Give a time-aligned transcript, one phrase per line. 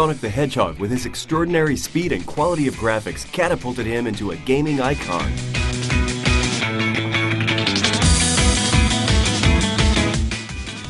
[0.00, 4.36] Sonic the Hedgehog, with his extraordinary speed and quality of graphics, catapulted him into a
[4.36, 5.30] gaming icon.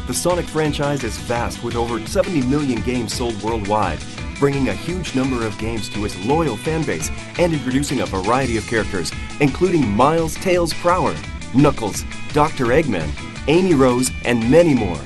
[0.06, 3.98] The Sonic franchise is vast with over 70 million games sold worldwide,
[4.38, 8.66] bringing a huge number of games to its loyal fanbase and introducing a variety of
[8.68, 11.16] characters, including Miles Tails Prower,
[11.52, 12.66] Knuckles, Dr.
[12.66, 13.10] Eggman,
[13.48, 15.00] Amy Rose, and many more.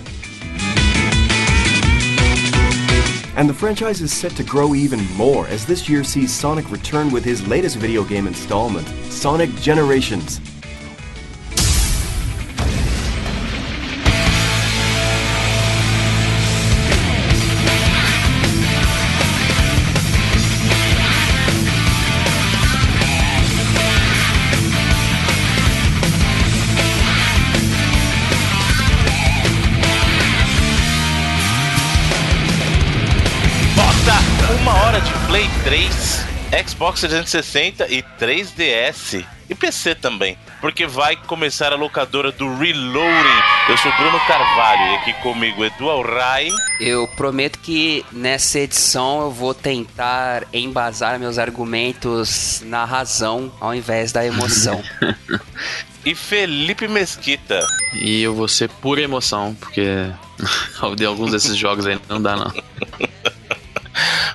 [3.37, 7.11] And the franchise is set to grow even more as this year sees Sonic return
[7.11, 10.41] with his latest video game installment, Sonic Generations.
[36.63, 39.25] Xbox 360 e 3DS.
[39.51, 43.43] E PC também, porque vai começar a locadora do Reloading.
[43.69, 46.51] Eu sou Bruno Carvalho e aqui comigo Edu Alray.
[46.81, 54.13] Eu prometo que nessa edição eu vou tentar embasar meus argumentos na razão ao invés
[54.13, 54.83] da emoção.
[56.07, 57.67] e Felipe Mesquita.
[57.93, 60.11] E eu vou ser pura emoção, porque
[60.97, 62.51] de alguns desses jogos aí não dá não.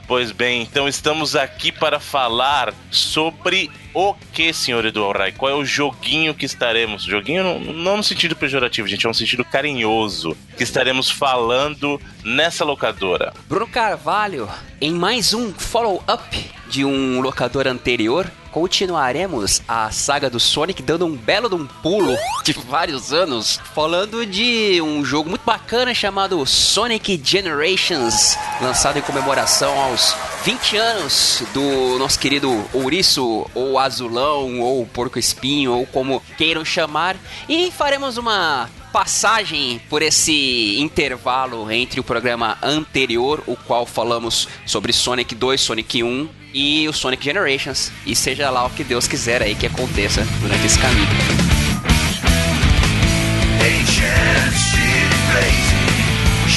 [0.10, 5.32] Pois bem, então estamos aqui para falar sobre o que, senhor Eduardo Rai?
[5.32, 7.04] Qual é o joguinho que estaremos?
[7.04, 10.36] Joguinho não, não no sentido pejorativo, gente, é um sentido carinhoso.
[10.58, 13.34] Que estaremos falando nessa locadora.
[13.48, 14.50] Bruno Carvalho,
[14.82, 21.16] em mais um follow-up de um locador anterior, continuaremos a saga do Sonic dando um
[21.16, 27.22] belo de um pulo de vários anos, falando de um jogo muito bacana chamado Sonic
[27.24, 35.20] Generations, lançado em comemoração aos 20 anos do nosso querido ouriço, ou azulão, ou porco
[35.20, 37.16] espinho, ou como queiram chamar,
[37.48, 44.92] e faremos uma passagem por esse intervalo entre o programa anterior, o qual falamos sobre
[44.92, 49.42] Sonic 2, Sonic 1 e o Sonic Generations, e seja lá o que Deus quiser
[49.42, 51.08] aí que aconteça durante esse caminho.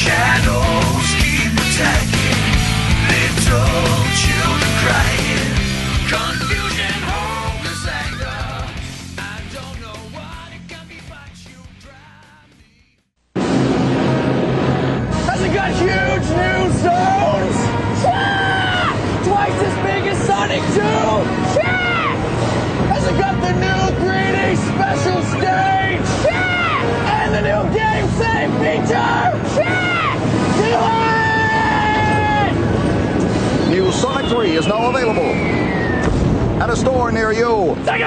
[0.02, 2.40] Shadows keep attacking,
[3.06, 3.62] little
[4.18, 5.11] children crying,
[16.82, 17.56] zones?
[18.02, 18.92] Yeah!
[19.24, 20.80] Twice as big as Sonic 2?
[21.58, 22.16] Yeah!
[22.92, 26.06] Has it got the new 3D special stage?
[26.26, 27.22] Yeah!
[27.22, 29.22] And the new game save feature?
[29.62, 30.10] Yeah!
[30.58, 30.70] Do
[33.68, 33.76] it!
[33.76, 35.32] New Sonic 3 is now available
[36.62, 37.76] at a store near you.
[37.84, 38.02] Take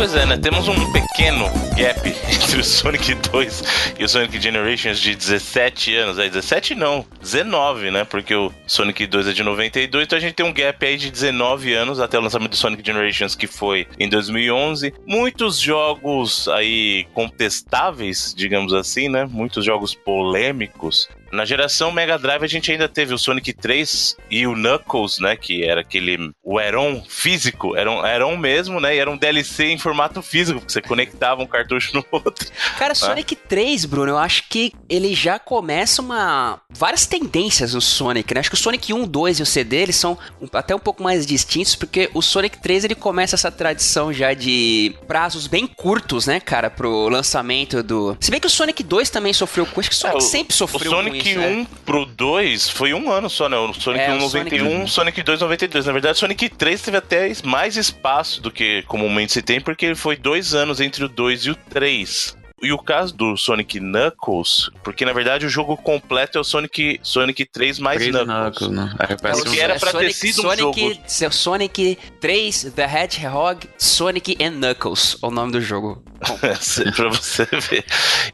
[0.00, 0.38] Pois é, né?
[0.38, 1.44] Temos um pequeno
[1.76, 6.18] gap entre o Sonic 2 e o Sonic Generations de 17 anos.
[6.18, 8.02] É, 17 não, 19, né?
[8.04, 11.10] Porque o Sonic 2 é de 92, então a gente tem um gap aí de
[11.10, 14.94] 19 anos até o lançamento do Sonic Generations, que foi em 2011.
[15.06, 19.28] Muitos jogos aí contestáveis, digamos assim, né?
[19.30, 21.10] Muitos jogos polêmicos.
[21.32, 25.36] Na geração Mega Drive a gente ainda teve o Sonic 3 e o Knuckles, né?
[25.36, 26.30] Que era aquele.
[26.42, 27.76] O Heron físico.
[27.76, 28.94] Era um Heron mesmo, né?
[28.96, 32.46] E era um DLC em formato físico, porque você conectava um cartucho no outro.
[32.78, 36.60] Cara, Sonic 3, Bruno, eu acho que ele já começa uma.
[36.70, 38.40] várias tendências no Sonic, né?
[38.40, 41.02] Acho que o Sonic 1, 2 e o CD eles são um- até um pouco
[41.02, 46.26] mais distintos, porque o Sonic 3 ele começa essa tradição já de prazos bem curtos,
[46.26, 48.16] né, cara, pro lançamento do.
[48.20, 50.54] Se bem que o Sonic 2 também sofreu com isso, que o Sonic É, sempre
[50.54, 51.38] sofreu O Sonic isso.
[51.38, 51.66] 1 né?
[51.84, 53.56] pro 2 foi um ano só, né?
[53.56, 55.86] O Sonic É, 1 o Sonic 91, Sonic 2 92.
[55.86, 59.86] Na verdade, o Sonic 3 teve até mais espaço do que comumente se tem, porque
[59.86, 62.39] ele foi dois anos entre o 2 e o 3.
[62.62, 67.00] E o caso do Sonic Knuckles, porque na verdade o jogo completo é o Sonic,
[67.02, 68.68] Sonic 3 mais Três Knuckles.
[68.68, 68.94] Knuckles, né?
[69.32, 73.66] Porque um- era pra ter Sonic, sido um Sonic, jogo- seu Sonic 3, The Hedgehog,
[73.78, 76.02] Sonic and Knuckles, é o nome do jogo.
[76.96, 77.82] pra você ver.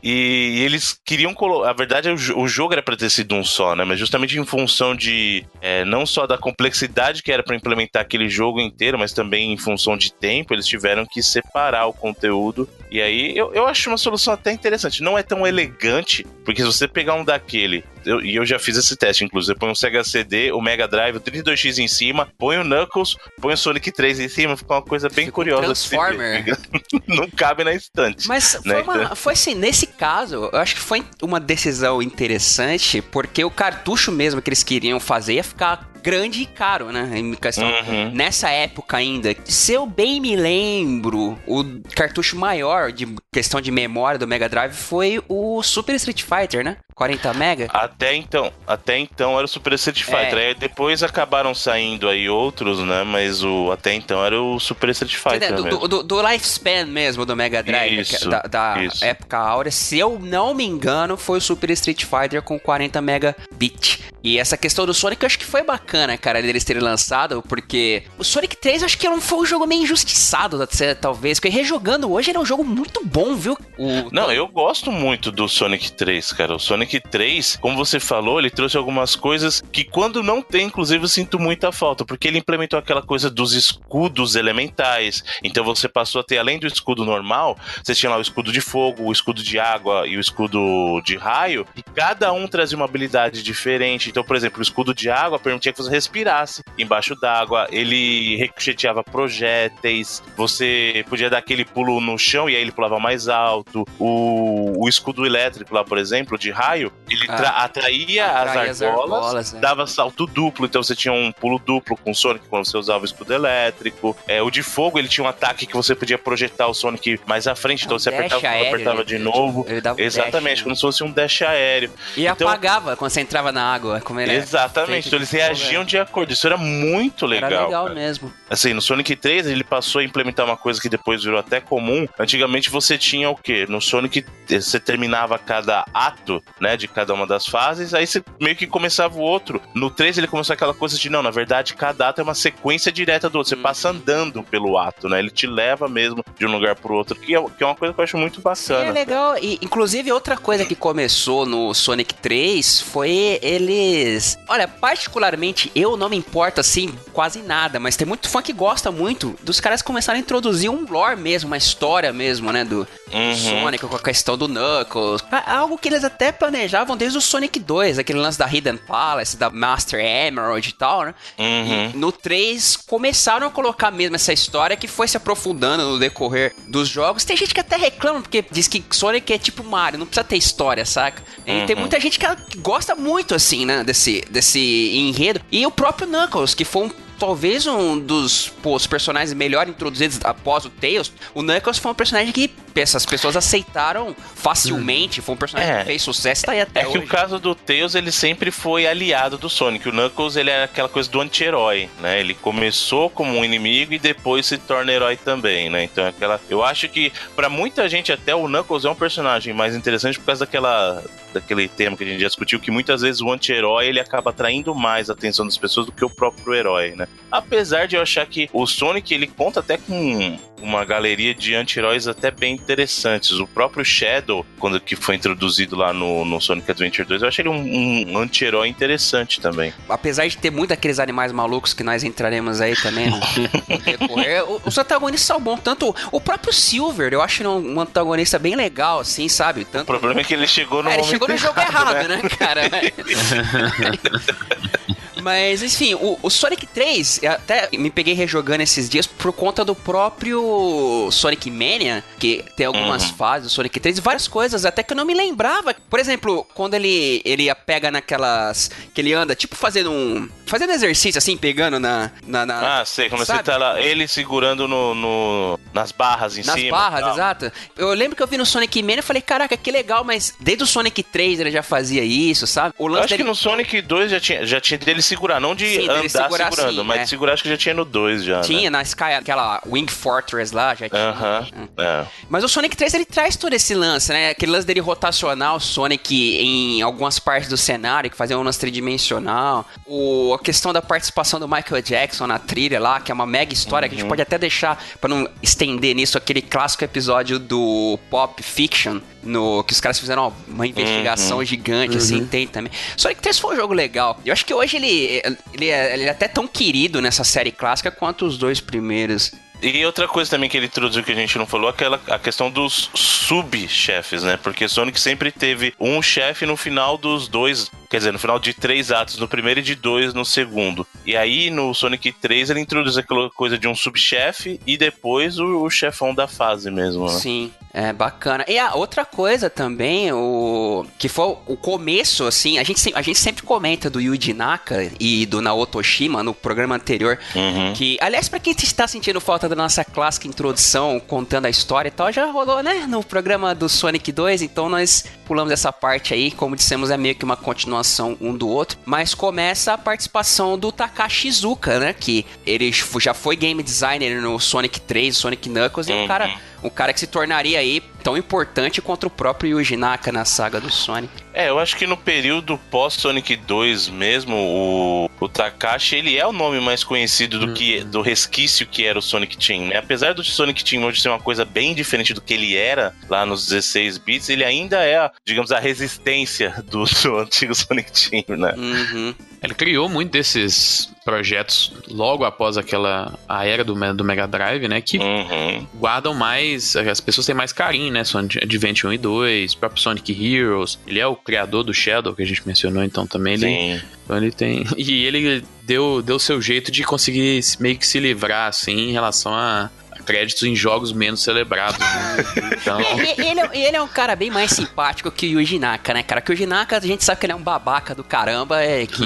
[0.03, 1.71] E, e eles queriam colocar.
[1.71, 3.85] A verdade, é o, o jogo era pra ter sido um só, né?
[3.85, 5.47] Mas justamente em função de.
[5.61, 9.57] é, não só da complexidade que era pra implementar aquele jogo inteiro, mas também em
[9.57, 12.69] função de tempo, eles tiveram que separar o conteúdo.
[12.91, 15.03] E aí eu, eu acho uma solução até interessante.
[15.03, 18.77] Não é tão elegante, porque se você pegar um daquele eu- e eu, já fiz
[18.77, 19.59] esse teste, inclusive.
[19.59, 23.55] Põe um Sega CD, o Mega Drive, o 32X em cima, põe o Knuckles, põe
[23.55, 25.65] o Sonic 3 em cima, fica uma coisa bem Fica um curiosa.
[25.65, 26.45] Transformer.
[27.09, 28.27] Não cabe na estante.
[28.29, 28.75] Mas né?
[28.75, 33.51] foi, uma- foi assim, nesse caso, eu acho que foi uma decisão interessante, porque o
[33.51, 37.11] cartucho mesmo que eles queriam fazer ia ficar grande e caro, né?
[37.19, 38.13] Em questão, Uhum.
[38.13, 41.65] Nessa época ainda, se eu bem me lembro, o
[41.97, 46.77] cartucho maior de questão de memória do Mega Drive foi o Super Street Fighter, né?
[46.97, 47.69] 40 mega.
[47.75, 50.39] Até então, até então era o Super Street Fighter.
[50.39, 50.47] É.
[50.49, 53.05] Aí depois acabaram saindo aí outros, né?
[53.05, 55.65] Mas o até então era o Super Street Fighter Entendeu?
[55.65, 55.79] mesmo.
[55.81, 59.05] do, do, do lifespan mesmo do Mega Drive, Isso, que- da, da isso.
[59.05, 64.01] época áurea, se eu não me engano, foi o Super Street Fighter com 40 megabit.
[64.25, 68.03] E essa questão do Sonic eu acho que foi bacana, cara, deles terem lançado, porque
[68.19, 71.49] o Sonic 3 eu acho que não foi um jogo meio injustiçado, até, talvez, porque
[71.55, 73.57] rejogando hoje ele é um jogo muito bom, viu?
[73.79, 76.57] O, Não, eu gosto muito do Sonic 3, cara.
[76.57, 81.05] O Sonic 3, como você falou, ele trouxe algumas coisas que quando não tem, inclusive,
[81.05, 85.25] eu sinto muita falta, porque ele implementou aquela coisa dos escudos elementais.
[85.43, 88.61] Então você passou a ter, além do escudo normal, você tinha lá o escudo de
[88.61, 92.85] fogo, o escudo de água e o escudo de raio, e cada um trazia uma
[92.85, 94.09] habilidade diferente.
[94.09, 99.03] Então, por exemplo, o escudo de água permitia que você respirasse embaixo d'água, ele ricocheteava
[99.03, 103.85] projéteis, você podia dar aquele pulo no chão e aí ele pulava mais alto.
[103.99, 106.76] O, o escudo elétrico lá, por exemplo, de raio,
[107.09, 107.37] ele Ah.
[107.37, 109.59] tra- atraía Atrai as argolas, argolas, é.
[109.59, 113.03] dava salto duplo, então você tinha um pulo duplo com o Sonic quando você usava
[113.03, 114.17] o escudo elétrico.
[114.27, 117.47] É, o de fogo, ele tinha um ataque que você podia projetar o Sonic mais
[117.47, 119.05] à frente, então Um você apertava, aéreo, apertava né?
[119.05, 119.67] de novo.
[119.69, 121.91] Um Exatamente, dash, como se fosse um dash aéreo.
[122.17, 125.43] E então- apagava quando você entrava na água, como ele é Exatamente, então eles fogo,
[125.43, 126.33] reagiam de acordo.
[126.33, 127.51] Isso era muito legal.
[127.51, 127.95] Era legal cara.
[127.95, 128.33] mesmo.
[128.51, 132.07] Assim, no Sonic 3 ele passou a implementar uma coisa que depois virou até comum.
[132.19, 133.67] Antigamente você tinha o quê?
[133.69, 138.57] No Sonic você terminava cada ato, né, de cada uma das fases, aí você meio
[138.57, 139.61] que começava o outro.
[139.75, 142.91] No 3 ele começou aquela coisa de não, na verdade cada ato é uma sequência
[142.91, 143.51] direta do outro.
[143.51, 145.19] Você passa andando pelo ato, né?
[145.19, 147.93] Ele te leva mesmo de um lugar pro outro, que é, que é uma coisa
[147.93, 148.89] que eu acho muito Sim, bacana.
[148.89, 149.37] é legal.
[149.39, 154.39] E, inclusive, outra coisa que começou no Sonic 3 foi eles.
[154.49, 158.91] Olha, particularmente, eu não me importo assim, quase nada, mas tem muito fã que gosta
[158.91, 162.65] muito dos caras começarem a introduzir um lore mesmo, uma história mesmo, né?
[162.65, 163.35] Do Uhum.
[163.37, 165.23] Sonic com a questão do Knuckles.
[165.47, 169.51] Algo que eles até planejavam desde o Sonic 2, aquele lance da Hidden Palace, da
[169.51, 171.15] Master Emerald e tal, né?
[171.39, 171.91] Uhum.
[171.95, 176.55] E no 3 começaram a colocar mesmo essa história que foi se aprofundando no decorrer
[176.67, 177.25] dos jogos.
[177.25, 180.37] Tem gente que até reclama porque diz que Sonic é tipo Mario, não precisa ter
[180.37, 181.23] história, saca?
[181.47, 181.83] E tem Uhum.
[181.83, 185.41] muita gente que que gosta muito assim, né, desse, desse enredo.
[185.53, 190.21] E o próprio Knuckles, que foi um Talvez um dos pô, os personagens melhor introduzidos
[190.23, 192.51] após o Tails, o Knuckles foi um personagem que
[192.81, 195.21] essas pessoas aceitaram facilmente.
[195.21, 195.79] Foi um personagem É.
[195.81, 196.99] que fez sucesso e tá aí até É que hoje.
[196.99, 199.89] o caso do Tails, ele sempre foi aliado do Sonic.
[199.89, 202.21] O Knuckles, ele era aquela coisa do anti-herói, né?
[202.21, 205.85] Ele começou como um inimigo e depois se torna herói também, né?
[205.85, 206.41] Então, é aquela...
[206.49, 210.27] Eu acho que, pra muita gente, até o Knuckles é um personagem mais interessante por
[210.27, 211.03] causa daquela...
[211.35, 214.75] Daquele tema que a gente já discutiu, que muitas vezes o anti-herói ele acaba atraindo
[214.75, 217.07] mais a atenção das pessoas do que o próprio herói, né?
[217.31, 222.09] Apesar de eu achar que o Sonic ele conta até com uma galeria de anti-heróis
[222.09, 223.33] até bem interessantes.
[223.33, 227.43] O próprio Shadow, quando que foi introduzido lá no, no Sonic Adventure 2, eu achei
[227.43, 229.73] ele um, um anti-herói interessante também.
[229.89, 234.45] apesar de ter muito daqueles animais malucos que nós entraremos aí também no no decorrer,
[234.51, 235.61] o- os antagonistas são bons.
[235.61, 239.63] Tanto o próprio Silver, eu acho ele um, um antagonista bem legal, assim, sabe?
[239.63, 239.87] O Tanto.
[239.87, 242.63] problema é que ele chegou no É, ele chegou no jogo errado, né, cara?
[245.23, 249.65] Mas, enfim, o, o Sonic 3, eu até me peguei rejogando esses dias por conta
[249.65, 253.17] do próprio Sonic Mania, que tem algumas Uhum.
[253.17, 255.75] fases do Sonic 3 e várias coisas, até que eu não me lembrava.
[255.89, 258.71] Por exemplo, quando ele, ele pega naquelas.
[258.95, 260.29] que ele anda, tipo, fazendo um.
[260.47, 262.11] fazendo exercício, assim, pegando na.
[262.27, 263.39] na, na- Ah, sei, quando Sabe?
[263.39, 266.77] você tá lá, ele segurando no, no- nas barras em nas cima.
[266.77, 267.13] barras, tal.
[267.15, 267.53] exato.
[267.77, 270.63] Eu lembro que eu vi no Sonic Mania e falei, caraca, que legal, mas desde
[270.65, 272.75] o Sonic 3 ele já fazia isso, sabe?
[272.79, 273.29] O Eu lance acho que dele.
[273.29, 276.81] no Sonic 2 já tinha, já tinha dele segurar, não de Sim, andar segurar, segurando,
[276.81, 277.03] sim, mas é.
[277.05, 278.41] de segurar acho que já tinha no 2 já.
[278.41, 278.71] Tinha Né?
[278.71, 281.11] na Sky, aquela Wing Fortress lá, já tinha.
[281.11, 281.47] Aham.
[281.79, 282.05] É.
[282.29, 284.31] Mas o Sonic 3 ele traz todo esse lance, né?
[284.31, 288.59] Aquele lance dele rotacionar o Sonic em algumas partes do cenário, que fazia um lance
[288.59, 289.65] tridimensional.
[289.87, 293.53] O, a questão da participação do Michael Jackson na trilha lá, que é uma mega
[293.53, 297.99] história, que a gente pode até deixar, pra não estender nisso, aquele clássico episódio do
[298.11, 299.01] Pop Fiction.
[299.23, 302.71] No, que os caras fizeram uma, uma investigação gigante, assim, tem também.
[302.97, 304.21] Sonic 3 foi um jogo legal.
[304.25, 307.91] Eu acho que hoje ele, ele, é, ele é até tão querido nessa série clássica
[307.91, 309.33] quanto os dois primeiros.
[309.63, 312.51] E outra coisa também que ele introduziu que a gente não falou, aquela a questão
[312.51, 314.39] dos subchefes, né?
[314.43, 318.53] Porque Sonic sempre teve um chefe no final dos dois quer dizer, no final de
[318.55, 320.87] três atos no primeiro e de dois no segundo.
[321.05, 325.63] E aí no Sonic 3 ele introduz aquela coisa de um subchefe e depois o,
[325.63, 327.07] o chefão da fase mesmo.
[327.07, 327.13] Né?
[327.19, 328.45] Sim, é bacana.
[328.49, 333.19] E a outra coisa também, o que foi o começo, assim, a gente, a gente
[333.19, 337.73] sempre comenta do Yuji Naka e do Naoto Oshima no programa anterior, Uhum.
[337.75, 341.93] que, aliás, pra quem está sentindo falta da nossa clássica introdução, contando a história e
[341.93, 346.31] tal, já rolou, né, no programa do Sonic 2, então nós pulamos essa parte aí,
[346.31, 347.76] como dissemos, é meio que uma continuação
[348.21, 353.37] um do outro, mas começa a participação do Takashi Iizuka, né, que ele já foi
[353.37, 356.07] game designer no Sonic 3, Sonic Knuckles, e o Uhum.
[356.07, 356.35] cara
[356.67, 360.61] um cara que se tornaria aí tão importante quanto o próprio Yuji Naka na saga
[360.61, 361.13] do Sonic.
[361.33, 366.33] É, eu acho que no período pós-Sonic 2 mesmo, o, o Takashi, ele é o
[366.33, 369.77] nome mais conhecido do que do resquício que era o Sonic Team, né?
[369.77, 373.27] Apesar do Sonic Team hoje ser uma coisa bem diferente do que ele era lá
[373.27, 378.55] nos 16 bits, ele ainda é, digamos, a resistência do, do antigo Sonic Team, né?
[378.57, 379.15] Uhum.
[379.43, 384.81] Ele criou muito desses projetos logo após aquela a era do, do Mega Drive, né?
[384.81, 385.67] Que Uhum.
[385.77, 386.75] guardam mais.
[386.75, 388.03] As pessoas têm mais carinho, né?
[388.03, 390.79] Sonic Adventure 1 e 2, próprio Sonic Heroes.
[390.87, 393.83] Ele é o criador do Shadow, que a gente mencionou, então também ele, Sim.
[394.05, 394.65] então ele tem.
[394.77, 399.33] E ele deu, deu seu jeito de conseguir meio que se livrar, assim, em relação
[399.35, 399.71] a.
[400.05, 401.79] Créditos em jogos menos celebrados.
[401.79, 402.25] Né?
[402.61, 405.59] Então, E- e- ele, é- ele é um cara bem mais simpático que o Yuji
[405.59, 406.21] Naka, né, cara?
[406.21, 408.87] Que o Yuji Naka, a gente sabe que ele é um babaca do caramba, é
[408.87, 409.05] que...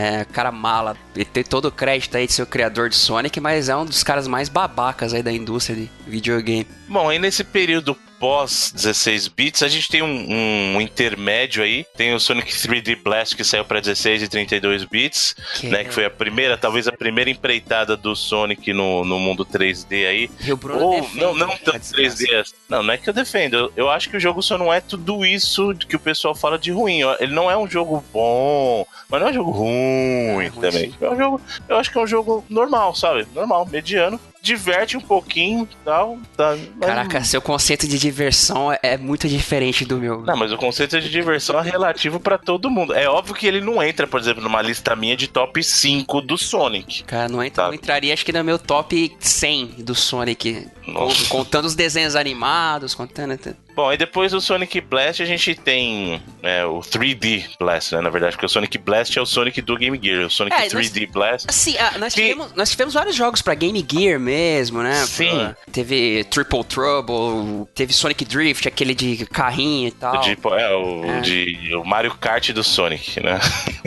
[0.00, 3.40] É, cara mala, ele tem todo o crédito aí de ser o criador de Sonic,
[3.40, 6.66] mas é um dos caras mais babacas aí da indústria de videogame.
[6.88, 11.86] Bom, aí nesse período pós 16 bits, a gente tem um, um intermédio aí.
[11.96, 15.82] Tem o Sonic 3D Blast que saiu para 16 e 32 bits, Que né?
[15.82, 20.06] é- Que foi a primeira, talvez a primeira empreitada do Sonic no, no mundo 3D
[20.08, 20.30] aí.
[20.44, 22.24] E o Bruno Ou, defende não, não tanto desgraça.
[22.24, 22.54] 3D.
[22.68, 23.54] Não, não é que eu defendo.
[23.54, 26.58] Eu, eu acho que o jogo só não é tudo isso que o pessoal fala
[26.58, 27.00] de ruim.
[27.20, 30.90] Ele não é um jogo bom, mas não é um jogo ruim É ruim, também.
[30.90, 30.94] sim.
[31.08, 33.26] É um jogo, eu acho que é um jogo normal, sabe?
[33.34, 34.20] Normal, mediano.
[34.40, 36.16] Diverte um pouquinho e tal.
[36.36, 40.20] Tá, mas- Caraca, seu conceito de diversão é, é muito diferente do meu.
[40.22, 42.94] Não, mas o conceito de diversão é relativo pra todo mundo.
[42.94, 46.38] É óbvio que ele não entra, por exemplo, numa lista minha de top 5 do
[46.38, 47.02] Sonic.
[47.02, 50.68] Cara, não, entra, não entraria, acho que no meu top 100 do Sonic.
[50.86, 51.24] Nossa.
[51.28, 53.38] Co- Contando os desenhos animados, contando.
[53.78, 58.00] Bom, aí depois do Sonic Blast a gente tem é, o 3D Blast, né?
[58.00, 60.26] Na verdade, porque o Sonic Blast é o Sonic do Game Gear.
[60.26, 61.46] O Sonic É, nós- 3D Blast.
[61.48, 64.94] Assim, ah, nós, Que- tivemos, nós tivemos vários jogos pra Game Gear mesmo, né?
[65.06, 65.54] Sim.
[65.70, 70.20] Teve Triple Trouble, teve Sonic Drift, aquele de carrinho e tal.
[70.22, 71.20] De, é, o, É.
[71.20, 73.38] de o Mario Kart do Sonic, né?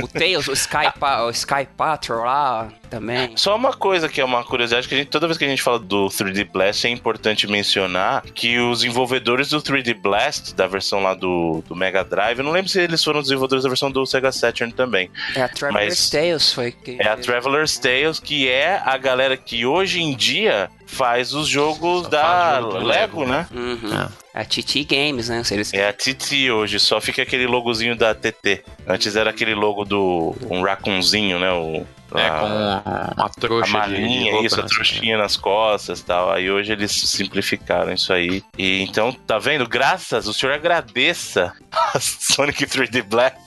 [0.02, 3.32] O Tails, o Sky, Pa- o Sky Patrol lá também.
[3.38, 5.62] Só uma coisa que é uma curiosidade, que a gente, toda vez que a gente
[5.64, 11.02] fala do 3D Blast, é importante mencionar que os desenvolvedores do 3D Blast, da versão
[11.02, 14.06] lá do, do Mega Drive, eu não lembro se eles foram desenvolvedores da versão do
[14.06, 15.10] Sega Saturn também.
[15.36, 16.98] É, a Traveler's Mas- Tales foi que.
[17.00, 22.04] É a Traveler's Tales, que é a galera que hoje em dia faz os jogos
[22.04, 23.26] Só da jogo Lego, Lego.
[23.26, 23.48] né?
[23.54, 24.10] Uhum.
[24.34, 25.44] A TT Games, né?
[25.44, 25.74] Se eles...
[25.74, 28.64] É a TT hoje, só fica aquele logozinho da TT.
[28.88, 31.52] Antes era aquele logo do um raccoonzinho, né?
[31.52, 31.86] O,
[32.20, 36.00] é, a- com uma a trouxa de- de, malinha, roupa, isso, a trouxinha nas costas
[36.00, 36.32] e tal.
[36.32, 38.44] Aí hoje eles simplificaram isso aí.
[38.58, 39.68] E então, tá vendo?
[39.68, 43.38] Graças, o senhor agradeça a Sonic 3D Blast,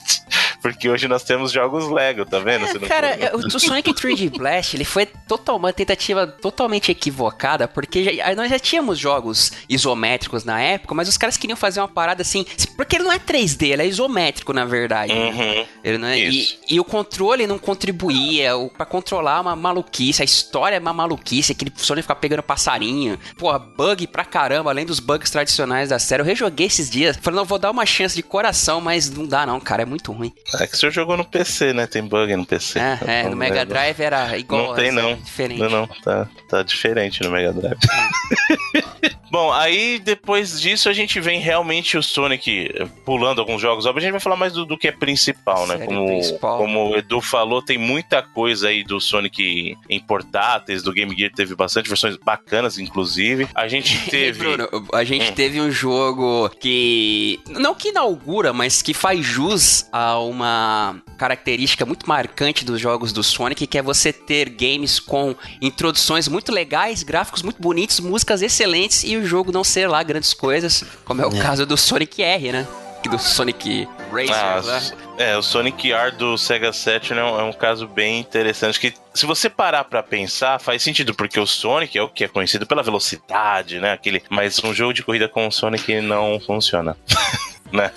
[0.64, 2.64] porque hoje nós temos jogos Lego, tá vendo?
[2.64, 8.35] É, cara, o Sonic 3D Blast, ele foi total, uma tentativa totalmente equivocada, porque já-
[8.35, 12.47] nós já tínhamos jogos isométricos na época, mas os caras queriam fazer uma parada assim,
[12.78, 15.12] porque ele não é 3D, ele é isométrico, na verdade.
[15.12, 15.66] Uhum.
[15.85, 16.59] Ele não é, e, Isso.
[16.71, 21.52] e o controle não contribuía, o, pra controlar uma maluquice, a história é uma maluquice,
[21.52, 26.23] aquele Sonic ficar pegando passarinho, porra, bug pra caramba, além dos bugs tradicionais da série.
[26.23, 29.44] Eu rejoguei esses dias, falando, não, vou dar uma chance de coração, mas não dá
[29.44, 30.33] não, cara, é muito ruim.
[30.61, 31.87] É que o senhor jogou no PC, né?
[31.87, 32.78] Tem bug no PC.
[32.78, 34.68] É, é, no Mega é- Drive era igual.
[34.68, 35.14] Não tem, não.
[35.14, 35.61] Diferente.
[35.61, 37.78] Não, não, tá, tá diferente no Mega Drive.
[39.35, 42.69] Bom, aí depois disso a gente vem realmente o Sonic
[43.05, 43.85] pulando alguns jogos.
[43.85, 45.75] Óbvio, a gente vai falar mais do, do que é principal, né?
[45.79, 46.57] Série Como, principal.
[46.57, 51.33] como o Edu falou, tem muita coisa aí do Sonic em portáteis, do Game Gear
[51.35, 53.49] teve bastante versões bacanas, inclusive.
[53.57, 54.38] A gente teve.
[54.38, 55.35] Bruno, a gente Hum.
[55.35, 57.41] teve um jogo que.
[57.49, 63.25] Não que inaugura, mas que faz jus a uma característica muito marcante dos jogos do
[63.25, 69.03] Sonic, que é você ter games com introduções muito legais, gráficos muito bonitos, músicas excelentes
[69.03, 72.52] e o jogo não ser lá grandes coisas, como é o caso do Sonic R,
[72.52, 72.66] né?
[73.11, 74.83] Do Sonic Racer, Ah, né?
[75.19, 78.95] é, o Sonic R do Sega Saturn é um, é um caso bem interessante que
[79.12, 82.66] se você parar pra pensar, faz sentido, porque o Sonic é o que é conhecido
[82.66, 83.93] pela velocidade, né?
[83.93, 86.97] Aquele, mas um jogo de corrida com o Sonic não funciona.
[87.75, 87.90] né?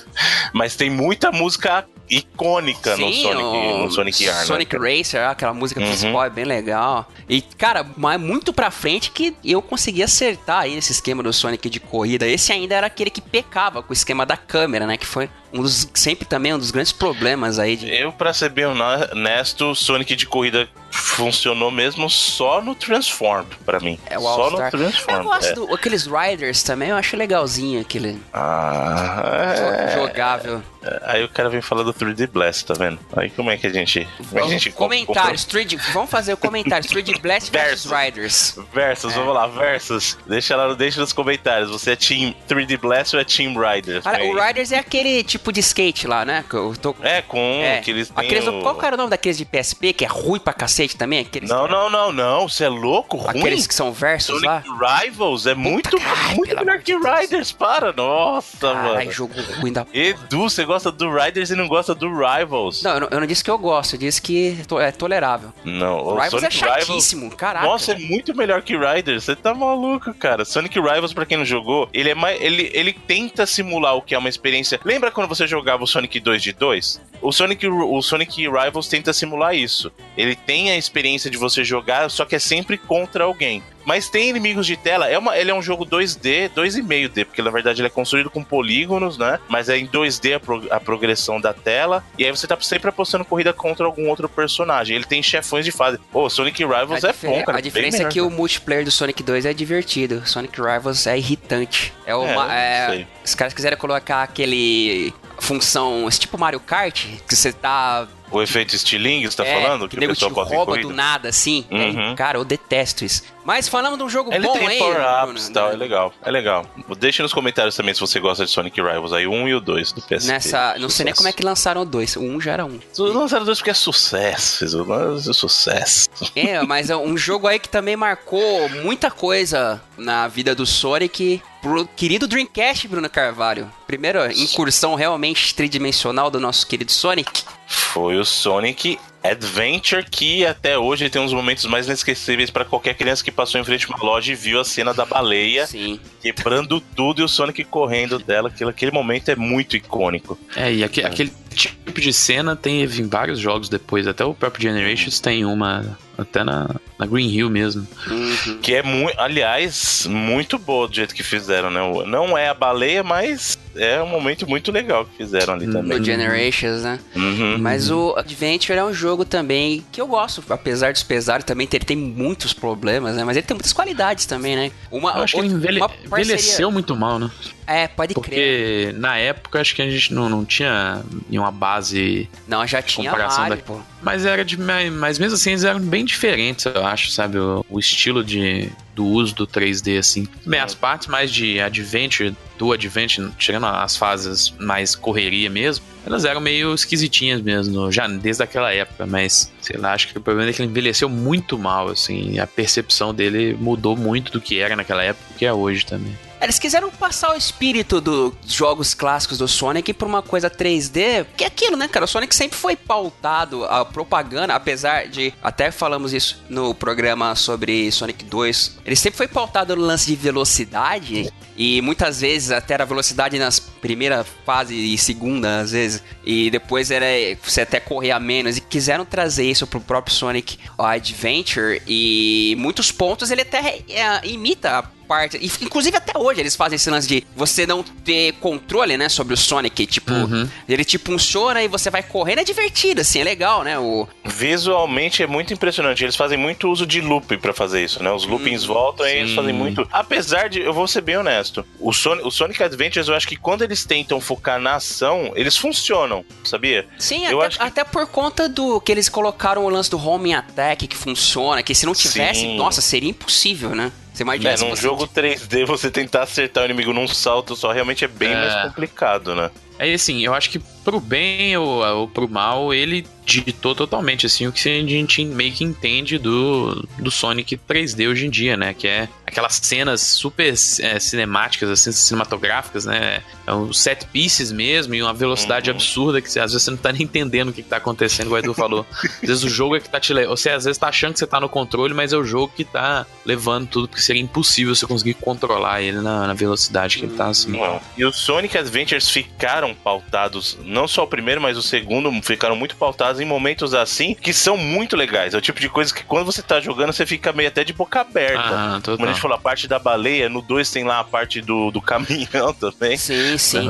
[0.53, 4.45] Mas tem muita música icônica no Sim, Sonic, no Sonic R, né?
[4.45, 5.87] Sonic Racer, aquela música Uhum.
[5.87, 7.07] principal é bem legal.
[7.29, 11.69] E, cara, mas muito pra frente que eu consegui acertar aí nesse esquema do Sonic
[11.69, 12.25] de corrida.
[12.25, 14.95] Esse ainda era aquele que pecava com o esquema da câmera, né?
[14.97, 17.89] Que foi um dos, sempre também um dos grandes problemas aí de.
[17.93, 23.99] Eu, pra ser bem honesto, Sonic de corrida funcionou mesmo só no Transform, pra mim.
[24.07, 25.17] É o só no Transform.
[25.17, 25.53] Eu gosto é.
[25.53, 29.95] do, aqueles Riders também, eu acho legalzinho aquele Ah, é.
[29.95, 30.63] jogável.
[31.03, 32.97] Aí o cara vem falar do 3D Blast, tá vendo?
[33.15, 34.07] Aí como é que a gente.
[34.29, 36.87] Como é que a gente Comentários, 3D, vamos fazer o comentário.
[36.89, 37.91] 3D Blast versus.
[37.91, 38.57] Riders.
[38.73, 40.17] Versus, vamos lá, versus.
[40.25, 41.69] Deixa lá, deixa nos comentários.
[41.69, 44.01] Você é Team 3D Blast ou é Team Rider?
[44.01, 44.41] Cara, Vem o.
[44.41, 46.43] Riders é aquele tipo de skate lá, né?
[46.49, 46.95] Que eu tô...
[47.01, 48.11] É, com É, aqueles.
[48.15, 50.95] aqueles, o- Qual que era o nome daqueles de PSP, que é ruim pra cacete
[50.97, 51.19] também?
[51.19, 52.47] Aqueles, Não, não, não, não.
[52.49, 53.17] Você é louco?
[53.17, 53.39] Ruim?
[53.39, 54.61] Aqueles que são versus lá?
[54.63, 56.93] Sonic Rivals é muito, caralho, muito pelo melhor que.
[56.97, 57.93] Riders, para.
[57.93, 59.11] Nossa, Caralho, mano.
[59.11, 59.85] jogo ruim da...
[59.93, 62.83] Edu, você gosta do Riders e não gosta do Rivals.
[62.83, 65.53] Não, eu não, eu não disse que eu gosto, eu disse que to- é tolerável.
[65.63, 66.85] Não, O Rivals é Sonic Rivals.
[66.87, 67.65] chatíssimo, caraca.
[67.65, 69.23] Nossa, é muito melhor que Riders.
[69.23, 70.43] Você tá maluco, cara.
[70.45, 72.39] Sonic Rivals, pra quem não jogou, ele é mais.
[72.41, 74.79] Ele, ele tenta simular o que é uma experiência.
[74.83, 77.01] Lembra quando você jogava o Sonic 2 de 2?
[77.21, 79.91] O Sonic, o Sonic Rivals tenta simular isso.
[80.15, 83.61] Ele tem a experiência de você jogar, só que é sempre contra alguém.
[83.87, 85.07] Mas tem inimigos de tela.
[85.07, 88.43] É uma, ele é um jogo 2D, 2,5D, porque na verdade ele é construído com
[88.43, 89.39] polígonos, né?
[89.47, 92.03] Mas é em 2D a, pro- a progressão da tela.
[92.17, 94.93] E aí você tá sempre apostando corrida contra algum outro personagem.
[94.93, 95.97] Ele tem chefões de fase.
[96.11, 97.59] Pô, Sonic Rivals a, é bom, cara.
[97.59, 100.21] a diferença é melhor, que o multiplayer do Sonic 2 é divertido.
[100.27, 101.93] Sonic Rivals é irritante.
[102.05, 102.53] É eu uma.
[102.53, 103.07] É, sei.
[103.23, 108.75] os caras quiseram colocar aquele função, esse tipo Mario Kart, que você tá O efeito
[108.75, 109.87] estilingue, você tá é, falando?
[109.87, 111.65] que Que o o nego te rouba do nada, assim.
[111.71, 112.11] Uhum.
[112.11, 113.23] É, cara, eu detesto isso.
[113.47, 114.79] Mas falando de um jogo Ele bom, tem hein?
[114.79, 116.65] power-ups tal, é legal, é legal.
[116.99, 119.61] Deixa nos comentários também se você gosta de Sonic Rivals aí, o 1 e o
[119.61, 120.27] 2 do PSP.
[120.27, 122.17] Nessa, não sei nem como é que lançaram o 2.
[122.17, 122.77] O 1 já era um.
[122.91, 126.09] Os lançaram dois porque é sucesso, mas é sucesso.
[126.35, 131.41] É, mas é um jogo aí que também marcou muita coisa na vida do Sonic.
[131.61, 133.71] Pro querido Dreamcast, Bruno Carvalho.
[133.87, 137.43] Primeira incursão realmente tridimensional do nosso querido Sonic.
[137.67, 143.21] Foi o Sonic Adventure que até hoje tem uns momentos mais inesquecíveis pra qualquer criança
[143.23, 145.99] que passou em frente a uma loja e viu a cena da baleia Sim.
[146.21, 148.47] quebrando tudo e o Sonic correndo dela.
[148.47, 150.39] Aquele, aquele momento é muito icônico.
[150.55, 154.07] É, e aque- aquele tipo de cena teve em vários jogos depois.
[154.07, 155.97] Até o próprio Generations tem uma.
[156.17, 157.85] Até na, na Green Hill mesmo.
[158.07, 158.57] Uhum.
[158.61, 161.79] Que é muito, aliás, muito boa do jeito que fizeram, né?
[162.07, 165.97] Não é a baleia, mas é um momento muito legal que fizeram ali também.
[165.99, 166.99] No Generations, né?
[167.15, 167.57] Uhum.
[167.59, 171.85] Mas o Adventure é um jogo também que eu gosto, apesar dos pesares também, ele
[171.85, 173.23] tem muitos problemas, né?
[173.23, 174.71] Mas ele tem muitas qualidades também, né?
[174.91, 177.29] Uma, Eu acho que ele envelhe- uma parceria- envelheceu muito mal, né?
[177.67, 178.23] É, pode crer.
[178.23, 182.29] Porque na época acho que a gente não, não tinha uma base.
[182.47, 183.79] Não, já tinha comparação Mario, da- pô.
[184.01, 184.57] Mas era de.
[184.57, 187.37] Mas mesmo assim eles eram bem diferentes, eu acho, sabe?
[187.37, 190.25] O, o estilo de, do uso do 3D, assim.
[190.45, 196.23] Bem, as partes mais de adventure, do adventure, tirando as fases mais correria mesmo, elas
[196.23, 200.49] eram meio esquisitinhas mesmo, já desde aquela época, mas sei lá, acho que o problema
[200.49, 204.57] é que ele envelheceu muito mal, assim, e a percepção dele mudou muito do que
[204.57, 206.17] era naquela época e que é hoje também.
[206.39, 211.43] Eles quiseram passar o espírito dos jogos clássicos do Sonic pra uma coisa 3D, que
[211.43, 212.05] é aquilo, né, cara?
[212.05, 217.91] O Sonic sempre foi pautado a propaganda, apesar de até falamos isso no programa sobre
[217.91, 218.77] Sonic 2.
[218.85, 223.59] Ele sempre foi pautado no lance de velocidade e muitas vezes até era velocidade nas
[223.81, 227.05] primeira fase e segunda às vezes e depois era
[227.43, 232.91] você até correr a menos e quiseram trazer isso pro próprio Sonic Adventure e muitos
[232.91, 235.37] pontos ele até é, imita a parte.
[235.37, 239.33] E, inclusive, até hoje eles fazem esse lance de você não ter controle, né, sobre
[239.33, 239.85] o Sonic.
[239.87, 240.49] Tipo, Uhum.
[240.67, 242.39] ele te funciona e você vai correndo.
[242.39, 243.79] É divertido, assim, é legal, né?
[243.79, 246.03] O, Visualmente é muito impressionante.
[246.03, 248.11] Eles fazem muito uso de looping pra fazer isso, né?
[248.11, 249.35] Os loopings voltam e eles sim.
[249.37, 249.87] fazem muito.
[249.91, 253.37] Apesar de, eu vou ser bem honesto, o Sonic, o Sonic Adventures, eu acho que
[253.37, 256.87] quando eles tentam focar na ação, eles funcionam, sabia?
[256.97, 259.97] Sim, Eu até, acho que- até por conta do que eles colocaram o lance do
[259.99, 262.57] homing attack que funciona, que se não tivesse, Sim.
[262.57, 263.91] nossa, seria impossível, né?
[264.13, 267.55] Você imagina É, se num você- jogo 3D, você tentar acertar o inimigo num salto
[267.55, 268.35] só realmente é bem É.
[268.35, 269.51] mais complicado, né?
[269.77, 274.47] Aí, assim, eu acho que pro bem ou, ou pro mal, ele digitou totalmente, assim,
[274.47, 278.73] o que a gente meio que entende do, do Sonic 3D hoje em dia, né?
[278.73, 280.53] Que é aquelas cenas super é,
[280.97, 283.21] cinemáticas, assim, cinematográficas, né?
[283.45, 285.75] É um set pieces mesmo e uma velocidade Uhum.
[285.75, 288.27] absurda que você, às vezes você não tá nem entendendo o que, que tá acontecendo,
[288.27, 288.85] igual o Edu falou.
[289.21, 290.37] Às vezes o jogo é que tá te levando.
[290.37, 292.63] Você às vezes tá achando que você tá no controle, mas é o jogo que
[292.63, 297.15] tá levando tudo, porque seria impossível você conseguir controlar ele na, na velocidade que ele
[297.15, 297.51] tá, assim.
[297.51, 297.81] Não.
[297.97, 302.55] E os Sonic Adventures ficaram ficaram pautados, não só o primeiro, mas o segundo, ficaram
[302.55, 305.33] muito pautados em momentos assim que são muito legais.
[305.33, 307.73] É o tipo de coisa que quando você tá jogando, você fica meio até de
[307.73, 308.41] boca aberta.
[308.43, 308.97] Ah, total.
[308.97, 311.71] Como a gente falou, a parte da baleia, no 2 tem lá a parte do,
[311.71, 312.95] do caminhão também.
[312.97, 313.69] Sim, sim.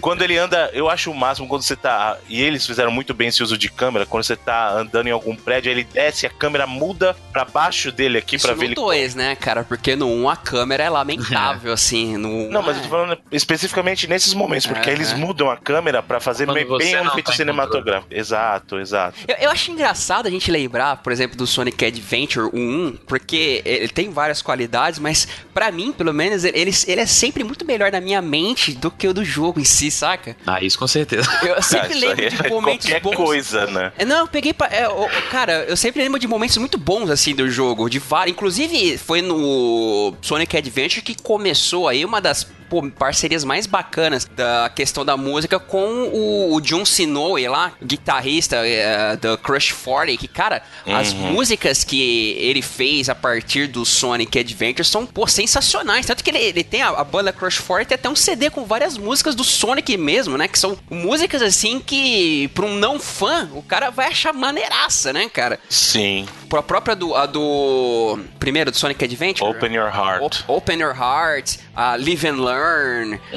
[0.00, 2.18] Quando ele anda, eu acho o máximo quando você tá.
[2.28, 4.04] E eles fizeram muito bem esse uso de câmera.
[4.04, 7.90] Quando você tá andando em algum prédio, aí ele desce, a câmera muda pra baixo
[7.90, 8.74] dele aqui Isso pra no ver ele.
[8.74, 9.64] 2, né, cara?
[9.64, 12.16] Porque no 1 um, a câmera é lamentável, assim.
[12.16, 15.16] No Não, mas eu tô falando especificamente nesses momentos, porque É, eles é.
[15.16, 18.12] mudam a câmera pra fazer bem, um efeito tá em cinematográfico.
[18.12, 19.18] Exato, exato.
[19.26, 23.88] Eu, eu acho engraçado a gente lembrar, por exemplo, do Sonic Adventure 1, porque ele
[23.88, 28.00] tem várias qualidades, mas pra mim, pelo menos, ele, ele é sempre muito melhor na
[28.00, 30.36] minha mente do que o do jogo em si, saca?
[30.46, 31.28] Ah, isso com certeza.
[31.42, 33.16] Eu Ah, sempre isso lembro de é momentos qualquer bons.
[33.16, 33.92] coisa, né?
[33.96, 34.66] É, Não, eu peguei pra.
[34.68, 37.88] é, o- cara, eu sempre lembro de momentos muito bons assim do jogo.
[37.88, 38.32] De vários.
[38.36, 44.70] Inclusive, foi no Sonic Adventure que começou aí uma das pô, parcerias mais bacanas da
[44.74, 50.16] questão da música com o, o John Sinoe lá, guitarrista é, do Crush 40.
[50.20, 56.06] Que, cara, as músicas que ele fez a partir do Sonic Adventure são, pô, sensacionais.
[56.06, 58.64] Tanto que ele, ele tem a, a banda Crush 40 tem até um CD com
[58.64, 60.48] várias músicas do Sonic mesmo, né?
[60.48, 65.28] Que são músicas assim que, pra um não fã, o cara vai achar maneiraça, né,
[65.28, 65.58] cara?
[65.68, 66.26] Sim.
[66.52, 67.14] A própria do.
[67.14, 68.18] A do.
[68.38, 69.50] Primeiro, do Sonic Adventure.
[69.50, 70.44] Open Your Heart.
[70.48, 72.55] O- Open Your Heart, a Live and Learn,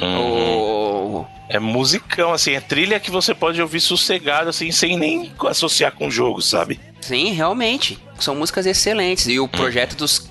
[0.02, 1.24] o.
[1.48, 6.06] É musicão, assim, é trilha que você pode ouvir sossegado, assim, sem nem associar com
[6.06, 6.78] o jogo, sabe?
[7.00, 7.98] Sim, realmente.
[8.20, 9.26] São músicas excelentes.
[9.26, 10.30] E o projeto dos.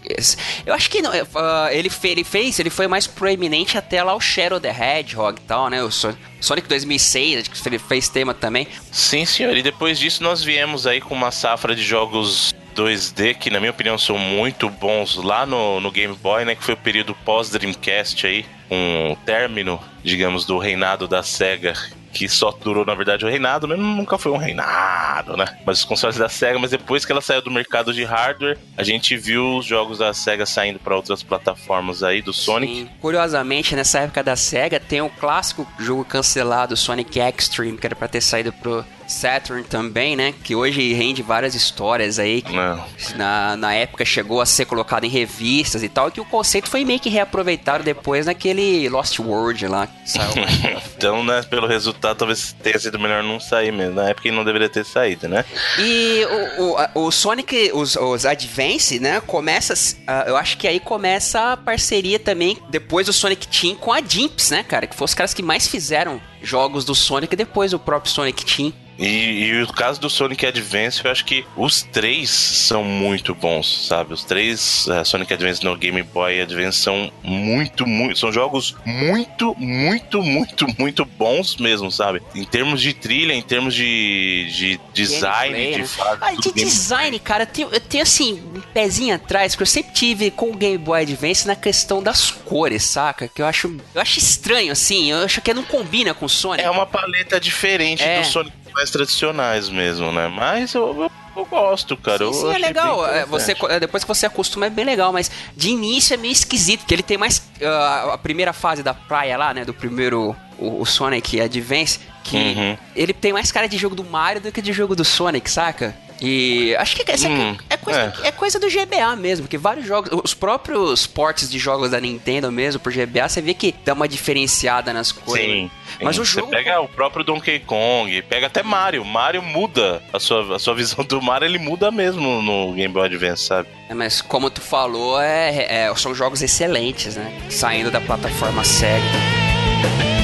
[0.65, 4.19] Eu acho que não, ah, ele, ele fez, ele foi mais proeminente até lá o
[4.21, 5.84] Shadow the Hedgehog e tal, né?
[5.84, 8.65] O Son- Sonic 2006, acho que ele fez tema também.
[8.91, 9.58] Sim, senhor.
[9.58, 13.71] E depois disso nós viemos aí com uma safra de jogos 2D que, na minha
[13.71, 16.55] opinião, são muito bons lá no, no Game Boy, né?
[16.55, 21.73] Que foi o período pós-Dreamcast aí, um término, digamos, do reinado da SEGA.
[22.12, 23.75] Que só durou, na verdade, o reinado, né?
[23.75, 25.45] Nunca foi um reinado, né?
[25.63, 28.82] Mas os consoles da SEGA, mas depois que ela saiu do mercado de hardware, a
[28.84, 32.73] gente viu os jogos da SEGA saindo para outras plataformas aí do Sonic.
[32.73, 32.89] Sim.
[32.99, 38.08] Curiosamente, nessa época da SEGA, tem o clássico jogo cancelado, Sonic Extreme, que era pra
[38.08, 40.34] ter saído pro Saturn também, né?
[40.43, 42.41] Que hoje rende várias histórias aí.
[42.41, 42.86] que Não.
[43.15, 46.69] Na, na época chegou a ser colocado em revistas e tal, e que o conceito
[46.69, 49.88] foi meio que reaproveitado depois naquele Lost World lá,
[50.95, 53.95] Então, né, pelo resultado, talvez tenha sido melhor não sair mesmo.
[53.95, 55.45] Na época ele não deveria ter saído, né?
[55.78, 56.26] E
[56.58, 59.22] o, o, o Sonic, os, os Advance, né?
[59.22, 59.74] Começa.
[60.06, 64.02] ah, eu acho que aí começa a parceria também, depois do Sonic Team com a
[64.02, 64.86] Dimps, né, cara?
[64.88, 68.73] Que foram os caras que mais fizeram jogos do Sonic depois do próprio Sonic Team.
[68.99, 73.88] E, e o caso do Sonic Advance, eu acho que os três são muito bons,
[73.88, 74.13] sabe?
[74.13, 78.19] Os três eh, Sonic Advance no Game Boy Advance são muito, muito.
[78.19, 82.21] São jogos muito, muito, muito, muito bons mesmo, sabe?
[82.36, 85.88] Em termos de trilha, em termos de, de design, Gameplay, de né?
[85.88, 86.17] fase.
[86.19, 89.93] Ah, de design, cara, eu tenho, eu tenho assim, um pezinho atrás, que eu sempre
[89.93, 93.30] tive com o Game Boy Advance na questão das cores, saca?
[93.30, 96.63] Que eu acho, eu acho estranho, assim, eu acho que não combina com o Sonic.
[96.65, 98.19] É uma paleta diferente É.
[98.19, 100.27] dos Sonic mais tradicionais mesmo, né?
[100.27, 102.25] Mas eu, eu, eu gosto, cara.
[102.27, 103.05] Sim, sim, é legal.
[103.07, 106.31] É, Você, é, depois que você acostuma é bem legal, mas de início é meio
[106.31, 110.35] esquisito, porque ele tem mais ah, a primeira fase da praia lá, né, do primeiro
[110.57, 112.77] o, o Sonic Advance, que Uhum.
[112.95, 115.95] ele tem mais cara de jogo do Mario do que de jogo do Sonic, saca?
[116.21, 118.27] E acho que essa Hum, é, coisa, é.
[118.27, 122.51] é coisa do GBA mesmo, porque vários jogos, os próprios portes de jogos da Nintendo
[122.51, 125.43] mesmo pro GBA, você vê que dá uma diferenciada nas cores.
[125.45, 125.71] Sim.
[126.01, 126.21] Mas sim.
[126.21, 129.03] o jogo- Você pega o próprio Donkey Kong, pega até Mario.
[129.05, 130.01] Mario muda.
[130.13, 133.69] A sua, a sua visão do Mario, ele muda mesmo no Game Boy Advance, sabe?
[133.89, 137.32] É, Mas como tu falou, é, é- são jogos excelentes, né?
[137.49, 140.18] Saindo da plataforma Sega.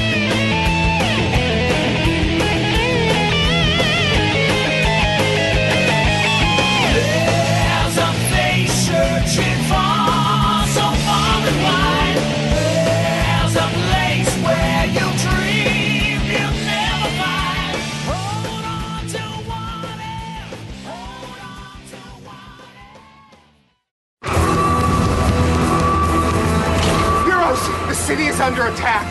[27.88, 29.06] The city is under attack.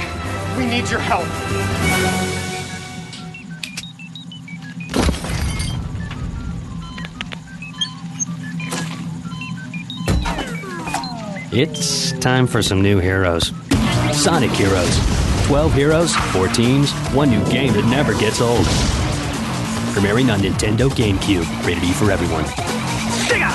[0.57, 1.25] We need your help.
[11.57, 13.53] It's time for some new heroes.
[14.11, 14.99] Sonic Heroes.
[15.47, 18.65] 12 heroes, 4 teams, one new game that never gets old.
[19.95, 21.47] Premiering on Nintendo GameCube.
[21.65, 22.43] Rated E for everyone.
[23.29, 23.49] Sega!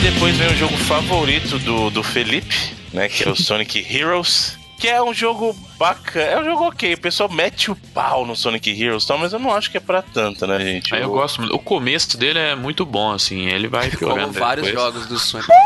[0.00, 3.08] depois vem o jogo favorito do, do Felipe, né?
[3.08, 4.57] Que é o Sonic Heroes.
[4.78, 6.24] Que é um jogo bacana.
[6.26, 6.94] É um jogo ok.
[6.94, 9.76] O pessoal mete o pau no Sonic Heroes e tal, mas eu não acho que
[9.76, 10.94] é pra tanto, né, gente?
[10.94, 11.54] Aí eu gosto muito.
[11.54, 13.46] O começo dele é muito bom, assim.
[13.48, 14.20] Ele vai piorando.
[14.28, 14.84] Como vários depois.
[14.84, 15.48] jogos do Sonic.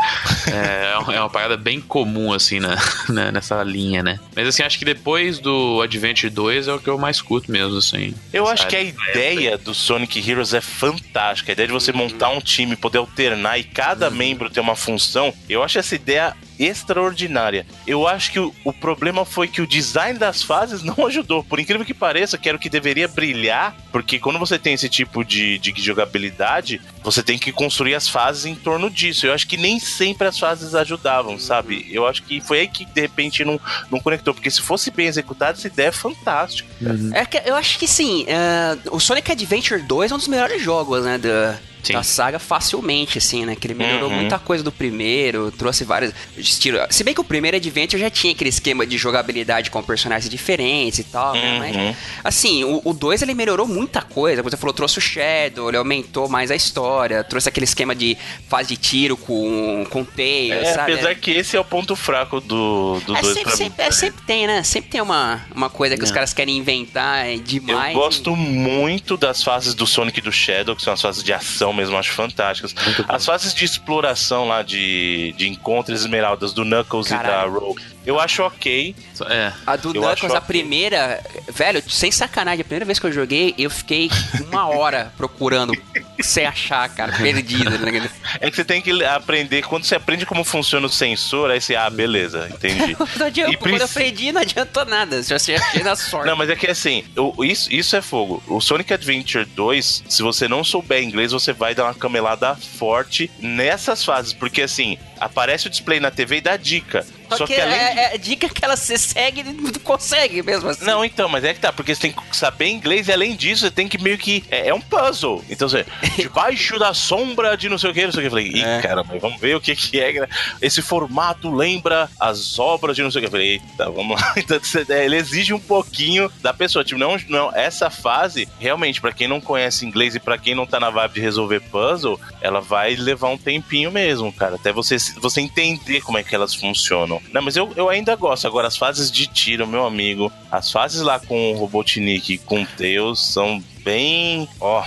[0.45, 2.75] É, é uma- é uma parada bem comum, assim, na,
[3.07, 4.19] na- nessa linha, né?
[4.35, 7.77] Mas, assim, acho que depois do Adventure 2 é o que eu mais curto mesmo,
[7.77, 8.13] assim.
[8.31, 11.51] Eu acho que a ideia do Sonic Heroes é fantástica.
[11.51, 11.97] A ideia de você Uhum.
[11.99, 16.35] montar um time, poder alternar e cada membro ter uma função, eu acho essa ideia
[16.59, 17.65] extraordinária.
[17.85, 21.43] Eu acho que o, o problema foi que o design das fases não ajudou.
[21.43, 24.89] Por incrível que pareça, que era o que deveria brilhar, porque quando você tem esse
[24.89, 29.25] tipo de, de jogabilidade, você tem que construir as fases em torno disso.
[29.25, 31.87] Eu acho que nem sempre as fases ajudavam, sabe?
[31.91, 33.59] Eu acho que foi aí que de repente não,
[33.91, 36.69] não conectou, porque se fosse bem executada, essa ideia é fantástica.
[37.13, 40.61] É que eu acho que sim, é, o Sonic Adventure 2 é um dos melhores
[40.61, 41.17] jogos, né?
[41.17, 41.93] Da, Sim.
[41.93, 43.55] da saga facilmente, assim, né?
[43.55, 44.15] Que ele melhorou Uhum.
[44.15, 46.81] muita coisa do primeiro, trouxe vários estilos.
[46.89, 50.99] Se bem que o primeiro Adventure já tinha aquele esquema de jogabilidade com personagens diferentes
[50.99, 51.51] e tal, né?
[51.51, 51.59] Uhum.
[51.59, 54.41] Mas, assim, o, o 2 ele melhorou muita coisa.
[54.41, 58.17] Como você falou, trouxe o Shadow, ele aumentou mais a história, trouxe aquele esquema de
[58.47, 60.93] fase de tiro com, com teia, É, sabe?
[60.93, 64.21] apesar que esse é o ponto fraco do 2 É, dois sempre, sempre, é, sempre
[64.25, 64.63] tem, né?
[64.63, 67.93] Sempre tem uma, uma coisa que os caras querem inventar é, Eu demais.
[67.93, 71.72] gosto muito das fases do Sonic e do Shadow, que são as fases de ação
[71.73, 72.75] mesmo, acho fantásticas.
[73.07, 77.49] As fases de exploração lá de, de encontros esmeraldas do Knuckles Caralho.
[77.49, 78.95] e da Rogue, eu acho ok.
[79.29, 79.51] É.
[79.65, 80.47] A do Knuckles, a ok.
[80.47, 81.21] primeira.
[81.49, 84.09] Velho, sem sacanagem, a primeira vez que eu joguei, eu fiquei
[84.49, 85.73] uma hora procurando
[86.21, 87.69] sem achar, cara, perdido.
[87.79, 88.09] Né?
[88.39, 91.75] É que você tem que aprender, quando você aprende como funciona o sensor, aí você,
[91.75, 92.95] ah, beleza, entendi.
[93.17, 95.21] Não adianta, E quando eu aprendi, não adiantou nada.
[95.23, 96.27] Se você achei na sorte.
[96.27, 98.41] Não, mas é que assim, o- isso, isso é fogo.
[98.47, 103.29] O Sonic Adventure 2, se você não souber inglês, você vai dar uma camelada forte
[103.39, 104.33] nessas fases.
[104.33, 107.05] Porque assim, aparece o display na TV e dá dica.
[107.29, 109.71] Só, Só que, que além de- é, é dica que ela se segue e não
[109.83, 110.85] consegue mesmo assim.
[110.85, 113.61] Não, então, mas é que tá, porque você tem que saber inglês e além disso,
[113.63, 114.43] você tem que meio que.
[114.49, 115.43] É, é um puzzle.
[115.49, 115.85] Então você.
[116.17, 118.27] Debaixo da sombra de não sei o que, não sei o que.
[118.27, 118.81] Eu falei, ih, É.
[118.81, 120.27] caramba, vamos ver o que, que é.
[120.61, 123.27] Esse formato lembra as obras de não sei o que.
[123.27, 124.33] Eu falei, eita, vamos lá.
[124.37, 124.59] Então,
[124.89, 126.83] é, ele exige um pouquinho da pessoa.
[126.83, 130.65] Tipo, não, não, essa fase, realmente, pra quem não conhece inglês e pra quem não
[130.65, 134.55] tá na vibe de resolver puzzle, ela vai levar um tempinho mesmo, cara.
[134.55, 137.21] Até você, você entender como é que elas funcionam.
[137.31, 138.45] Não, mas eu, eu ainda gosto.
[138.45, 142.61] Agora, as fases de tiro, meu amigo, as fases lá com o Robotnik e com
[142.61, 144.47] o Tails são bem.
[144.59, 144.83] Ó.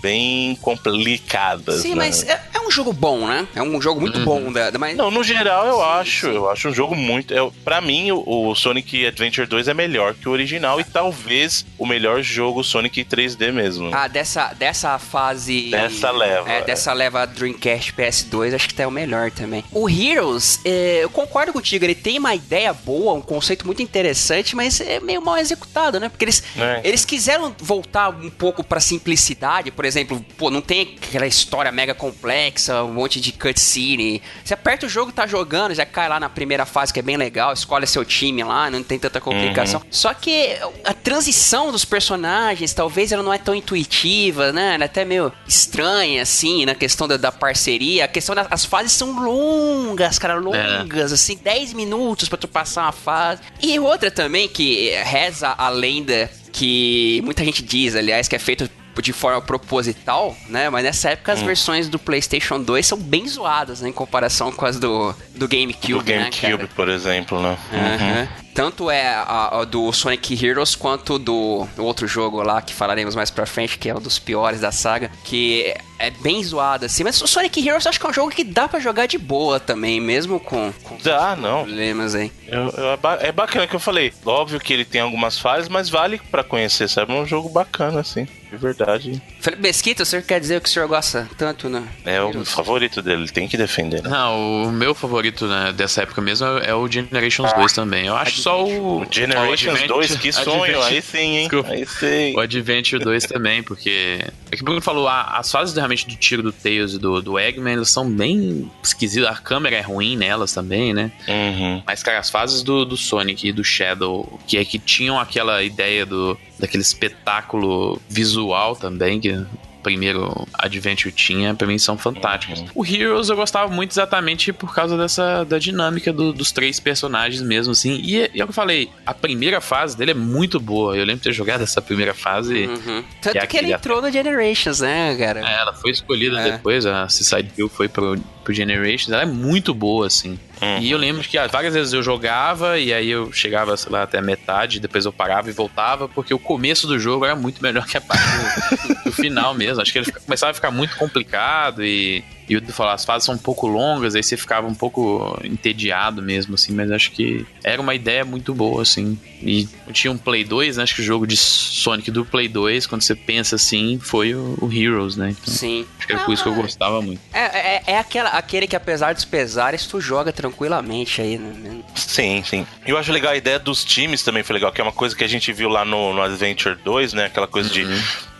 [0.00, 1.82] Bem complicadas.
[1.82, 1.94] Sim, né?
[1.96, 3.46] mas é, é um jogo bom, né?
[3.54, 6.26] É um jogo muito bom, da, da- mas Não, no geral eu Sim, acho.
[6.28, 6.34] sim.
[6.34, 7.32] Eu acho um jogo muito.
[7.32, 11.64] Eu, pra mim, o, o Sonic Adventure 2 é melhor que o original e talvez
[11.78, 13.90] o melhor jogo Sonic 3D mesmo.
[13.92, 15.70] Ah, dessa, dessa fase.
[15.70, 16.62] Dessa leva, É, é.
[16.62, 19.64] dessa leva Dreamcast PS2, acho que tá o melhor também.
[19.72, 24.54] O Heroes, é, eu concordo contigo, ele tem uma ideia boa, um conceito muito interessante,
[24.54, 26.08] mas é meio mal executado, né?
[26.08, 26.80] Porque eles, É.
[26.84, 31.94] eles quiseram voltar um pouco pra simplicidade, por exemplo, pô, não tem aquela história mega
[31.94, 34.22] complexa, um monte de cutscene.
[34.44, 37.16] Você aperta o jogo, tá jogando, já cai lá na primeira fase que é bem
[37.16, 39.82] legal, escolhe seu time lá, não tem tanta complicação.
[39.90, 44.74] Só que a transição dos personagens, talvez ela não é tão intuitiva, né?
[44.74, 48.04] Ela é até meio estranha, assim, na questão da, da parceria.
[48.04, 52.82] A questão das as fases são longas, cara, longas, assim, 10 minutos pra tu passar
[52.82, 53.42] uma fase.
[53.62, 58.68] E outra também que reza a lenda que muita gente diz, aliás, que é feito
[59.02, 60.68] de forma proposital, né?
[60.70, 61.34] Mas nessa época Hum.
[61.34, 63.88] as versões do PlayStation 2 são bem zoadas, né?
[63.88, 66.68] Em comparação com as do, do GameCube, do né, GameCube, cara?
[66.74, 67.56] por exemplo, né?
[67.72, 67.78] Uhum.
[67.78, 68.28] Aham.
[68.56, 73.30] Tanto é a, a do Sonic Heroes quanto do outro jogo lá que falaremos mais
[73.30, 77.04] pra frente, que é um dos piores da saga, que é bem zoado assim.
[77.04, 79.18] Mas o Sonic Heroes eu acho que é um jogo que dá pra jogar de
[79.18, 81.64] boa também, mesmo com, com Dá, não.
[81.64, 82.32] problemas aí.
[82.48, 84.10] Eu- eu- é é bacana que eu falei.
[84.24, 87.12] Óbvio que ele tem algumas falhas, mas vale pra conhecer, sabe?
[87.12, 88.26] É um jogo bacana, assim.
[88.50, 89.20] De verdade.
[89.40, 91.82] Felipe Mesquita, o senhor quer dizer que o senhor gosta tanto, né?
[92.04, 94.08] É o favorito dele, ele tem que defender, né?
[94.08, 98.06] Não, o meu favorito né, dessa época mesmo é o Generations 2 também.
[98.06, 99.02] Eu acho só o.
[99.02, 101.48] O Generations o Advent- 2, que sonho, aí sim, hein?
[101.48, 101.70] Desculpa.
[101.72, 102.34] Aí sim.
[102.36, 104.20] O Adventure 2 também, porque.
[104.50, 107.20] É que o Bruno falou, a- as fases realmente do tiro do Tails e do,
[107.20, 109.28] do Eggman, elas são bem esquisitas.
[109.28, 111.10] A câmera é ruim nelas também, né?
[111.26, 111.82] Uhum.
[111.84, 115.62] Mas, cara, as fases do, do Sonic e do Shadow, que é que tinham aquela
[115.62, 119.44] ideia do daquele espetáculo visual também, que
[119.86, 122.64] primeiro Adventure tinha, pra mim são fantásticas.
[122.74, 127.40] O Heroes eu gostava muito exatamente por causa dessa da dinâmica do- dos três personagens
[127.40, 128.00] mesmo, assim.
[128.02, 130.96] E, é- e é o que eu falei, a primeira fase dele é muito boa.
[130.96, 132.66] Eu lembro de ter jogado essa primeira fase.
[132.66, 133.04] Uhum.
[133.22, 135.40] Tanto é que ele entrou no Generations, né, cara?
[135.48, 136.50] É, ela foi escolhida É.
[136.52, 140.36] depois, a Seaside Hill foi pro, pro Generations, ela é muito boa, assim.
[140.80, 144.02] E eu lembro que ah, várias vezes eu jogava e aí eu chegava, sei lá,
[144.02, 147.62] até a metade, depois eu parava e voltava, porque o começo do jogo era muito
[147.62, 149.82] melhor que a parte do, do final mesmo.
[149.82, 153.34] Acho que ele começava a ficar muito complicado e, e o falar, as fases são
[153.34, 157.82] um pouco longas, aí você ficava um pouco entediado mesmo, assim, mas acho que era
[157.82, 159.18] uma ideia muito boa, assim.
[159.42, 160.82] E tinha um Play 2, né?
[160.84, 164.56] Acho que o jogo de Sonic do Play 2, quando você pensa assim, foi o,
[164.60, 165.30] o Heroes, né?
[165.30, 165.86] Então, Sim.
[165.98, 167.20] acho que era por isso que eu gostava muito.
[167.32, 171.82] É, é, é aquela, aquele que, apesar dos pesares, tu joga tranquilamente aí, né?
[171.94, 172.66] Sim, sim.
[172.86, 175.16] E eu acho legal a ideia dos times também foi legal, que é uma coisa
[175.16, 177.26] que a gente viu lá no, no Adventure 2, né?
[177.26, 177.84] Aquela coisa de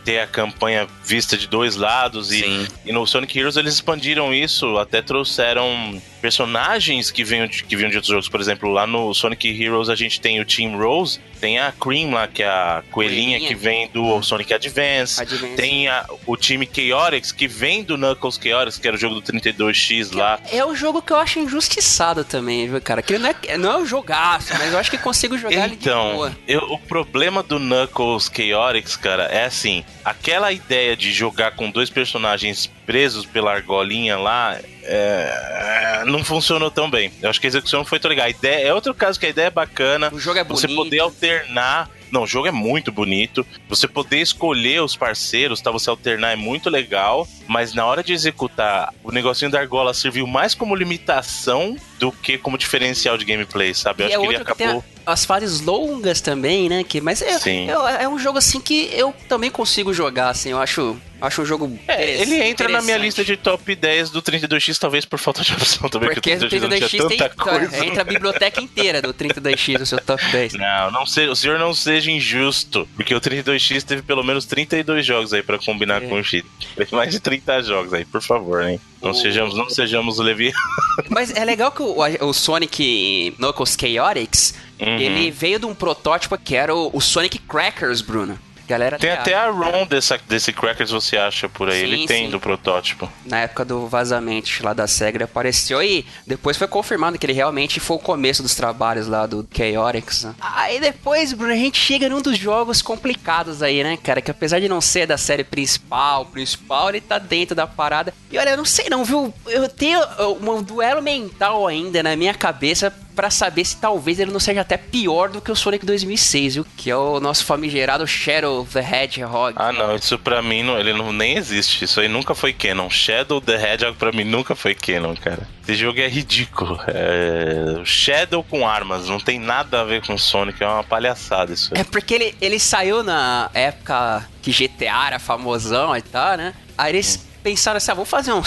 [0.07, 4.79] ter a campanha vista de dois lados e, e no Sonic Heroes eles expandiram isso,
[4.79, 8.29] até trouxeram personagens que vinham de, que vinham de outros jogos.
[8.29, 12.11] Por exemplo, lá no Sonic Heroes a gente tem o Team Rose, tem a Cream
[12.11, 13.49] lá, que é a coelhinha, Coelhinha.
[13.49, 15.55] que vem do Sonic Advance, Advance.
[15.55, 19.23] tem a- o time Chaotix, que vem do Knuckles Chaotix, que era o jogo do
[19.23, 20.41] 32X lá.
[20.51, 23.03] É o jogo que eu acho injustiçado também, viu, cara?
[23.03, 25.83] Que não é, não é um jogaço, mas eu acho que consigo jogar ele de
[25.89, 31.71] Então, eu- o problema do Knuckles Chaotix, cara, é assim: aquela ideia de jogar com
[31.71, 34.59] dois personagens presos pela argolinha lá.
[34.89, 37.13] É, não funcionou tão bem.
[37.23, 38.27] Eu acho que a execução não foi tão legal.
[38.27, 40.11] A ideia, é outro caso que a ideia é bacana.
[40.13, 40.85] O jogo é Você bonito.
[40.85, 41.91] poder alternar.
[42.11, 43.45] Não, o jogo é muito bonito.
[43.69, 45.73] Você poder escolher os parceiros, tá?
[45.73, 47.27] Você alternar é muito legal.
[47.49, 52.39] Mas na hora de executar, o negocinho da argola serviu mais como limitação do que
[52.39, 54.05] como diferencial de gameplay, sabe?
[54.05, 54.85] Eu E acho é que ele que acabou.
[55.05, 56.85] a- as fases longas também, né?
[56.85, 60.51] Que, mas é, é, é um jogo assim que eu também consigo jogar, assim.
[60.51, 61.79] Eu acho, acho um jogo.
[61.89, 65.53] É, ele entra na minha lista de top 10 do 32X, talvez por falta de
[65.53, 67.29] opção também, Porque o 32X não 32X tinha tem.
[67.37, 67.85] coisa.
[67.87, 70.55] Entra a biblioteca inteira do 32X no seu top 10.
[70.55, 75.05] Não, não se, o senhor não seja injusto, porque o 32X teve pelo menos 32
[75.05, 76.09] jogos aí pra combinar É.
[76.09, 76.43] com o X.
[76.77, 78.81] Teve mais de 30 jogos aí, por favor, hein?
[79.03, 80.53] Não sejamos, não sejamos levi.
[81.11, 84.99] Mas é legal que o, o Sonic Knuckles Chaotix, Uhum.
[84.99, 88.39] ele veio de um protótipo que era o, o Sonic Crackers, Bruno.
[88.67, 91.81] Galera Tem até a ROM dessa, desse Crackers, você acha por aí.
[91.81, 92.31] Sim, Ele tem sim.
[92.31, 93.11] do protótipo.
[93.25, 97.79] na época do vazamento lá da ele apareceu e depois foi confirmado que ele realmente
[97.81, 100.25] foi o começo dos trabalhos lá do Chaotix.
[100.25, 100.35] né?
[100.41, 104.21] Aí depois, Bruno, a gente chega num dos jogos complicados aí, né, cara?
[104.21, 108.13] Que apesar de não ser da série principal, o principal, ele tá dentro da parada.
[108.31, 109.33] E olha, eu não sei não, viu?
[109.47, 110.01] Eu tenho
[110.41, 114.77] um duelo mental ainda na minha cabeça pra saber se talvez ele não seja até
[114.77, 116.67] pior do que o Sonic 2006, viu?
[116.77, 119.55] Que é o nosso famigerado Shadow the Hedgehog.
[119.57, 121.87] Ah, não, isso pra mim não, ele não nem existe.
[121.87, 122.91] Isso aí nunca foi canon.
[122.91, 125.49] Shadow the Hedgehog pra mim nunca foi canon, cara.
[125.63, 126.79] Esse jogo é ridículo.
[126.87, 127.83] É...
[127.85, 131.81] Shadow com armas, não tem nada a ver com Sonic, é uma palhaçada isso aí.
[131.81, 136.53] É porque ele, ele saiu na época que GTA era famosão e tal, né?
[136.77, 138.43] Aí eles pensaram assim, ah, vamos fazer um,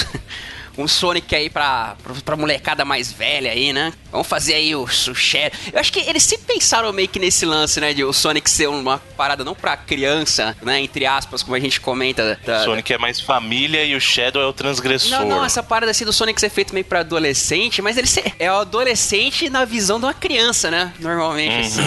[0.77, 3.93] um Sonic aí pra, pra, pra molecada mais velha aí, né?
[4.11, 5.57] Vamos fazer aí o, o Shadow.
[5.71, 7.93] Eu acho que eles sempre pensaram meio que nesse lance, né?
[7.93, 10.79] De o Sonic ser uma parada não pra criança, né?
[10.79, 12.39] Entre aspas, como a gente comenta.
[12.45, 15.11] Da, Sonic é mais família e o Shadow é o transgressor.
[15.11, 18.07] não, não, essa parada assim do Sonic ser feito meio pra adolescente, mas ele
[18.39, 20.93] é o adolescente na visão de uma criança, né?
[20.99, 21.81] Normalmente, assim.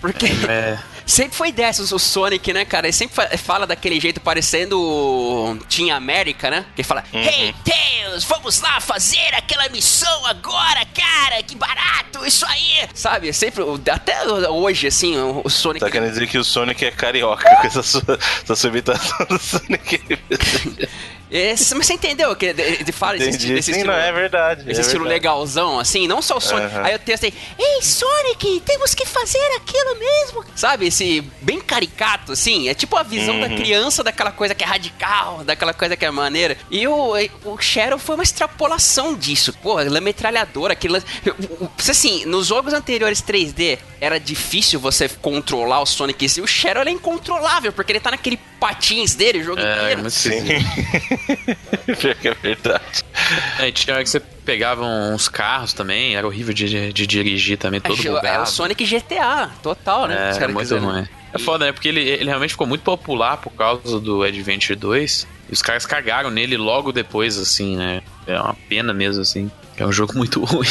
[0.00, 0.78] Porque É.
[1.10, 2.86] sempre foi dessas o Sonic, né, cara?
[2.86, 6.64] Ele sempre fa- fala daquele jeito parecendo o Team América, né?
[6.74, 12.88] Que fala, Hey, Tails, vamos lá fazer aquela missão agora, cara, que barato, isso aí.
[12.94, 15.84] Sabe, é sempre, até hoje, assim, o, o Sonic...
[15.84, 19.38] Tá querendo dizer que o Sonic é carioca com essa sua, essa sua imitação do
[19.38, 20.00] Sonic.
[21.30, 23.52] Esse- mas você entendeu que ele ele fala esse, Entendi.
[23.54, 23.92] esse Sim, estilo...
[23.92, 24.62] não, é verdade.
[24.68, 25.20] Esse é estilo verdade.
[25.22, 26.74] legalzão, assim, não só o Sonic.
[26.74, 26.82] Aham.
[26.84, 30.44] Aí eu tenho assim, ei, Sonic, temos que fazer aquilo mesmo.
[30.56, 33.56] Sabe, esse bem caricato, assim, é tipo a visão da Uhum.
[33.56, 36.56] criança daquela coisa que é radical, daquela coisa que é maneira.
[36.70, 37.14] E o,
[37.44, 39.52] o Shadow foi uma extrapolação disso.
[39.62, 40.96] Pô, aquela é metralhadora, aquilo.
[41.88, 46.90] Assim, nos jogos anteriores 3D era difícil você controlar o Sonic e o Shadow ele
[46.90, 50.00] é incontrolável, porque ele tá naquele patins dele o jogo É, inteiro.
[50.02, 50.40] muito Sim.
[51.98, 53.04] Pior que é verdade.
[53.58, 57.80] É, tinha hora que você pegava uns carros também, era horrível de, de dirigir também,
[57.80, 58.42] todo é, é bugado.
[58.42, 60.32] o Sonic GTA, total, né?
[60.36, 60.90] É, muito quiseram.
[60.90, 61.06] ruim.
[61.32, 61.72] É foda, né?
[61.72, 65.28] Porque ele, ele realmente ficou muito popular por causa do Adventure 2.
[65.48, 68.02] E os caras cagaram nele logo depois, assim, né?
[68.26, 69.50] é uma pena mesmo, assim.
[69.80, 70.68] É um jogo muito ruim.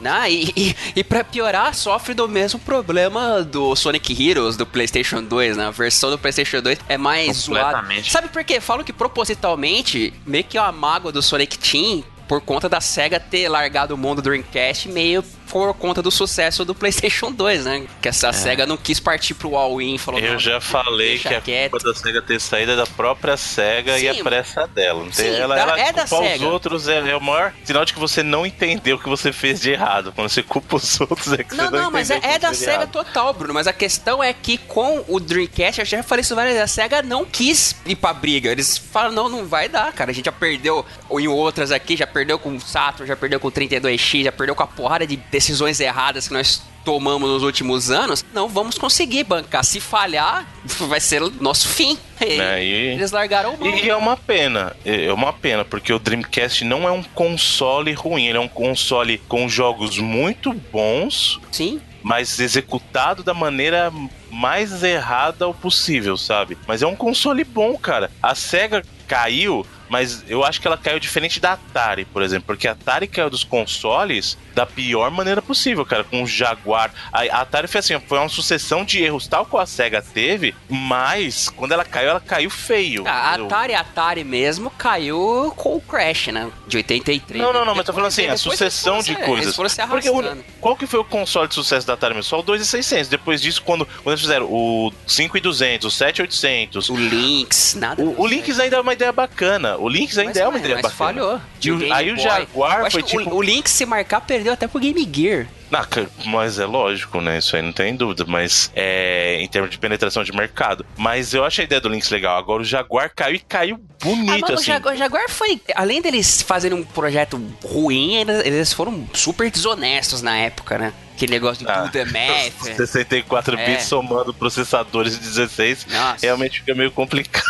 [0.00, 5.22] Não, e, e, e pra piorar, sofre do mesmo problema do Sonic Heroes do PlayStation
[5.22, 5.66] 2, né?
[5.66, 7.82] A versão do PlayStation 2 é mais zoada.
[8.04, 8.60] Sabe por quê?
[8.60, 13.18] Falam que propositalmente, meio que é uma mágoa do Sonic Team por conta da SEGA
[13.18, 15.24] ter largado o mundo do Dreamcast meio
[15.54, 17.86] por conta do sucesso do PlayStation 2, né?
[18.02, 21.40] Que essa SEGA não quis partir pro all-in, falou Eu "Não, já falei que a
[21.40, 24.08] quieto." culpa da SEGA ter saído é da própria SEGA e Sim.
[24.20, 25.06] a pressa dela.
[25.12, 26.46] Sim, ela ela é da culpar os SEGA.
[26.48, 29.60] outros é, é o maior sinal de que você não entendeu o que você fez
[29.60, 30.12] de errado.
[30.12, 32.50] Quando você culpa os outros é que Não, você não, não, mas é, é da
[32.50, 32.90] de SEGA errado.
[32.90, 33.54] total, Bruno.
[33.54, 36.82] Mas a questão é que com o Dreamcast, eu já falei isso várias vezes, a
[36.82, 38.50] SEGA não quis ir pra briga.
[38.50, 40.10] Eles falam, não, não vai dar, cara.
[40.10, 43.46] A gente já perdeu em outras aqui, já perdeu com o Saturn, já perdeu com
[43.46, 47.90] o 32X, já perdeu com a porrada de decisões erradas que nós tomamos nos últimos
[47.90, 48.24] anos.
[48.32, 49.64] Não vamos conseguir bancar.
[49.64, 50.46] Se falhar,
[50.88, 51.98] vai ser nosso fim.
[52.20, 53.68] E É, e- Eles largaram o mão.
[53.74, 58.26] E é uma pena, é uma pena, porque o Dreamcast não é um console ruim,
[58.26, 61.80] ele é um console com jogos muito bons, Sim.
[62.02, 63.92] mas executado da maneira
[64.30, 66.56] mais errada possível, sabe?
[66.66, 68.10] Mas é um console bom, cara.
[68.22, 72.66] A SEGA caiu, mas eu acho que ela caiu diferente da Atari, por exemplo, porque
[72.66, 76.90] a Atari caiu dos consoles da pior maneira possível, cara, com o Jaguar.
[77.12, 80.52] A a Atari foi assim, foi uma sucessão de erros tal qual a SEGA teve,
[80.68, 83.04] mas quando ela caiu, ela caiu feio.
[83.06, 83.34] Ah, A?
[83.34, 86.50] Atari, Atari mesmo caiu com o Crash, né?
[86.66, 87.40] De 83.
[87.42, 89.54] Não, não, não, mas tô falando assim, a sucessão de coisas.
[89.56, 92.28] Porque o- qual que foi o console de sucesso da Atari mesmo?
[92.28, 93.08] Só o 2600.
[93.08, 98.02] Depois disso, quando, quando eles fizeram o 5200, o 7800, O Lynx, nada.
[98.02, 99.76] o, o Lynx ainda é uma ideia bacana.
[99.84, 100.94] O Lynx ainda Mas, é uma mas ideia bacana.
[100.94, 101.40] falhou.
[101.62, 102.24] E o- aí o Boy.
[102.24, 103.30] Jaguar Eu acho foi tipo.
[103.30, 105.46] O, o Lynx, se marcar, perdeu até pro Game Gear.
[105.72, 105.86] Ah,
[106.26, 107.38] mas é lógico, né?
[107.38, 108.24] Isso aí não tem dúvida.
[108.26, 110.86] Mas é em termos de penetração de mercado.
[110.96, 112.38] Mas eu acho a ideia do Lynx legal.
[112.38, 114.64] Agora o Jaguar caiu e caiu Ah, bonito, mas o assim.
[114.64, 115.60] Jaguar, o Jaguar foi.
[115.74, 120.92] Além deles fazerem um projeto ruim, eles foram super desonestos na época, né?
[121.14, 122.76] Aquele negócio de Ah, do the math.
[122.76, 123.66] 64 É.
[123.66, 126.16] bits somando processadores de 16 Nossa.
[126.26, 127.44] realmente fica meio complicado.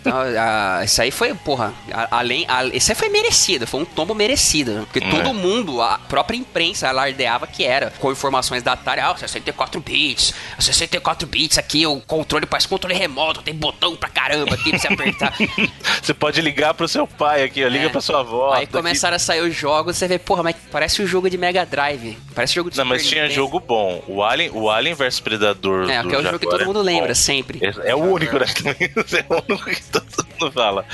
[0.00, 2.44] Então, ah, isso aí foi, porra, a- além.
[2.48, 4.72] a- isso aí foi merecido, foi um tombo merecido.
[4.72, 4.80] né?
[4.90, 5.10] Porque É.
[5.10, 10.32] todo mundo, a própria imprensa, alardeava que era, com informações da Atari, ah, 64 bits,
[10.58, 14.88] 64 bits aqui, o controle parece controle remoto, tem botão pra caramba aqui pra você
[14.88, 15.34] apertar.
[16.02, 17.88] Você pode ligar pro seu pai aqui, ó, liga É.
[17.90, 18.54] pra sua avó.
[18.54, 21.36] Aí tá começaram a sair os jogos, você vê, porra, mas parece um jogo de
[21.36, 22.16] Mega Drive.
[22.34, 24.02] Parece jogo de Não, mas tinha jogo bom.
[24.06, 25.88] O Alien, o Alien vs Predador.
[25.88, 27.60] É, que é o jogo que todo mundo lembra, sempre.
[27.62, 28.46] É, é o único, né?
[28.48, 30.84] é o único que todo mundo fala.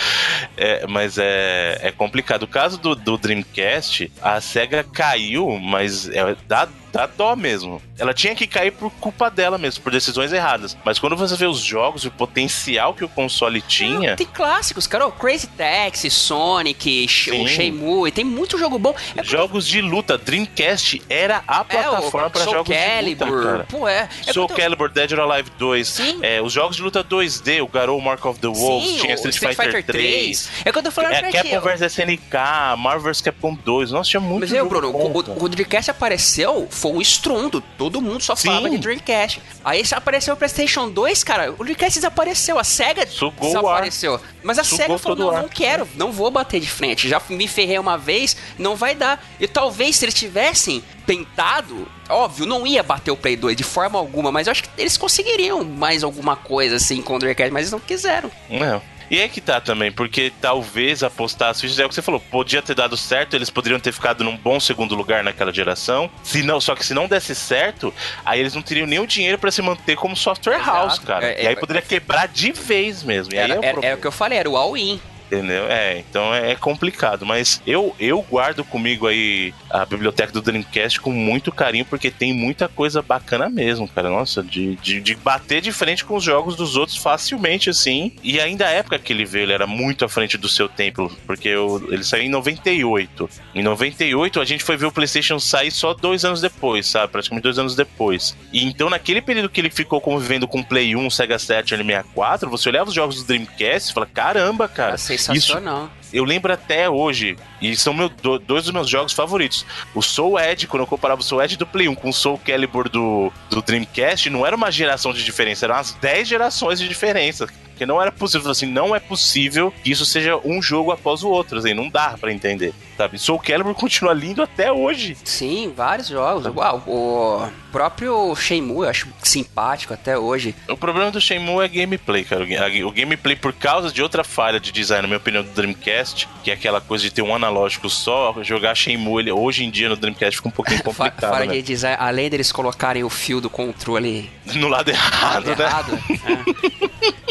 [0.57, 2.45] É, mas é, é complicado.
[2.45, 7.83] O caso do, do Dreamcast, a SEGA caiu, mas é, dá, dá dó mesmo.
[7.99, 10.77] Ela tinha que cair por culpa dela mesmo, por decisões erradas.
[10.85, 14.15] Mas quando você vê os jogos e o potencial que o console tinha.
[14.17, 15.11] Tem clássicos, cara.
[15.11, 17.47] Crazy Taxi, Sonic, Sim.
[17.47, 18.91] Shenmue, tem muito jogo bom.
[18.91, 23.27] É porque- Jogos de luta, Dreamcast era a é, plataforma o para jogos Calibur.
[23.27, 23.67] de luta, cara.
[23.69, 24.09] Pô, é.
[24.27, 26.19] é Soul quando- Calibur, Dead or Alive 2, Sim.
[26.23, 29.29] é, os jogos de luta 2D, o Garou Mark of the Wolves, Sim, tinha o
[29.29, 33.91] Street, Fighter, 3, É quando eu falando é, Capcom vs SNK, Marvel vs Capcom 2,
[33.91, 37.63] nossa, tinha muito Mas jogo Bruno, bom, o, o Dreamcast apareceu, foi um estrondo.
[37.79, 38.49] Todo mundo só Sim.
[38.49, 39.41] falava de Dreamcast.
[39.65, 42.59] Aí apareceu o PlayStation 2, cara, o Dreamcast desapareceu.
[42.59, 44.21] A SEGA Sugou desapareceu.
[44.43, 47.09] Mas a Sugou SEGA falou: não, ar." não quero, não vou bater de frente.
[47.09, 49.25] Já me ferrei uma vez, não vai dar.
[49.41, 53.99] E talvez se eles tivessem tentado, óbvio, não ia bater o Play 2 de forma
[53.99, 57.63] alguma, mas eu acho que eles conseguiriam mais alguma coisa assim com o Dreamcast, mas
[57.63, 58.31] eles não quiseram.
[58.51, 58.83] Não.
[59.11, 62.21] E é que tá também, porque talvez apostar as fichas é o que você falou,
[62.21, 66.11] podia ter dado certo, eles poderiam ter ficado num bom segundo lugar naquela geração.
[66.23, 67.93] Se não, só que se não desse certo,
[68.25, 70.71] aí eles não teriam nem o dinheiro pra se manter como software Exato.
[70.71, 71.27] house, cara.
[71.27, 73.35] É, e aí é, poderia quebrar de vez mesmo.
[73.35, 75.01] Era, é o era- era o que eu falei, era o all-in.
[75.35, 75.65] Entendeu?
[75.69, 77.25] É, então é, complicado.
[77.27, 82.33] Mas eu, eu guardo comigo aí a biblioteca do Dreamcast com muito carinho, porque tem
[82.33, 84.09] muita coisa bacana mesmo, cara.
[84.11, 88.13] Nossa, de, de, de bater de frente com os jogos dos outros facilmente, assim.
[88.23, 91.11] E ainda a época que ele veio, ele era muito à frente do seu tempo,
[91.27, 93.29] porque eu- ele saiu em 98.
[93.55, 97.13] Em 98, a gente foi ver o PlayStation sair só dois anos depois, sabe?
[97.13, 98.37] Praticamente dois anos depois.
[98.53, 102.49] E então, naquele período que ele ficou convivendo com Play 1, Sega Saturn e 64,
[102.51, 104.91] você olhava os jogos do Dreamcast e fala: caramba, cara.
[104.91, 105.91] Era sensacional.
[106.15, 109.67] Eu lembro até hoje, e são meu, do- dois dos meus jogos favoritos.
[109.95, 112.39] O Soul Edge, quando eu comparava o Soul Edge do Play 1 com o Soul
[112.39, 116.89] Calibur do, do Dreamcast, não era uma geração de diferença, eram umas 10 gerações de
[116.89, 117.47] diferença.
[117.75, 121.29] Porque não era possível, assim, não é possível que isso seja um jogo após o
[121.29, 123.19] outro, assim, não dá pra entender, sabe?
[123.19, 125.17] Soul Calibur continua lindo até hoje.
[125.25, 126.47] Sim, vários jogos.
[126.55, 130.55] Uau, o próprio Shenmue eu acho simpático até hoje.
[130.69, 132.45] O problema do Shenmue é gameplay, cara.
[132.87, 136.04] O gameplay, por causa de outra falha de design, na minha opinião, do Dreamcast,
[136.43, 139.89] que é aquela coisa de ter um analógico só, jogar Shenmue, ele, hoje em dia
[139.89, 141.55] no Dreamcast fica um pouquinho complicado, Fala né?
[141.55, 145.65] de design, além deles colocarem o fio do controle No lado errado, né?
[145.65, 145.99] errado.
[146.09, 147.25] é.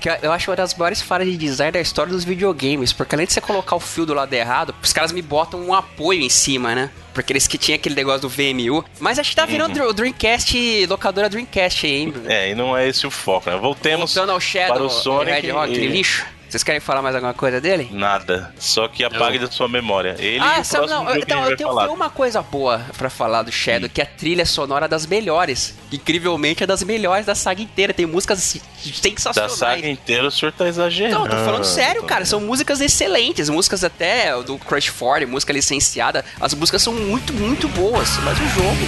[0.00, 3.26] Que eu acho uma das maiores falhas de design da história dos videogames, porque além
[3.26, 6.28] de você colocar o fio do lado errado, os caras me botam um apoio em
[6.28, 6.90] cima, né?
[7.14, 8.84] Porque eles que tinham aquele negócio do VMU.
[9.00, 12.14] Mas acho que tá virando o Dreamcast, locadora Dreamcast aí, hein?
[12.26, 13.56] É, e não é esse o foco, né?
[13.56, 16.26] Voltemos Voltando ao Shadow, para o Sonic Red Rock, e- lixo.
[16.54, 17.88] Vocês querem falar mais alguma coisa dele?
[17.90, 18.54] Nada.
[18.60, 20.14] Só que apague da sua memória.
[20.20, 21.90] Ele e ah, o sabe, não, jogo eu, que a então, eu tenho, falar.
[21.90, 25.74] uma coisa boa pra falar do Shadow, que é a trilha sonora das melhores.
[25.90, 27.92] Incrivelmente é das melhores da saga inteira.
[27.92, 29.52] Tem músicas Da sensacionais.
[29.52, 31.18] saga inteira, o senhor tá exagerando.
[31.18, 32.24] Não, tô falando sério, cara.
[32.24, 33.48] São músicas excelentes.
[33.48, 36.24] Músicas até do Crush 40, música licenciada.
[36.40, 38.16] As músicas são muito, muito boas.
[38.18, 38.78] Mas o jogo.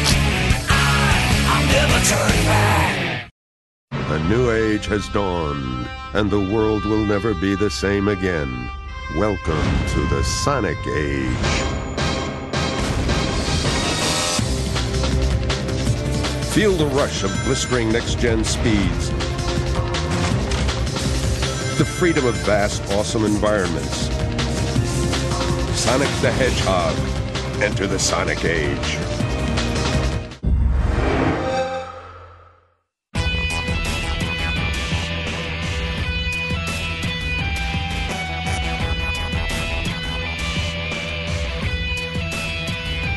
[4.09, 8.71] A new age has dawned, and the world will never be the same again.
[9.17, 11.27] Welcome to the Sonic Age.
[16.55, 19.11] Feel the rush of blistering next gen speeds,
[21.77, 24.07] the freedom of vast, awesome environments.
[25.77, 26.97] Sonic the Hedgehog.
[27.61, 29.16] Enter the Sonic Age.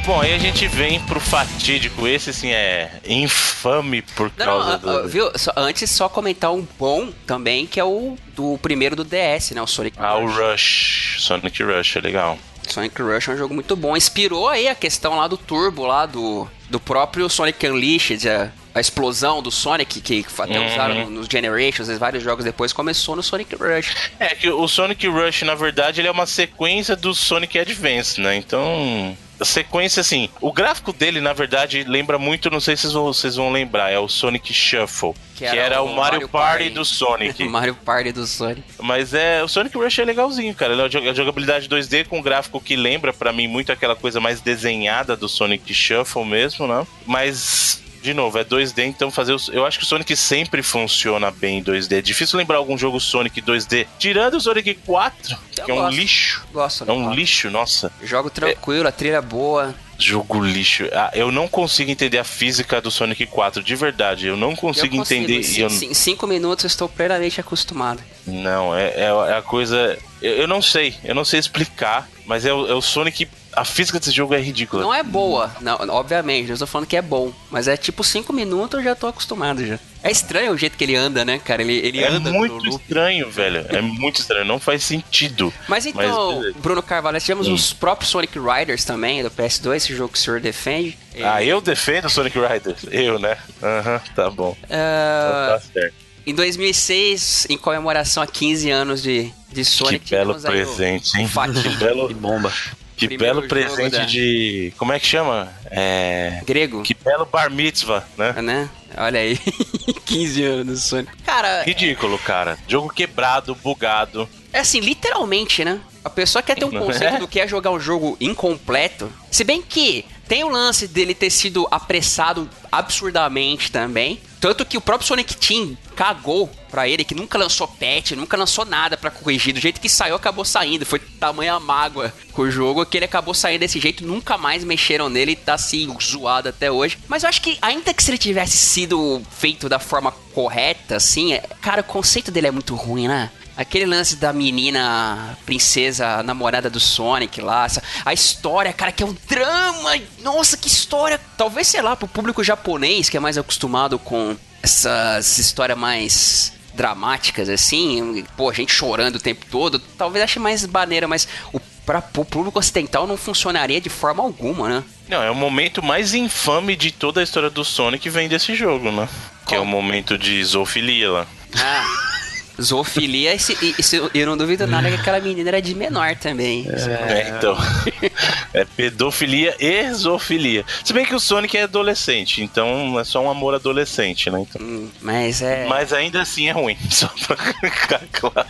[0.10, 2.08] Bom, aí a gente vem pro fatídico.
[2.08, 4.90] Esse, sim, é infame por Não, causa não, do...
[4.90, 5.32] ah, ah, viu?
[5.38, 9.62] Só- antes, só comentar um bom também, que é o do primeiro do DS, né?
[9.62, 10.36] O Sonic Ah, o Rush.
[10.36, 11.16] Rush.
[11.20, 12.40] Sonic Rush, é legal.
[12.68, 13.96] Sonic Rush é um jogo muito bom.
[13.96, 18.80] Inspirou aí a questão lá do turbo, lá do, do próprio Sonic Unleashed, a, a
[18.80, 20.66] explosão do Sonic, que até Uhum.
[20.74, 23.94] usaram no- nos Generations, vários jogos depois, começou no Sonic Rush.
[24.20, 28.36] É que o Sonic Rush, na verdade, ele é uma sequência do Sonic Advance, né?
[28.36, 29.16] Então.
[29.40, 33.06] A sequência, assim, o gráfico dele, na verdade, lembra muito, não sei se vocês vão,
[33.06, 37.44] vocês vão lembrar, é o Sonic Shuffle, que era, o Mario, Party, do Sonic.
[37.48, 38.64] Mario Party do Sonic.
[38.82, 40.74] Mas é, o Sonic Rush é legalzinho, cara.
[40.86, 45.16] É jo- jogabilidade 2D com gráfico que lembra pra mim muito aquela coisa mais desenhada
[45.16, 46.86] do Sonic Shuffle mesmo, né?
[47.06, 49.50] Mas de novo, é 2D, então fazer os...
[49.50, 51.98] Eu acho que o Sonic sempre funciona bem em 2D.
[51.98, 53.88] É difícil lembrar algum jogo Sonic 2D.
[53.98, 55.96] Tirando o Sonic 4, Eu que é um gosto.
[55.96, 56.48] lixo.
[56.54, 57.16] Gosto, É um né?
[57.16, 57.92] lixo, nossa.
[58.04, 59.76] Jogo tranquilo, a trilha é boa.
[59.98, 60.86] Jogo lixo.
[60.94, 64.28] Ah, eu não consigo entender a física do Sonic 4, de verdade.
[64.28, 65.46] Eu não consigo, eu consigo, entender.
[65.46, 65.70] Em eu...
[65.70, 68.02] cin- cinco minutos eu estou plenamente acostumado.
[68.26, 69.98] Não, é, é, é a coisa.
[70.22, 73.28] Eu, eu não sei, eu não sei explicar, mas é o, é o Sonic.
[73.52, 74.82] A física desse jogo é ridícula.
[74.82, 77.34] Não é boa, não, obviamente, eu estou falando que é bom.
[77.50, 79.80] Mas é tipo cinco minutos eu já tô acostumado já.
[80.04, 81.62] É estranho o jeito que ele anda, né, cara?
[81.62, 82.82] Ele, ele É anda muito no loop.
[82.84, 83.66] estranho, velho.
[83.70, 84.46] É muito estranho.
[84.46, 85.52] Não faz sentido.
[85.68, 86.58] Mas então, beleza.
[86.62, 87.54] Bruno Carvalho, nós tivemos Hum.
[87.54, 90.98] os próprios Sonic Riders também, do PS2, esse jogo que o senhor defende.
[91.22, 92.86] Ah, eu defendo o Sonic Riders.
[92.92, 93.36] Eu, né?
[93.62, 94.56] Aham, tá bom.
[94.70, 95.96] Ah, tá certo.
[96.26, 101.26] em 2006, em comemoração a 15 anos de, de Sonic, Que belo presente, hein?
[101.26, 101.62] o fatinho.
[101.64, 102.54] Que belo, bomba.
[103.00, 104.74] Que Primeiro belo presente da- de.
[104.78, 105.52] Como é que chama?
[105.72, 106.42] É.
[106.46, 108.34] Grego, Que belo bar mitzvah, né?
[108.42, 108.70] né?
[108.98, 109.38] Olha aí,
[110.06, 111.12] 15 anos do Sonic.
[111.24, 112.58] Cara, Ridículo, cara.
[112.68, 114.28] Jogo quebrado, bugado.
[114.52, 115.80] É assim, literalmente, né?
[116.04, 119.12] A pessoa quer ter um conceito do que é jogar um jogo incompleto.
[119.32, 124.22] Se bem que tem o lance dele ter sido apressado absurdamente também.
[124.40, 128.64] Tanto que o próprio Sonic Team cagou pra ele, que nunca lançou patch, nunca lançou
[128.64, 129.54] nada pra corrigir.
[129.54, 130.86] Do jeito que saiu, acabou saindo.
[130.86, 134.06] Foi tamanha mágoa com o jogo que ele acabou saindo desse jeito.
[134.06, 136.98] Nunca mais mexeram nele e tá assim, zoado até hoje.
[137.08, 141.34] Mas eu acho que, ainda que se ele tivesse sido feito da forma correta, assim,
[141.34, 143.30] é- cara, o conceito dele é muito ruim, né?
[143.60, 147.68] Aquele lance da menina princesa namorada do Sonic lá,
[148.06, 150.00] a história, cara, que é um drama.
[150.22, 151.20] Nossa, que história!
[151.38, 157.50] Talvez, sei lá, pro público japonês que é mais acostumado com essas histórias mais dramáticas
[157.50, 162.24] assim, pô, gente chorando o tempo todo, talvez ache mais maneira, mas o para o
[162.24, 164.84] público ocidental não funcionaria de forma alguma, né?
[165.10, 168.92] Não, é o momento mais infame de toda a história do Sonic vem desse jogo,
[168.92, 169.10] né?
[169.48, 171.28] Que é o momento de zoofilia lá.
[171.58, 171.84] Ah,
[172.62, 173.76] Zoofilia, e, e-
[174.14, 176.68] e eu não duvido nada que aquela menina era de menor também.
[176.70, 177.58] É, então.
[178.54, 180.66] é pedofilia e zoofilia.
[180.84, 184.42] Se bem que o Sonic é adolescente, então é só um amor adolescente, né?
[184.42, 185.66] Então, Hum, Mas é.
[185.68, 188.48] Mas ainda assim é ruim, só pra ficar claro.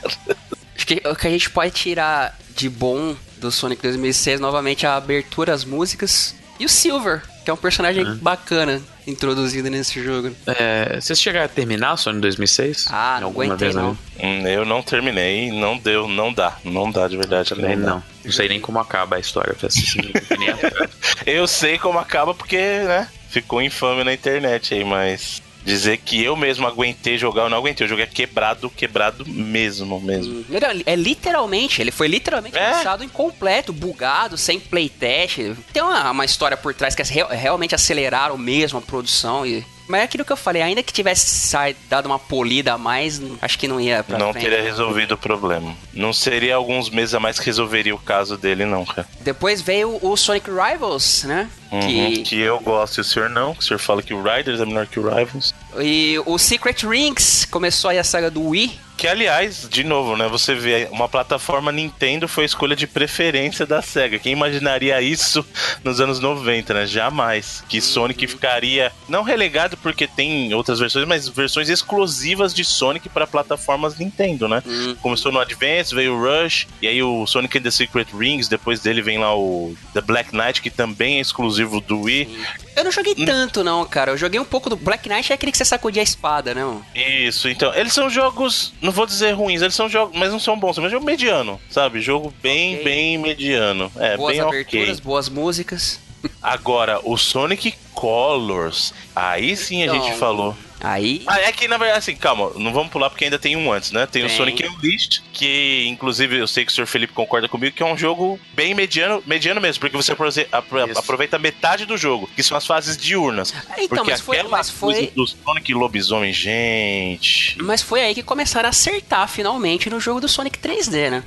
[0.75, 4.89] Acho que o que a gente pode tirar de bom do Sonic 2006 novamente é
[4.89, 10.31] a abertura, as músicas e o Silver, que é um personagem bacana introduzido nesse jogo.
[10.45, 12.85] É, vocês chegaram a terminar o Sonic 2006?
[12.91, 13.97] Ah, Em não alguma aguentei vez não.
[14.21, 16.57] Hum, Eu não terminei, não deu, não dá.
[16.63, 17.53] Não dá de verdade.
[17.55, 18.03] Não, não.
[18.23, 19.55] Não sei nem como acaba a história.
[21.25, 23.07] Eu sei como acaba porque, né?
[23.29, 25.41] Ficou infame na internet aí, mas.
[25.69, 27.85] Dizer que eu mesmo aguentei jogar, eu não aguentei.
[27.85, 30.43] Eu joguei quebrado, quebrado mesmo, mesmo.
[30.49, 32.71] Legal, É literalmente, ele foi literalmente É.
[32.71, 35.55] lançado incompleto, bugado, sem playtest.
[35.71, 39.63] Tem uma, uma história por trás que re- realmente aceleraram mesmo a produção e.
[39.87, 41.51] Mas é aquilo que eu falei, ainda que tivesse
[41.89, 44.43] dado uma polida a mais, acho que não ia pra não frente.
[44.43, 45.75] teria resolvido o problema.
[45.91, 49.07] Não seria alguns meses a mais que resolveria o caso dele, não, cara.
[49.21, 51.49] Depois veio o Sonic Rivals, né?
[51.71, 53.53] Uhum, Que, que eu gosto e o senhor não.
[53.57, 55.55] O senhor fala que o Riders é menor que o Rivals.
[55.77, 58.79] E o Secret Rings começou aí a saga do Wii.
[58.99, 60.27] Que, aliás, de novo, né?
[60.27, 64.19] Você vê uma plataforma Nintendo foi a escolha de preferência da SEGA.
[64.19, 65.45] Quem imaginaria isso
[65.85, 66.85] nos anos 90, né?
[66.85, 67.63] Jamais.
[67.69, 73.25] Que Sonic ficaria, não relegado porque tem outras versões, mas versões exclusivas de Sonic para
[73.25, 74.61] plataformas Nintendo, né?
[75.01, 78.81] Começou no Advance, veio o Rush, e aí o Sonic and the Secret Rings, depois
[78.81, 82.27] dele vem lá o The Black Knight, que também é exclusivo do Wii.
[82.75, 84.11] Eu não joguei tanto, não, cara.
[84.11, 86.63] Eu joguei um pouco do Black Knight, é aquele que você sacudia a espada, né?
[86.63, 86.85] mano?
[86.95, 90.57] Isso, então, eles são jogos, não vou dizer ruins, eles são jogos, mas não são
[90.59, 92.01] bons, mas jogo mediano, sabe?
[92.01, 92.83] Jogo bem, Ok.
[92.83, 93.91] bem mediano.
[93.97, 95.01] É, boas bem aberturas, ok.
[95.03, 95.99] boas músicas.
[96.41, 100.55] Agora, o Sonic Colors, aí sim a Então, gente falou.
[100.81, 101.23] Aí.
[101.27, 103.91] Ah, é que na verdade, assim, calma, não vamos pular porque ainda tem um antes,
[103.91, 104.05] né?
[104.05, 104.35] Tem, o Tem.
[104.37, 106.85] Sonic Unleashed, que inclusive eu sei que o Sr.
[106.85, 110.85] Felipe concorda comigo, que é um jogo bem mediano, mediano mesmo, porque você aprove- apro-
[110.89, 110.99] Isso.
[110.99, 113.53] aproveita metade do jogo, que são as fases diurnas.
[113.77, 117.57] Então, porque mas foi- aquela mas foi- do Sonic Lobisomem, gente.
[117.63, 121.23] Mas foi aí que começaram a acertar finalmente no jogo do Sonic 3D, né?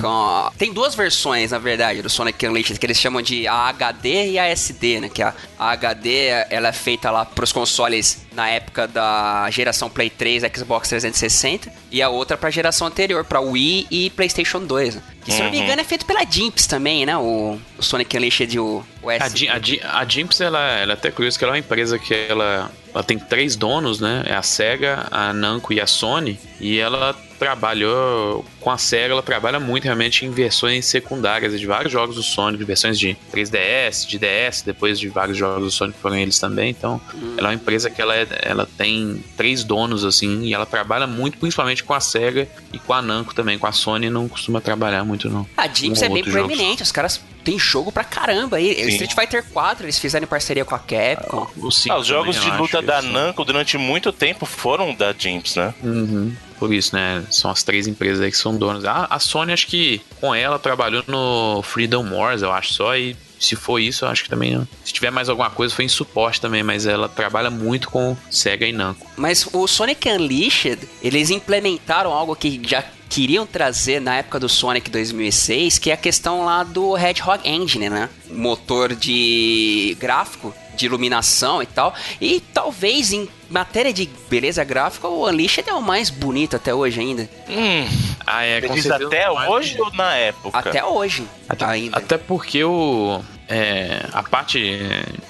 [0.00, 4.30] Com- Tem duas versões, na verdade, do Sonic Unleashed, que eles chamam de a HD
[4.30, 5.08] e a SD, né?
[5.08, 10.08] Que a, a HD ela é feita lá pros consoles na época da geração Play
[10.08, 14.96] 3, Xbox 360, e a outra pra geração anterior, pra Wii e PlayStation 2.
[14.96, 15.02] né?
[15.24, 15.64] Que se eu não me Uhum.
[15.64, 17.16] engano é feito pela Jimps também, né?
[17.16, 19.28] O, o Sonic Unleashed o, o A.
[19.28, 21.98] Jim- a, Jim- a Jimps, ela, ela é até curiosa que ela é uma empresa
[21.98, 24.22] que ela, ela tem três donos, né?
[24.26, 26.38] É a SEGA, a Namco e a Sony.
[26.60, 31.92] E ela trabalhou com a SEGA, ela trabalha muito realmente em versões secundárias de vários
[31.92, 36.16] jogos do Sonic, versões de 3DS, de DS, depois de vários jogos do Sonic foram
[36.16, 36.70] eles também.
[36.70, 37.00] Então,
[37.38, 41.06] ela é uma empresa que ela, é- ela tem três donos, assim, e ela trabalha
[41.06, 43.58] muito, principalmente com a SEGA e com a Namco também.
[43.58, 45.46] Com a Sony não costuma trabalhar muito, não.
[45.56, 45.68] A Um
[46.04, 48.74] é bem proeminente, os caras têm jogo pra caramba aí.
[48.74, 48.88] Sim.
[48.88, 51.46] Street Fighter 4, eles fizeram em parceria com a Capcom.
[51.70, 55.54] Cinco Ah, os jogos também, de luta da Namco durante muito tempo foram da Jimps,
[55.56, 55.72] né?
[55.82, 56.32] Uhum.
[56.58, 57.24] Por isso, né?
[57.30, 58.84] São as três empresas aí que são donas.
[58.84, 62.96] A, a Sony, acho que com ela trabalhou no Freedom Wars, eu acho só.
[62.96, 64.66] E se for isso, eu acho que também.
[64.84, 66.62] Se tiver mais alguma coisa, foi em suporte também.
[66.62, 69.06] Mas ela trabalha muito com Sega e Namco.
[69.16, 74.90] Mas o Sonic Unleashed, eles implementaram algo que já queriam trazer na época do Sonic
[74.90, 78.10] 2006, que é a questão lá do Hedgehog Engine, né?
[78.30, 81.94] Motor de gráfico, de iluminação e tal.
[82.20, 87.00] E talvez em matéria de beleza gráfica, o Unleashed é o mais bonito até hoje
[87.00, 87.28] ainda.
[87.48, 87.86] Hum,
[88.26, 90.58] Ah, é, você diz até mais- hoje ou na época?
[90.58, 91.96] Até hoje Até, ainda.
[91.96, 93.20] até porque o.
[93.48, 94.78] é, a parte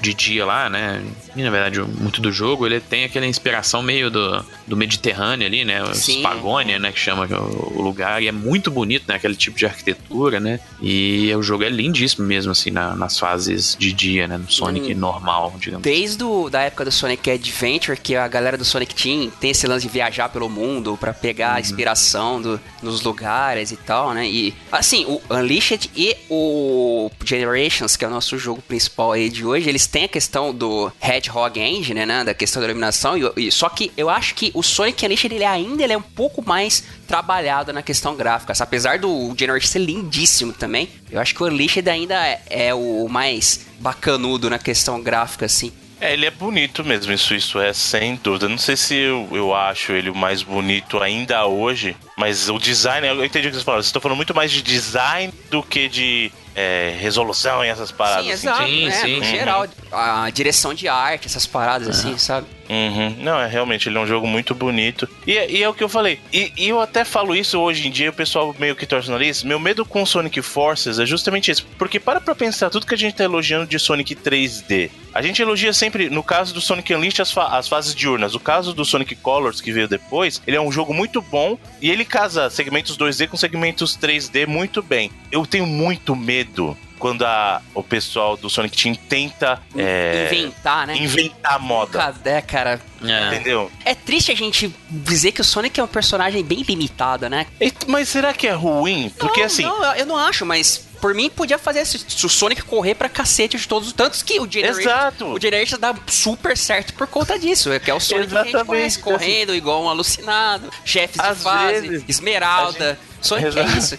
[0.00, 1.02] de dia lá, né?
[1.37, 5.64] E na verdade, muito do jogo, ele tem aquela inspiração meio do, do Mediterrâneo ali,
[5.64, 5.82] né?
[5.95, 6.20] Sim.
[6.20, 6.91] Spagônia, né?
[6.93, 8.22] Que chama o, lugar.
[8.22, 9.16] E é muito bonito, né?
[9.16, 10.59] Aquele tipo de arquitetura, né?
[10.80, 14.39] E o jogo é lindíssimo mesmo, assim, na- nas fases de dia, né?
[14.39, 14.99] No Sonic Hum.
[14.99, 15.82] normal, digamos.
[15.82, 19.66] Desde o, da época do Sonic Adventure, que a galera do Sonic Team tem esse
[19.66, 21.57] lance de viajar pelo mundo pra pegar Uhum.
[21.57, 24.26] a inspiração do, nos lugares e tal, né?
[24.26, 29.45] E, assim, o Unleashed e o Generations, que é o nosso jogo principal aí de
[29.45, 30.91] hoje, eles têm a questão do
[31.26, 32.24] Hedgehog Engine, né?
[32.24, 33.16] Da questão da iluminação.
[33.16, 36.02] E, e- só que eu acho que o Sonic Unleashed, ele ainda ele é um
[36.02, 38.52] pouco mais trabalhado na questão gráfica.
[38.58, 43.08] Apesar do Generations ser lindíssimo também, eu acho que o Unleashed ainda é, é o
[43.08, 45.72] mais bacanudo na questão gráfica, assim.
[45.98, 48.48] É, ele é bonito mesmo, isso, isso é sem dúvida.
[48.48, 53.06] Não sei se eu, eu acho ele o mais bonito ainda hoje, mas o design,
[53.06, 53.78] eu entendi o que você falou.
[53.80, 58.24] Vocês estão falando muito mais de design do que de é, resolução e essas paradas.
[58.24, 58.48] Sim, assim.
[58.48, 58.64] exato.
[58.64, 59.18] Sim, é, sim.
[59.18, 62.46] no geral, a direção de arte, essas paradas assim, sabe?
[62.68, 63.16] Uhum.
[63.20, 65.08] Não, é realmente, ele é um jogo muito bonito.
[65.26, 66.18] E, é- e é o que eu falei.
[66.32, 69.12] E, e eu até falo isso hoje em dia, o pessoal meio que torce o
[69.12, 69.42] nariz.
[69.42, 71.66] Meu medo com Sonic Forces é justamente isso.
[71.78, 74.90] Porque para pra pensar tudo que a gente tá elogiando de Sonic 3D.
[75.14, 78.34] A gente elogia sempre, no caso do Sonic Unleashed, as, fa- as fases diurnas.
[78.34, 81.90] O caso do Sonic Colors, que veio depois, ele é um jogo muito bom e
[81.90, 85.10] ele casa segmentos 2D com segmentos 3D muito bem.
[85.32, 90.97] Eu tenho muito medo quando a- o pessoal do Sonic Team tenta é, Inventar, né?
[90.97, 91.99] inventar moda.
[91.99, 92.80] Cadê, cara?
[93.01, 93.70] Entendeu?
[93.84, 97.47] É triste a gente dizer que o Sonic é um personagem bem limitado, né?
[97.61, 99.12] E- Mas será que é ruim?
[99.18, 99.62] Porque Não, assim.
[99.62, 103.57] Não, eu- não acho, mas por mim podia fazer se, o Sonic correr pra cacete
[103.59, 104.86] de todos os tantos que o Generations.
[104.86, 105.26] Exato.
[105.26, 107.70] O Generations dá super certo por conta disso.
[107.70, 111.34] É que é o Sonic que a gente conhece, correndo igual um alucinado, chefes de
[111.42, 112.99] fase, vezes, Esmeralda.
[113.26, 113.78] Sonic é Exato.
[113.78, 113.98] isso.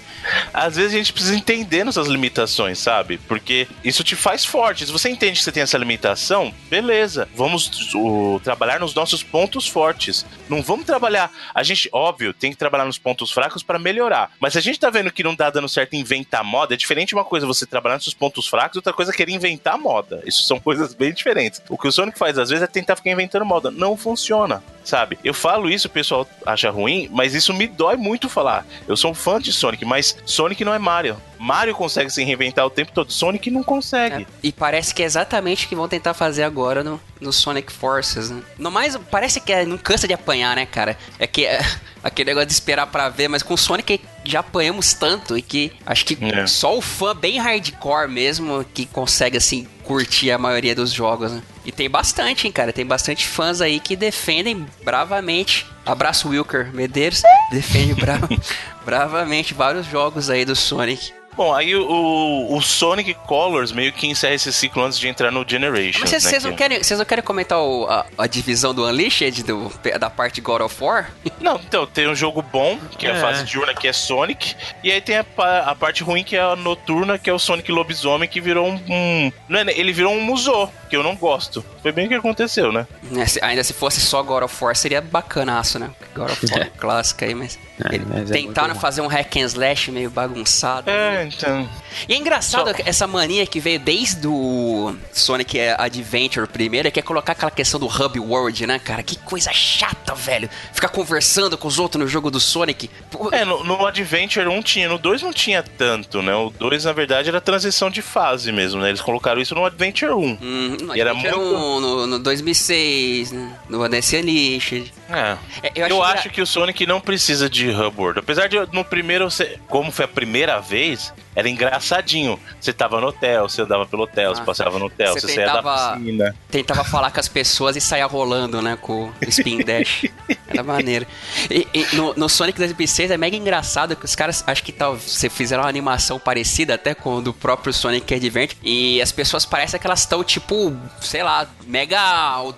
[0.53, 3.17] Às vezes a gente precisa entender nossas limitações, sabe?
[3.17, 4.85] Porque isso te faz forte.
[4.85, 7.27] Se você entende que você tem essa limitação, beleza.
[7.35, 10.25] Vamos o, trabalhar nos nossos pontos fortes.
[10.49, 11.31] Não vamos trabalhar.
[11.53, 14.31] A gente, óbvio, tem que trabalhar nos pontos fracos para melhorar.
[14.39, 17.13] Mas se a gente tá vendo que não tá dando certo inventar moda, é diferente
[17.13, 20.21] uma coisa você trabalhar nos seus pontos fracos, outra coisa é querer inventar moda.
[20.25, 21.61] Isso são coisas bem diferentes.
[21.69, 23.71] O que o Sonic faz às vezes é tentar ficar inventando moda.
[23.71, 25.17] Não funciona, sabe?
[25.23, 28.65] Eu falo isso, o pessoal acha ruim, mas isso me dói muito falar.
[28.87, 31.17] Eu sou um fã de Sonic, mas Sonic não é Mario.
[31.37, 34.23] Mario consegue se reinventar o tempo todo, Sonic não consegue.
[34.23, 37.71] É, E parece que é exatamente o que vão tentar fazer agora no, no Sonic
[37.71, 38.41] Forces, né?
[38.57, 40.97] No mais, parece que é, não cansa de apanhar, né, cara?
[41.19, 41.59] É que é,
[42.03, 44.01] aquele negócio de esperar pra ver, mas com Sonic
[44.31, 46.45] já apanhamos tanto e que acho que É.
[46.47, 51.41] só o fã bem hardcore mesmo que consegue, assim, curtir a maioria dos jogos, né?
[51.65, 52.71] E tem bastante, hein, cara?
[52.73, 55.65] Tem bastante fãs aí que defendem bravamente.
[55.85, 57.21] Abraço, Wilker Medeiros.
[57.51, 58.19] Defende bra
[58.85, 61.13] bravamente vários jogos aí do Sonic.
[61.37, 65.45] Bom, aí o, o- Sonic Colors meio que encerra esse ciclo antes de entrar no
[65.47, 65.99] Generations.
[66.01, 68.73] Mas vocês né, vocês não, que- querem, vocês não querem comentar o- a, a divisão
[68.73, 71.11] do Unleashed do, da parte God of War?
[71.39, 73.21] Não, então, tem um jogo bom, que é, a É.
[73.21, 75.25] fase diurna, que é Sonic, e aí tem a,
[75.67, 78.73] a parte ruim, que é a noturna, que é o Sonic Lobisomem, que virou um...
[78.89, 81.63] um- não é, ele virou um musou, que eu não gosto.
[81.81, 82.87] Foi bem o que aconteceu, né?
[83.03, 85.91] Né, se- ainda se fosse só God of War seria bacanaço, né?
[86.15, 89.91] God of War clássica aí, mas, É, mas é tentaram fazer um hack and slash
[89.91, 90.89] meio bagunçado.
[90.89, 91.69] É, então...
[92.07, 96.99] E é engraçado Só- que essa mania que veio desde o Sonic Adventure primeiro, que
[96.99, 99.01] é colocar aquela questão do Hub World, né, cara?
[99.01, 100.49] Que coisa chata, velho.
[100.73, 102.89] Ficar conversando com os outros no jogo do Sonic.
[103.31, 106.35] É, no, no Adventure 1 tinha, no 2 não tinha tanto, né?
[106.35, 108.89] O 2, na verdade, era transição de fase mesmo, né?
[108.89, 110.15] Eles colocaram isso no Adventure 1.
[110.41, 113.51] Hum, no E era Adventure muito- 1, no, no 2006, né?
[113.69, 114.93] no Odyssey Unleashed.
[115.09, 115.37] É.
[115.63, 118.19] É, Eu, eu acho, acho que o Sonic não precisa de Hub World.
[118.19, 119.27] Apesar de no primeiro,
[119.67, 122.39] como foi a primeira vez, era engraçadinho.
[122.59, 125.35] Você tava no hotel, você andava pelo hotel, você Ah, passava no hotel, você você,
[125.35, 126.35] saía da tentava- piscina.
[126.49, 128.77] Tentava falar com as pessoas e saía rolando, né?
[128.81, 130.05] Com o Spin Dash.
[130.57, 131.05] Era maneiro.
[131.49, 134.95] E, e no, no Sonic 2006 é mega engraçado que os caras, acho que tal,
[134.95, 138.57] você fizeram uma animação parecida até com o do próprio Sonic Adventure.
[138.63, 141.97] E as pessoas parecem que elas estão, tipo, sei lá, mega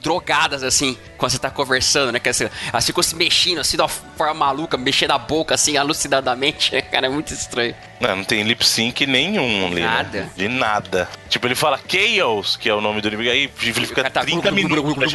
[0.02, 2.20] drogadas, assim, quando você tá conversando, né?
[2.20, 5.78] Que assim, elas ficam se mexendo, assim, de uma forma maluca, mexendo a boca, assim,
[5.78, 6.72] alucinadamente.
[6.92, 7.76] Cara, é muito estranho.
[8.00, 9.82] Não, não tem lip sync nenhum ali.
[9.82, 9.88] né?
[9.88, 10.30] Nada.
[10.36, 11.10] De nada.
[11.28, 14.22] Tipo, ele fala Chaos, que é o nome do inimigo, aí ele fica cara tá
[14.22, 15.14] 30 minutos.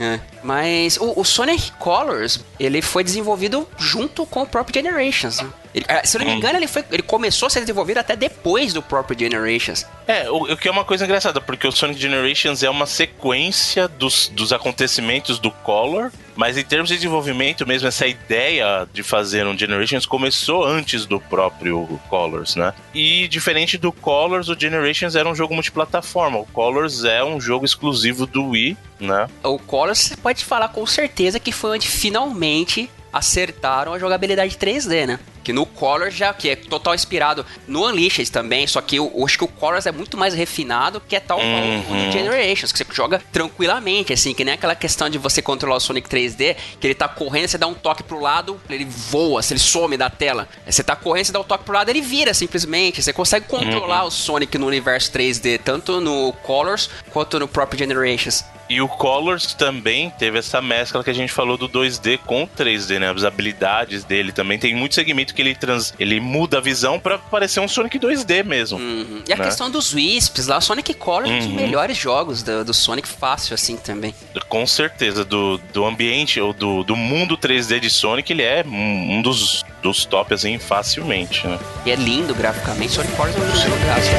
[0.00, 0.20] É.
[0.44, 5.40] Mas o, o Sonic Colors, ele foi desenvolvido junto com o próprio Generations.
[5.40, 5.48] né?
[5.74, 8.14] Ele- ah, se eu não me engano, ele, foi, ele começou a ser desenvolvido até
[8.14, 9.84] depois do próprio Generations.
[10.06, 13.88] É, o, o que é uma coisa engraçada, porque o Sonic Generations é uma sequência
[13.88, 19.44] dos, dos acontecimentos do Color, mas em termos de desenvolvimento mesmo, essa ideia de fazer
[19.44, 22.72] um Generations começou antes do próprio Colors, né?
[22.94, 26.38] E diferente do Colors, o Generations era um jogo multiplataforma.
[26.38, 29.26] O Colors é um jogo exclusivo do Wii, né?
[29.42, 35.08] O Colors, você pode falar com certeza que foi onde finalmente acertaram a jogabilidade 3D,
[35.08, 35.18] né?
[35.48, 39.24] Que no Colors já, que é total inspirado no Unleashed também, só que eu, eu
[39.24, 42.06] acho que o Colors é muito mais refinado que é tal qual o Uhum.
[42.06, 45.80] do Generations, que você joga tranquilamente, assim, que nem aquela questão de você controlar o
[45.80, 49.54] Sonic 3D, que ele tá correndo, você dá um toque pro lado, ele voa, se
[49.54, 50.46] ele some da tela.
[50.66, 53.02] Aí Você tá correndo, você dá um toque pro lado, ele vira simplesmente.
[53.02, 58.44] Você consegue controlar o Sonic no universo 3D, tanto no Colors quanto no próprio Generations.
[58.70, 62.46] E o Colors também teve essa mescla que a gente falou do 2D com o
[62.46, 63.10] 3D, né?
[63.10, 64.58] As habilidades dele também.
[64.58, 65.94] Tem muito segmento que ele, trans...
[66.00, 68.76] ele muda a visão pra parecer um Sonic 2D mesmo.
[68.76, 69.22] Uhum.
[69.28, 69.44] E a né?
[69.44, 71.54] questão dos Wisps lá, o Sonic Colors é um dos Uhum.
[71.54, 74.12] melhores jogos do, do Sonic fácil, assim, também.
[74.48, 79.22] Com certeza, do, do ambiente ou do, do mundo 3D de Sonic, ele é um,
[79.22, 81.56] dos, dos top, assim, facilmente, né?
[81.86, 84.18] E é lindo graficamente, Sonic Colors é um dos gráficos.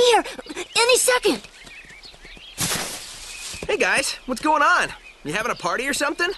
[0.00, 0.24] Be here
[0.76, 1.40] any second.
[3.66, 4.88] Hey guys, what's going on?
[5.24, 6.30] You having a party or something?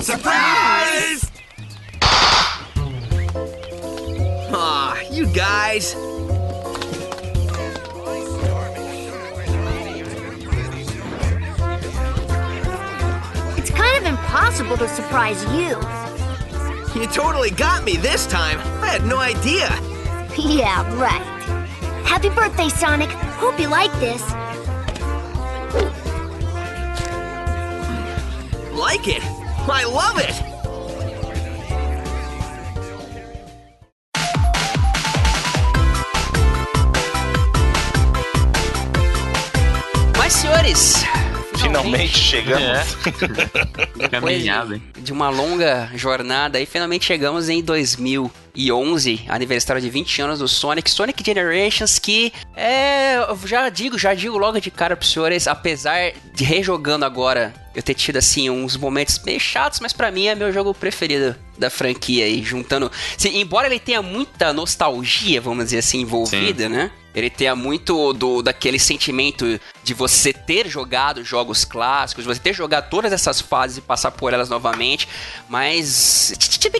[0.00, 1.30] Surprise!
[4.56, 5.94] Aw, you guys.
[13.58, 15.78] It's kind of impossible to surprise you.
[17.00, 18.58] You totally got me this time.
[18.82, 19.68] I had no idea.
[20.36, 21.33] Yeah, right.
[22.04, 23.10] Happy birthday, Sonic.
[23.40, 24.22] Hope you like this.
[28.72, 29.22] Like it?
[29.68, 30.54] I love it!
[40.74, 41.23] Senhores,
[41.64, 42.96] Finalmente chegamos.
[44.10, 44.82] Caminhada, hein?
[45.04, 50.90] de uma longa jornada aí, finalmente chegamos em 2011, aniversário de 20 anos do Sonic,
[50.90, 56.12] Sonic Generations, que é, eu já digo, já digo logo de cara pros senhores, apesar
[56.34, 60.34] de rejogando agora, eu ter tido assim uns momentos meio chatos, mas pra mim é
[60.34, 65.78] meu jogo preferido da franquia aí, juntando, assim, embora ele tenha muita nostalgia, vamos dizer
[65.78, 66.90] assim, envolvida, né?
[67.14, 72.90] Ele tenha muito do daquele sentimento de você ter jogado jogos clássicos, você ter jogado
[72.90, 75.08] todas essas fases e passar por elas novamente,
[75.48, 76.34] mas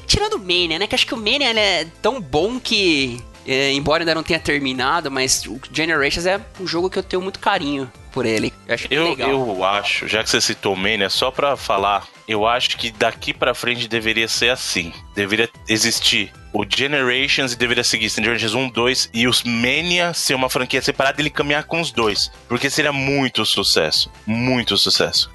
[0.07, 0.87] tirando o Mania, né?
[0.87, 5.11] Que acho que o Mania é tão bom que é, embora ainda não tenha terminado,
[5.11, 8.53] mas o Generations é um jogo que eu tenho muito carinho por ele.
[8.66, 12.47] Eu acho Eu, eu acho, já que você citou o Mania, só pra falar, eu
[12.47, 14.93] acho que daqui pra frente deveria ser assim.
[15.14, 20.49] Deveria existir o Generations e deveria seguir Generations 1, 2 e os Mania ser uma
[20.49, 22.31] franquia separada e ele caminhar com os dois.
[22.49, 24.11] Porque seria muito sucesso.
[24.27, 25.31] Muito sucesso.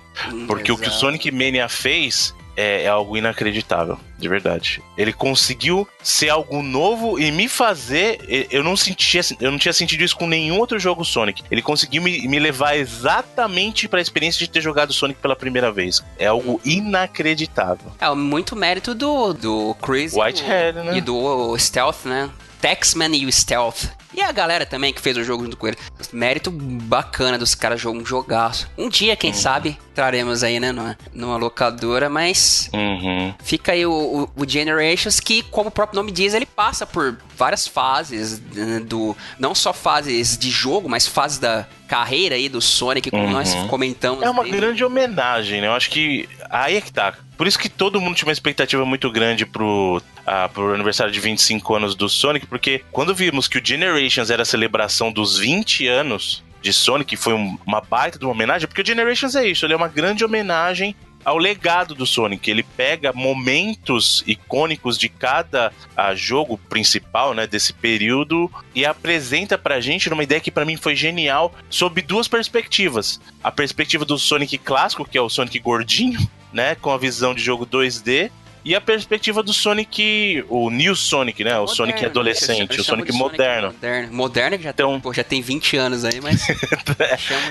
[0.48, 1.00] Porque o que o exato.
[1.00, 4.82] Sonic Mania fez é, é algo inacreditável, de verdade.
[4.98, 8.20] Ele conseguiu ser algo novo e me fazer.
[8.28, 11.44] e- Eu não sentia, eu não tinha sentido isso com nenhum outro jogo Sonic.
[11.50, 16.04] Ele conseguiu me, me levar exatamente pra experiência de ter jogado Sonic pela primeira vez.
[16.18, 17.92] É algo inacreditável.
[18.00, 20.98] É muito mérito do, do Chris e Whitehead, do- né?
[20.98, 22.30] e do Stealth, né?
[22.62, 23.86] Taxman e o Stealth.
[24.14, 25.78] E a galera também que fez o jogo junto com ele.
[26.12, 28.68] Mérito bacana dos caras jogam um jogaço.
[28.78, 33.34] Um dia, quem sabe, traremos aí, né, numa, numa locadora, mas Uhum.
[33.44, 33.92] fica aí o,
[34.36, 38.80] o- o Generations que, como o próprio nome diz, ele passa por várias fases né,
[38.80, 43.32] do não só fases de jogo, mas fases da carreira aí do Sonic, como Uhum.
[43.32, 44.24] nós comentamos.
[44.24, 45.68] É uma desde- grande homenagem, né?
[45.68, 47.14] Eu acho que aí é que tá.
[47.38, 50.02] Por isso que todo mundo tinha uma expectativa muito grande pro,
[50.32, 54.44] ah, pro aniversário de 25 anos do Sonic, porque quando vimos que o Generations era
[54.44, 58.82] a celebração dos 20 anos de Sonic, foi um- uma baita de uma homenagem, porque
[58.82, 62.50] o Generations é isso, ele é uma grande homenagem ao legado do Sonic.
[62.50, 65.72] Ele pega momentos icônicos de cada
[66.16, 70.96] jogo principal, né, desse período e apresenta pra gente numa ideia que pra mim foi
[70.96, 73.20] genial, sob duas perspectivas.
[73.44, 76.20] A perspectiva do Sonic clássico, que é o Sonic gordinho,
[76.54, 78.32] né, com a visão de jogo 2D,
[78.64, 82.84] e a perspectiva do Sonic, o New Sonic, né, o Sonic Moderno, adolescente, eu o
[82.84, 83.68] Sonic de moderno.
[83.68, 86.42] Moderno, moderno que já, Então- pô, já tem 20 anos aí, mas.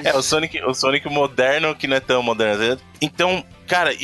[0.05, 2.79] É, o Sonic, o Sonic moderno que não é tão moderno.
[3.01, 3.95] Então, cara,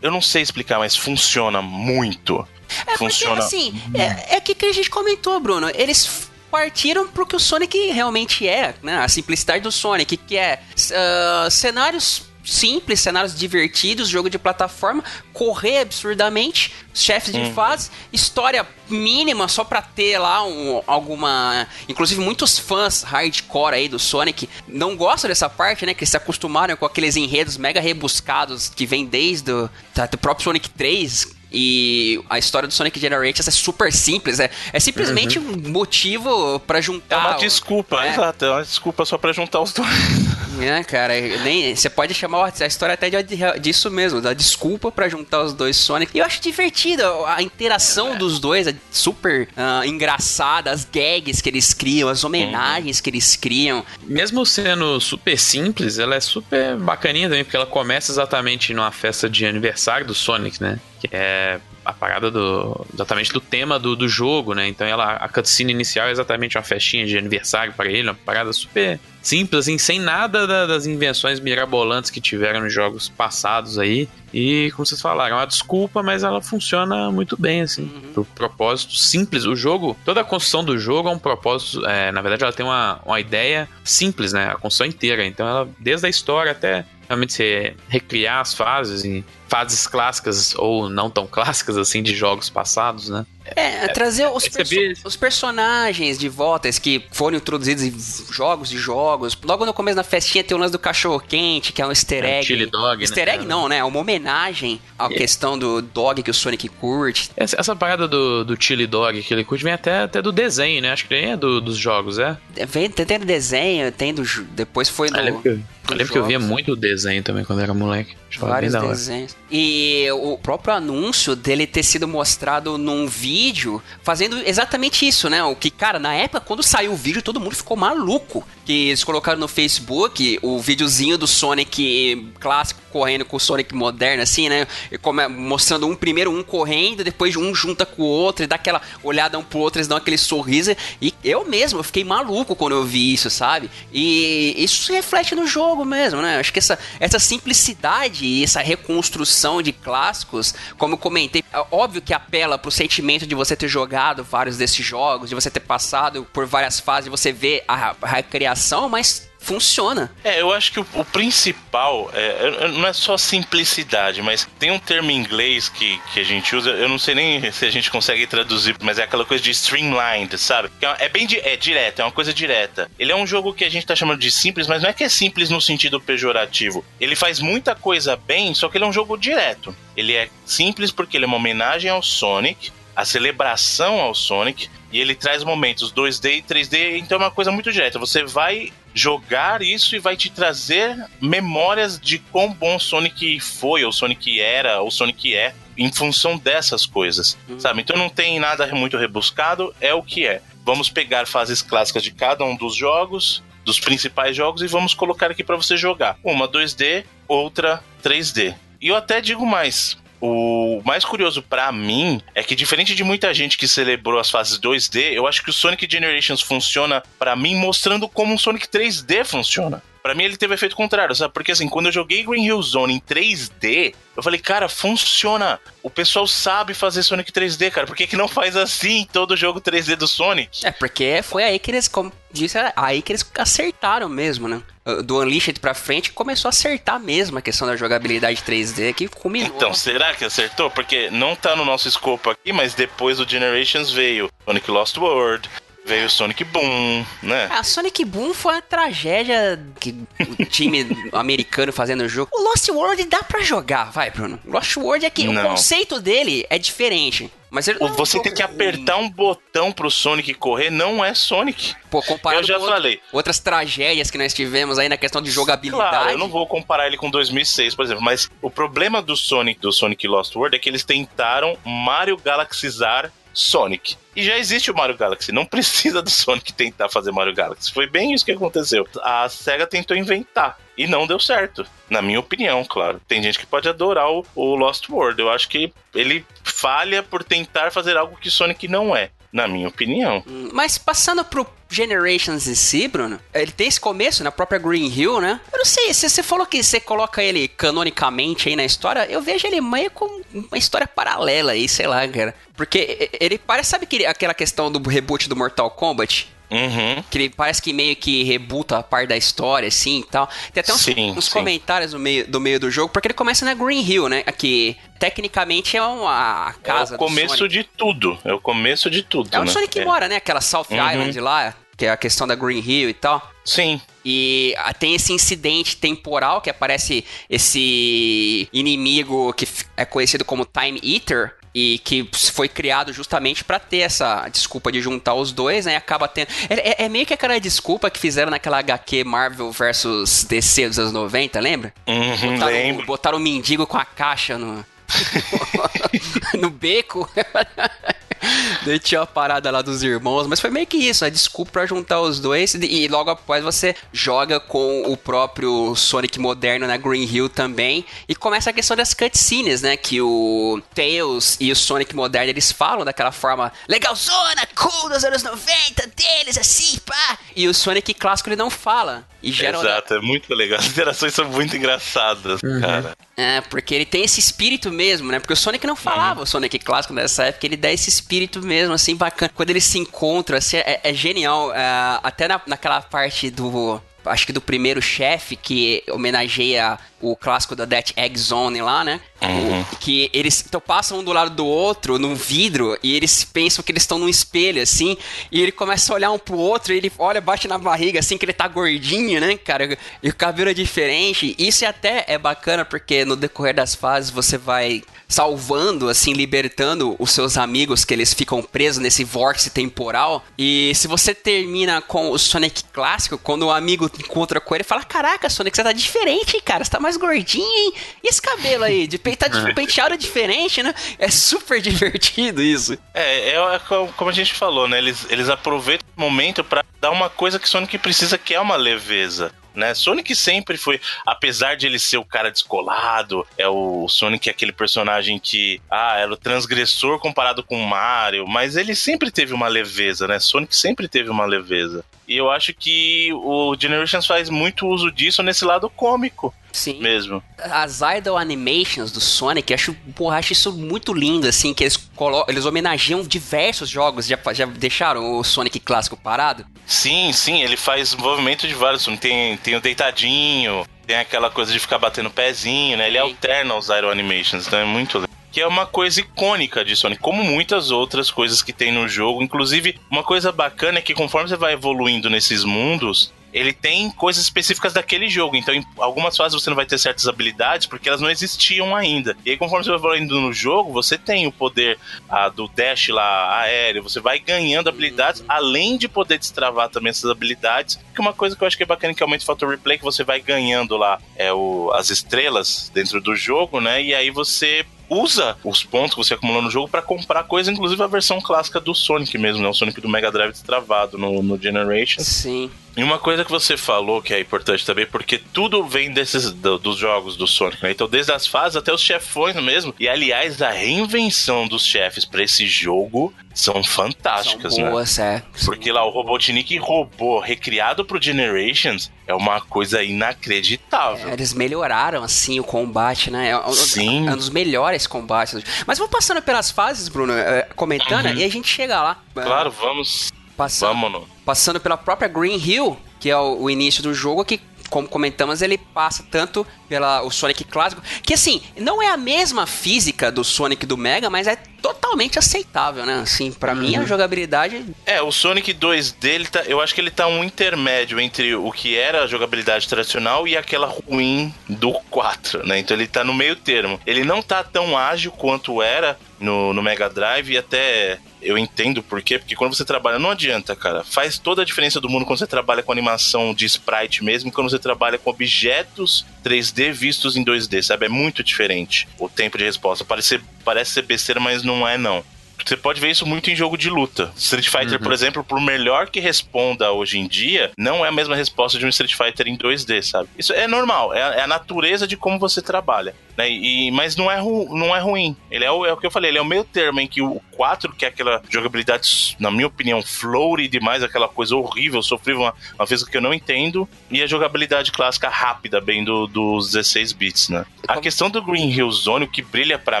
[0.00, 2.46] eu não sei explicar, mas funciona muito.
[2.86, 3.42] É funciona.
[3.42, 5.70] porque, assim, é, é que a gente comentou, Bruno.
[5.74, 8.98] Eles partiram pro que o Sonic realmente é, né?
[8.98, 10.60] A simplicidade do Sonic, que é
[10.92, 17.54] ah, cenários simples, cenários divertidos, jogo de plataforma, correr absurdamente, chefes de Uhum.
[17.54, 21.66] fase, história mínima só pra ter lá um- alguma.
[21.88, 25.94] Inclusive, muitos fãs hardcore aí do Sonic não gostam dessa parte, né?
[25.94, 30.44] Que se acostumaram com aqueles enredos mega rebuscados que vem desde o tá, do próprio
[30.44, 31.28] Sonic 3.
[31.56, 36.78] E a história do Sonic Generations é super simples, é, é simplesmente um motivo pra
[36.78, 37.18] É juntar.
[37.18, 38.10] uma o- desculpa, é.
[38.12, 39.88] exato, é uma desculpa só pra juntar os dois.
[40.60, 44.92] É, cara, nem, você pode chamar a história até de, de- disso mesmo, da desculpa
[44.92, 46.12] pra juntar os dois Sonic.
[46.14, 51.48] E eu acho divertido a interação dos dois, é super ah, engraçada, as gags que
[51.48, 53.84] eles criam, as homenagens que eles criam.
[54.04, 59.28] Mesmo sendo super simples, ela é super bacaninha também, porque ela começa exatamente numa festa
[59.28, 60.78] de aniversário do Sonic, né?
[61.06, 62.86] Que é a parada do.
[62.94, 64.66] exatamente do tema do, do jogo, né?
[64.66, 68.50] Então ela, a cutscene inicial é exatamente uma festinha de aniversário para ele, uma parada
[68.54, 74.08] super simples, assim, sem nada da- das invenções mirabolantes que tiveram nos jogos passados aí.
[74.32, 77.86] E, como vocês falaram, é uma desculpa, mas ela funciona muito bem, assim.
[78.14, 79.44] Pro propósito simples.
[79.44, 81.84] O jogo, toda a construção do jogo é um propósito.
[81.86, 84.46] é, na verdade, ela tem uma, uma ideia simples, né?
[84.50, 85.24] A construção inteira.
[85.26, 89.22] Então, ela, desde a história até realmente você recriar as fases em
[89.54, 93.24] fases clássicas ou não tão clássicas assim de jogos passados, né?
[93.56, 98.78] É, trazer os, percebi- perso- os personagens de volta, que foram introduzidos em jogos e
[98.78, 99.36] jogos.
[99.44, 102.24] Logo no começo da festinha tem o lance do cachorro quente, que é um easter
[102.24, 102.46] É um egg.
[102.46, 103.48] chili dog, né, Easter egg cara?
[103.48, 103.76] não, né?
[103.78, 105.08] É uma homenagem à É.
[105.10, 107.30] questão do dog que o Sonic curte.
[107.36, 110.80] Essa, essa parada do, do Chili Dog que ele curte vem até, até do desenho,
[110.80, 110.90] né?
[110.92, 112.38] Acho que nem é do- dos jogos, é?
[112.66, 114.22] Vem, tem, tem do desenho, tem do.
[114.52, 115.18] Depois foi no.
[115.18, 115.52] Eu lembro que eu,
[115.90, 118.16] eu lembro que eu via muito desenho também quando era moleque.
[118.38, 119.36] Vários desenhos.
[119.50, 125.44] E o próprio anúncio dele ter sido mostrado num vídeo fazendo exatamente isso, né?
[125.44, 128.46] O que, cara, na época, quando saiu o vídeo, todo mundo ficou maluco.
[128.64, 134.22] Que eles colocaram no Facebook o videozinho do Sonic clássico correndo com o Sonic moderno,
[134.22, 134.66] assim, né?
[134.90, 138.54] E come- mostrando um primeiro um correndo, depois um junta com o outro e dá
[138.54, 140.76] aquela olhada um pro outro, eles dão aquele sorriso.
[141.02, 143.68] E eu mesmo, eu fiquei maluco quando eu vi isso, sabe?
[143.92, 146.38] E isso se reflete no jogo mesmo, né?
[146.38, 152.00] Acho que essa, essa simplicidade e essa reconstrução de clássicos, como eu comentei, é óbvio
[152.00, 156.26] que apela pro sentimento de você ter jogado vários desses jogos, de você ter passado
[156.32, 158.18] por várias fases, de você ver a, a
[158.54, 160.10] recriação, mas funciona.
[160.24, 164.70] É, eu acho que o, o principal é, é- não é só simplicidade, mas tem
[164.70, 167.70] um termo em inglês que, que a gente usa, eu não sei nem se a
[167.70, 170.70] gente consegue traduzir, mas é aquela coisa de streamlined, sabe?
[170.80, 172.90] É, é bem é direto, é uma coisa direta.
[172.98, 175.04] Ele é um jogo que a gente tá chamando de simples, mas não é que
[175.04, 176.82] é simples no sentido pejorativo.
[176.98, 179.76] Ele faz muita coisa bem, só que ele é um jogo direto.
[179.94, 185.00] Ele é simples porque ele é uma homenagem ao Sonic, a celebração ao Sonic, e
[185.00, 187.98] ele traz momentos 2D e 3D, então é uma coisa muito direta.
[187.98, 193.90] Você vai jogar isso e vai te trazer memórias de quão bom Sonic foi, ou
[193.90, 197.80] Sonic era, ou Sonic é, em função dessas coisas, sabe?
[197.82, 200.40] Então não tem nada muito rebuscado, é o que é.
[200.64, 205.28] Vamos pegar fases clássicas de cada um dos jogos, dos principais jogos, e vamos colocar
[205.28, 206.16] aqui para você jogar.
[206.22, 208.54] Uma 2D, outra 3D.
[208.80, 213.34] E eu até digo mais, o mais curioso pra mim é que, diferente de muita
[213.34, 217.54] gente que celebrou as fases 2D, eu acho que o Sonic Generations funciona, pra mim,
[217.56, 219.82] mostrando como um Sonic 3D funciona.
[220.04, 221.32] Pra mim, ele teve efeito contrário, sabe?
[221.32, 225.58] Porque, assim, quando eu joguei Green Hill Zone em 3D, eu falei, cara, funciona.
[225.82, 227.86] O pessoal sabe fazer Sonic 3D, cara.
[227.86, 230.66] Por que, que não faz assim em todo jogo 3D do Sonic?
[230.66, 234.62] É, porque foi aí que eles, como disse, é aí que eles acertaram mesmo, né?
[235.06, 239.56] Do Unleashed pra frente começou a acertar mesmo a questão da jogabilidade 3D que culminou.
[239.56, 240.70] Então, será que acertou?
[240.70, 245.48] Porque não tá no nosso escopo aqui, mas depois do Generations veio Sonic Lost World,
[245.84, 247.48] veio Sonic Boom, né?
[247.50, 249.94] A Sonic Boom foi uma tragédia que
[250.38, 252.30] o time americano fazendo o jogo.
[252.34, 254.38] O Lost World dá pra jogar, vai, Bruno.
[254.44, 255.44] Lost World é que Não.
[255.44, 257.30] o conceito dele é diferente.
[257.50, 261.76] Mas ele é Você tem que apertar um botão pro Sonic correr, não é Sonic.
[261.88, 263.00] Pô, comparado Eu já com falei.
[263.12, 265.90] outras tragédias que nós tivemos aí na questão de jogabilidade.
[265.90, 269.60] Claro, eu não vou comparar ele com 2006, por exemplo, mas o problema do Sonic,
[269.60, 273.96] do Sonic Lost World é que eles tentaram Mario Galaxizar Sonic.
[274.16, 277.72] E já existe o Mario Galaxy, não precisa do Sonic tentar fazer Mario Galaxy.
[277.72, 278.86] Foi bem isso que aconteceu.
[279.02, 283.00] A SEGA tentou inventar e não deu certo, na minha opinião, claro.
[283.06, 285.20] Tem gente que pode adorar o, o Lost World.
[285.20, 289.68] Eu acho que ele falha por tentar fazer algo que Sonic não é, na minha
[289.68, 290.22] opinião.
[290.52, 295.20] Mas passando pro Generations em si, Bruno, ele tem esse começo na própria Green Hill,
[295.20, 295.40] né?
[295.52, 299.20] Eu não sei, se você falou que você coloca ele canonicamente aí na história, eu
[299.20, 302.34] vejo ele meio com uma história paralela aí, sei lá, cara.
[302.56, 306.32] Porque ele parece, sabe que aquela questão do reboot do Mortal Kombat?
[306.50, 307.02] Uhum.
[307.10, 310.28] Que ele parece que meio que rebuta a parte da história, assim e tal.
[310.52, 311.32] Tem até uns, Sim, uns sim.
[311.32, 314.22] comentários do meio, do meio do jogo, porque ele começa na Green Hill, né?
[314.22, 317.54] Que tecnicamente é uma casa é o do começo Sonic.
[317.58, 318.18] de tudo.
[318.24, 319.28] É o começo de tudo.
[319.32, 319.50] É o né?
[319.50, 319.84] Sonic É.
[319.84, 320.16] mora, né?
[320.16, 320.76] Aquela South Uhum.
[320.90, 323.30] Island lá, que é a questão da Green Hill e tal.
[323.44, 323.80] Sim.
[324.04, 329.46] E ah, tem esse incidente temporal que aparece esse inimigo que
[329.76, 331.34] é conhecido como Time Eater.
[331.56, 335.74] E que foi criado justamente pra ter essa desculpa de juntar os dois, né?
[335.74, 336.26] E acaba tendo.
[336.50, 340.80] É, é- é meio que aquela desculpa que fizeram naquela HQ Marvel versus DC dos
[340.80, 341.72] anos 90, lembra?
[341.86, 342.86] Uhum, botaram, lembro.
[342.86, 344.66] botaram o mendigo com a caixa no.
[346.40, 347.08] no beco.
[348.64, 351.66] Daí tinha a parada lá dos irmãos, mas foi meio que isso, a desculpa pra
[351.66, 352.54] juntar os dois.
[352.54, 357.84] E logo após você joga com o próprio Sonic moderno na Green Hill também.
[358.08, 359.76] E começa a questão das cutscenes, né?
[359.76, 365.22] Que o Tails e o Sonic moderno eles falam daquela forma legalzona, cool dos anos
[365.22, 367.18] 90 deles, assim, pá.
[367.34, 369.06] E o Sonic clássico ele não fala.
[369.22, 370.58] E gera Exato, é muito legal.
[370.58, 372.94] As interações são muito engraçadas, cara.
[373.16, 375.20] É, porque ele tem esse espírito mesmo, né?
[375.20, 378.74] Porque o Sonic não falava, o Sonic clássico nessa época, ele dá esse espírito mesmo,
[378.74, 379.30] assim, bacana.
[379.34, 381.54] Quando eles se encontram, assim, é, é genial.
[381.54, 383.80] É, até na, naquela parte do.
[384.04, 389.00] Acho que do primeiro chefe, que homenageia o clássico da Death Egg Zone lá, né?
[389.22, 389.64] Uhum.
[389.80, 393.72] Que eles então, passam um do lado do outro num vidro e eles pensam que
[393.72, 394.96] eles estão num espelho, assim,
[395.30, 398.16] e ele começa a olhar um pro outro e ele olha, bate na barriga, assim,
[398.16, 399.76] que ele tá gordinho, né, cara?
[400.02, 401.34] E o cabelo é diferente.
[401.38, 407.10] Isso até é bacana porque no decorrer das fases você vai salvando, assim, libertando os
[407.10, 410.24] seus amigos que eles ficam presos nesse vórtice temporal.
[410.38, 414.84] E se você termina com o Sonic clássico, quando o amigo encontra com ele, fala:
[414.84, 416.64] Caraca, Sonic, você tá diferente, hein, cara?
[416.64, 417.72] Você tá mais gordinho, hein?
[418.02, 418.86] E esse cabelo aí?
[418.86, 420.74] De peito tá de penteado diferente, né?
[420.98, 422.76] É super divertido isso.
[422.92, 424.78] É, é, é co- como a gente falou, né?
[424.78, 428.56] Eles, eles aproveitam o momento pra dar uma coisa que Sonic precisa, que é uma
[428.56, 429.32] leveza.
[429.54, 429.72] Né?
[429.72, 434.52] Sonic sempre foi, apesar de ele ser o cara descolado, é o Sonic é aquele
[434.52, 439.46] personagem que, ah, era o transgressor comparado com o Mario, mas ele sempre teve uma
[439.46, 440.18] leveza, né?
[440.18, 441.84] Sonic sempre teve uma leveza.
[442.06, 446.80] E eu acho que o Generations faz muito uso disso nesse lado cômico Sim.
[446.80, 447.22] mesmo.
[447.38, 452.24] As idol animations do Sonic, acho, porra, acho isso muito lindo, assim, que eles, colo
[452.28, 454.06] eles homenageiam diversos jogos.
[454.06, 456.46] Já, já deixaram o Sonic clássico parado?
[456.66, 458.84] Sim, sim, ele faz movimento de vários.
[459.00, 462.86] Tem, tem o deitadinho, tem aquela coisa de ficar batendo pezinho, né?
[462.86, 465.13] Ele alterna os Aero Animations, então é muito legal.
[465.34, 469.20] Que é uma coisa icônica de Sonic, como muitas outras coisas que tem no jogo.
[469.20, 474.22] Inclusive, uma coisa bacana é que conforme você vai evoluindo nesses mundos, ele tem coisas
[474.22, 475.34] específicas daquele jogo.
[475.34, 479.16] Então, em algumas fases você não vai ter certas habilidades porque elas não existiam ainda.
[479.26, 482.90] E aí, conforme você vai evoluindo no jogo, você tem o poder ah, do dash
[482.90, 487.76] lá aéreo, você vai ganhando habilidades, além de poder destravar também essas habilidades.
[487.92, 489.84] Que uma coisa que eu acho que é bacana que aumenta o fator replay, que
[489.84, 493.82] você vai ganhando lá é o, as estrelas dentro do jogo, né?
[493.82, 497.82] E aí você usa os pontos que você acumulou no jogo pra comprar coisa, inclusive
[497.82, 499.48] a versão clássica do Sonic mesmo, né?
[499.48, 502.06] O Sonic do Mega Drive destravado no, no Generations.
[502.06, 502.50] Sim.
[502.76, 506.58] E uma coisa que você falou que é importante também, porque tudo vem desses do-
[506.58, 507.70] dos jogos do Sonic, né?
[507.70, 509.72] Então, desde as fases até os chefões mesmo.
[509.78, 514.70] E aliás, a reinvenção dos chefes pra esse jogo são fantásticas, São né?
[514.72, 515.22] boas, é.
[515.44, 519.80] Porque lá o Robotnik robô recriado pro Generations é uma coisa
[520.28, 521.08] inacreditável.
[521.10, 523.30] É, Eles melhoraram, assim, o combate, né?
[523.30, 524.08] É um, Sim.
[524.08, 525.42] é um dos melhores combates.
[525.66, 528.14] Mas vamos passando pelas fases, Bruno, é, comentando, Uhum.
[528.14, 528.96] e a gente chega lá.
[529.14, 530.12] Claro, vamos.
[530.36, 534.88] Passando, passando pela própria Green Hill, que é o, o início do jogo, que, como
[534.88, 540.10] comentamos, ele passa tanto pela o Sonic clássico, que assim, não é a mesma física
[540.10, 543.00] do Sonic do Mega, mas é totalmente aceitável, né?
[543.00, 546.90] Assim, pra mim a jogabilidade É, o Sonic 2D, ele tá, eu acho que ele
[546.90, 552.46] tá um intermédio entre o que era a jogabilidade tradicional e aquela ruim do 4,
[552.46, 552.58] né?
[552.58, 553.80] Então ele tá no meio termo.
[553.86, 558.82] Ele não tá tão ágil quanto era no, no Mega Drive e até eu entendo
[558.82, 560.82] por quê, porque quando você trabalha, não adianta, cara.
[560.82, 564.32] Faz toda a diferença do mundo quando você trabalha com animação de sprite mesmo, e
[564.32, 567.86] quando você trabalha com objetos 3D vistos em 2D, sabe?
[567.86, 569.84] É muito diferente o tempo de resposta.
[569.84, 572.02] Parece, parece ser besteira, mas não é, não.
[572.44, 574.12] Você pode ver isso muito em jogo de luta.
[574.16, 578.14] Street Fighter, por exemplo, por melhor que responda hoje em dia, não é a mesma
[578.14, 580.08] resposta de um Street Fighter em 2D, sabe?
[580.18, 582.94] Isso é normal, é a, é a natureza de como você trabalha.
[583.16, 583.30] Né?
[583.30, 585.16] E, mas não é, ru, não é ruim.
[585.30, 587.00] Ele é o, é o que eu falei, ele é o meio termo em que
[587.02, 592.22] o 4, que é aquela jogabilidade, na minha opinião, floaty demais, aquela coisa horrível, sofrível,
[592.22, 596.92] uma, uma que eu não entendo, e a jogabilidade clássica rápida, bem do, dos 16
[596.92, 597.44] bits, né?
[597.68, 599.80] A questão do Green Hill Zone, o que brilha pra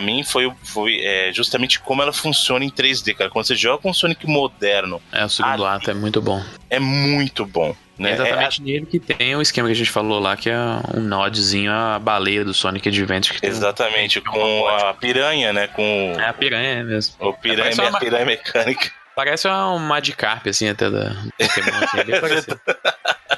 [0.00, 3.30] mim foi, foi é, justamente como ela funciona em 3D, cara.
[3.30, 6.42] Quando você joga com um Sonic moderno, É, o segundo ato é muito bom.
[6.70, 7.74] é muito bom.
[7.98, 8.10] Né?
[8.10, 10.56] É exatamente nele que tem o esquema que a gente falou lá, que é
[10.94, 13.38] um nodzinho à baleia do Sonic Adventure.
[13.38, 15.68] Que É, tem um- exatamente, com a piranha, né?
[15.68, 17.14] Com É a piranha mesmo.
[17.20, 18.90] o piranha, É, parece uma- a piranha mecânica.
[19.14, 22.60] Parece um Magikarp, assim, até da Pokémon, assim, é bem parecido.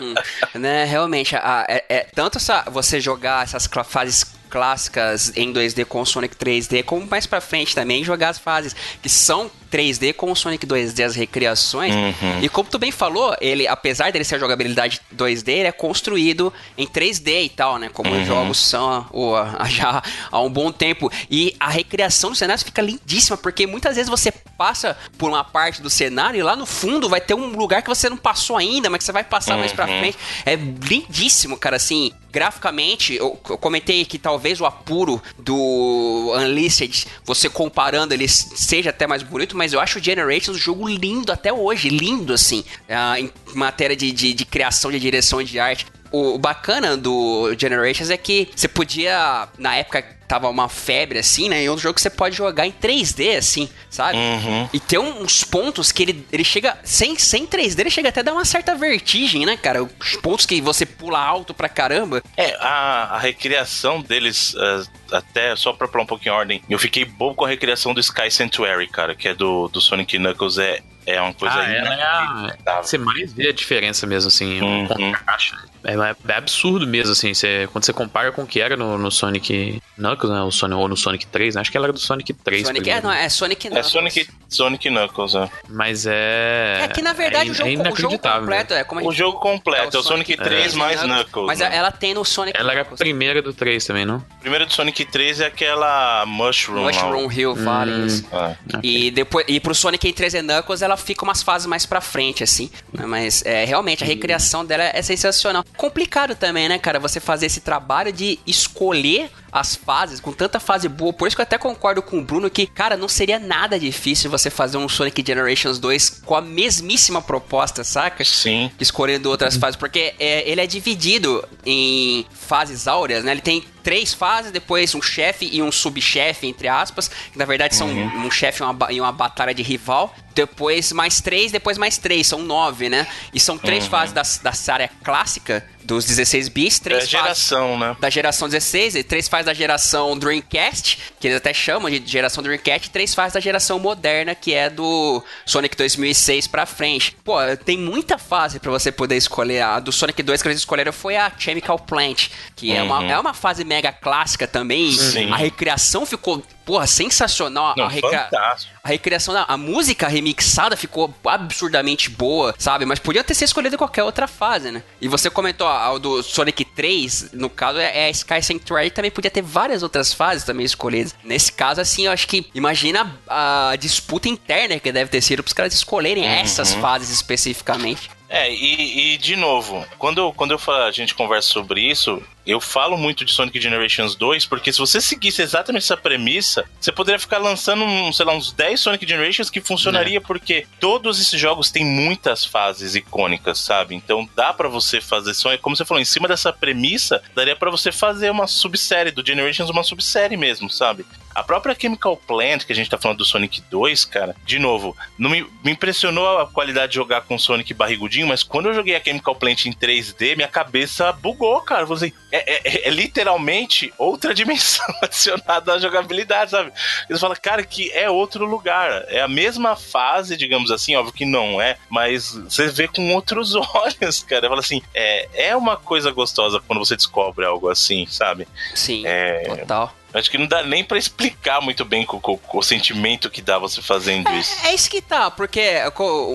[0.00, 0.14] Hum,
[0.54, 6.00] né, realmente, a- é, é- tanto essa, você jogar essas fases clássicas em 2D com
[6.00, 10.30] o Sonic 3D, como mais pra frente também jogar as fases que são 3D com
[10.30, 11.94] o Sonic 2D, as recriações.
[11.94, 12.40] Uhum.
[12.42, 16.52] E como tu bem falou, ele, apesar dele ser a jogabilidade 2D, ele é construído
[16.78, 17.88] em 3D e tal, né?
[17.92, 18.20] Como Uhum.
[18.22, 21.10] os jogos são ó, já há um bom tempo.
[21.30, 25.82] E a recriação do cenário fica lindíssima, porque muitas vezes você passa por uma parte
[25.82, 28.88] do cenário e lá no fundo vai ter um lugar que você não passou ainda,
[28.88, 29.98] mas que você vai passar mais pra Uhum.
[30.00, 30.18] frente.
[30.46, 37.48] É lindíssimo, cara, assim, graficamente, eu, eu comentei que talvez o apuro do Unleashed, você
[37.48, 41.52] comparando, ele seja até mais bonito, mas eu acho o Generations um jogo lindo até
[41.52, 45.86] hoje, lindo, assim, ah, em matéria de, de, de criação, de direção de arte.
[46.12, 51.62] O bacana do Generations é que você podia, na época tava uma febre assim, né?
[51.62, 54.18] E é um jogo que você pode jogar em 3D, assim, sabe?
[54.18, 54.68] Uhum.
[54.72, 56.78] E tem uns pontos que ele, ele chega.
[56.84, 59.82] Sem, sem 3D, ele chega até a dar uma certa vertigem, né, cara?
[59.82, 62.22] Os pontos que você pula alto pra caramba.
[62.36, 64.82] É, a, a recriação deles, eh,
[65.12, 68.00] até só pra pular um pouquinho em ordem, eu fiquei bobo com a recriação do
[68.00, 71.94] Sky Sanctuary, cara, que é do, do Sonic Knuckles, é, é uma coisa Ah, ela
[71.94, 72.82] é a...
[72.82, 74.86] Você mais vê a diferença mesmo, assim, Uhum.
[74.88, 75.56] com a caixa.
[75.84, 75.94] É,
[76.32, 79.80] é absurdo mesmo, assim, você, quando você compara com o que era no, no Sonic
[79.96, 82.32] Knuckles, né, o Sonic, ou no Sonic 3, né, acho que ela era do Sonic
[82.32, 83.92] 3 Sonic, é, não, é Sonic É Knuckles.
[83.92, 85.48] Sonic, Sonic Knuckles, é.
[85.68, 86.80] Mas é...
[86.82, 89.04] É que na verdade é, o, jogo, é o jogo inacreditável, completo é como a
[89.04, 91.46] O jogo completo é o Sonic 3 mais Knuckles.
[91.46, 91.70] Mas né?
[91.72, 94.16] ela tem no Sonic Ela era a primeira do 3 também, não?
[94.16, 96.80] O primeiro do Sonic 3 é aquela Mushroom.
[96.84, 96.90] lá.
[96.90, 98.06] Mushroom Hill Valley.
[98.06, 98.26] isso.
[98.32, 98.56] Ah.
[98.82, 102.70] E depois e pro Sonic 3 Knuckles ela fica umas fases mais pra frente, assim.
[102.92, 103.06] né?
[103.06, 105.64] Mas é, realmente a recriação dela é sensacional.
[105.76, 106.98] Complicado também, né, cara?
[106.98, 111.14] Você fazer esse trabalho de escolher as fases com tanta fase boa.
[111.14, 114.30] Por isso que eu até concordo com o Bruno que, cara, não seria nada difícil
[114.30, 118.22] você fazer um Sonic Generations 2 com a mesmíssima proposta, saca?
[118.22, 118.70] Sim.
[118.78, 123.32] Escolhendo outras fases, porque é, ele é dividido em fases áureas, né?
[123.32, 127.76] Ele tem três fases, depois um chefe e um subchefe, entre aspas, que na verdade
[127.76, 128.60] são um chefe
[128.90, 130.12] e e uma batalha de rival.
[130.34, 133.06] Depois mais três, depois mais três, são nove, né?
[133.32, 133.90] E são três Uhum.
[133.90, 137.96] fases da, da área clássica dos 16 bits, três a fases geração, né?
[138.00, 142.42] da geração 16, e três fases da geração Dreamcast, que eles até chamam de geração
[142.42, 147.16] Dreamcast, e três fases da geração moderna, que é do Sonic 2006 pra frente.
[147.24, 149.62] Pô, tem muita fase pra você poder escolher.
[149.62, 153.10] A do Sonic 2 que eles escolheram foi a Chemical Plant, que é, uma, Uhum.
[153.10, 154.92] é uma fase mega clássica também.
[154.92, 155.30] Sim.
[155.32, 157.72] A recriação ficou, porra, sensacional.
[157.76, 158.72] Não, a, fantástico.
[158.84, 162.84] a recriação da a música remixada ficou absurdamente boa, sabe?
[162.84, 164.82] Mas podia ter sido escolhido qualquer outra fase, né?
[165.00, 168.90] E você comentou ó, o do Sonic 3, no caso é, é a Sky Sanctuary,
[168.90, 171.14] também podia ter várias outras fases também escolhidas.
[171.24, 175.52] Nesse caso, assim, eu acho que imagina a disputa interna que deve ter sido pros
[175.52, 176.30] caras escolherem Uhum.
[176.30, 178.10] essas fases especificamente.
[178.28, 182.20] É, e, e, de novo, quando, eu- quando eu falo, a gente conversa sobre isso,
[182.44, 186.90] eu falo muito de Sonic Generations 2, porque se você seguisse exatamente essa premissa, você
[186.90, 191.38] poderia ficar lançando, um, sei lá, uns 10 Sonic Generations que funcionaria, porque todos esses
[191.40, 193.94] jogos têm muitas fases icônicas, sabe?
[193.94, 197.70] Então dá pra você fazer só, como você falou, em cima dessa premissa, daria pra
[197.70, 201.06] você fazer uma subsérie do Generations, uma subsérie mesmo, sabe?
[201.36, 204.96] A própria Chemical Plant, que a gente tá falando do Sonic 2, cara, de novo,
[205.18, 208.96] não me, me impressionou a qualidade de jogar com Sonic barrigudinho, mas quando eu joguei
[208.96, 211.82] a Chemical Plant em 3D, minha cabeça bugou, cara.
[211.82, 216.72] Eu falei, é, é- é literalmente outra dimensão adicionada à jogabilidade, sabe?
[217.08, 219.04] Eles falam, cara, que é outro lugar.
[219.08, 223.54] É a mesma fase, digamos assim, óbvio que não é, mas você vê com outros
[223.74, 224.48] olhos, cara.
[224.48, 228.48] Fala assim, é, é uma coisa gostosa quando você descobre algo assim, sabe?
[228.74, 229.94] Sim, É, total.
[230.18, 233.42] Acho que não dá nem pra explicar muito bem com, com- com o sentimento que
[233.42, 234.54] dá você fazendo isso.
[234.66, 235.60] É isso que tá, porque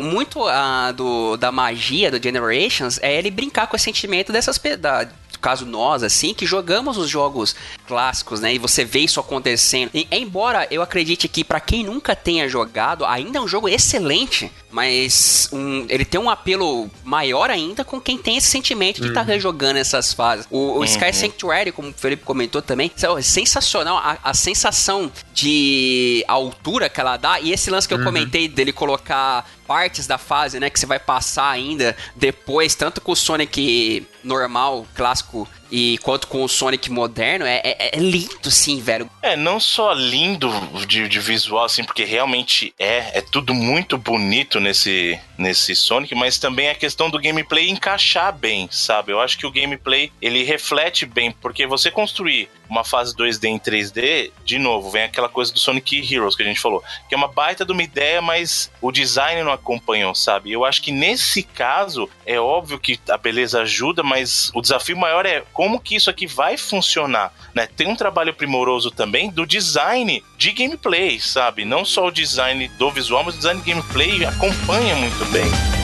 [0.01, 5.07] muito ah, do, da magia do Generations é ele brincar com o sentimento dessas da,
[5.41, 7.55] caso nós, assim, que jogamos os jogos
[7.87, 8.53] clássicos, né?
[8.53, 9.89] E você vê isso acontecendo.
[9.93, 14.51] E, embora eu acredite que pra quem nunca tenha jogado, ainda é um jogo excelente,
[14.69, 19.23] mas um- ele tem um apelo maior ainda com quem tem esse sentimento de estar
[19.23, 20.47] rejogando essas fases.
[20.49, 21.13] O, o Sky Uhum.
[21.13, 23.97] Sanctuary, como o Felipe comentou também, é sensacional.
[23.97, 28.71] A, a sensação de altura que ela dá, e esse lance que eu comentei dele
[28.71, 34.05] colocar partes da fase, né, que você vai passar ainda depois, tanto com o Sonic
[34.21, 39.09] normal, clássico, e quanto com o Sonic moderno, é, é- é lindo, sim, velho.
[39.21, 40.49] É, não só lindo
[40.85, 46.37] de, de visual, assim, porque realmente é, é tudo muito bonito nesse, nesse Sonic, mas
[46.37, 49.13] também a questão do gameplay encaixar bem, sabe?
[49.13, 53.59] Eu acho que o gameplay, ele reflete bem, porque você construir uma fase 2D em
[53.59, 57.17] 3D, de novo, vem aquela coisa do Sonic Heroes que a gente falou, que é
[57.17, 60.53] uma baita de uma ideia, mas o design não acompanhou, sabe?
[60.53, 65.25] Eu acho que nesse caso, é óbvio que a beleza ajuda, mas o desafio maior
[65.25, 67.67] é como que isso aqui vai funcionar, né?
[67.67, 71.65] Tem um trabalho primoroso também do design de gameplay, sabe?
[71.65, 75.80] Não só o design do visual, mas o design de gameplay acompanha muito bem.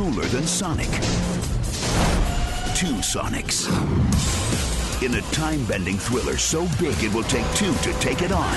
[0.00, 0.88] Cooler than Sonic.
[2.74, 3.68] Two Sonics.
[5.02, 8.56] In a time bending thriller so big it will take two to take it on.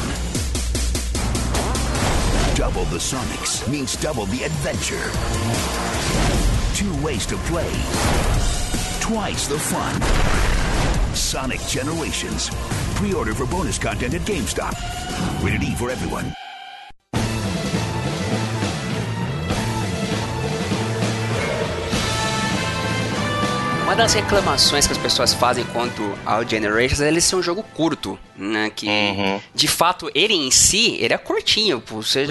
[2.55, 5.03] Double the Sonics means double the adventure.
[6.77, 7.73] Two ways to play,
[9.01, 10.01] twice the fun.
[11.13, 12.51] Sonic Generations.
[12.95, 15.43] Pre order for bonus content at GameStop.
[15.43, 16.33] Rated E for everyone.
[23.93, 27.61] Uma das reclamações que as pessoas fazem quanto ao Generations é ele ser um jogo
[27.61, 28.71] curto, né?
[28.75, 28.87] Que,
[29.53, 31.81] de fato, ele em si, ele é curtinho.
[31.85, 32.25] Você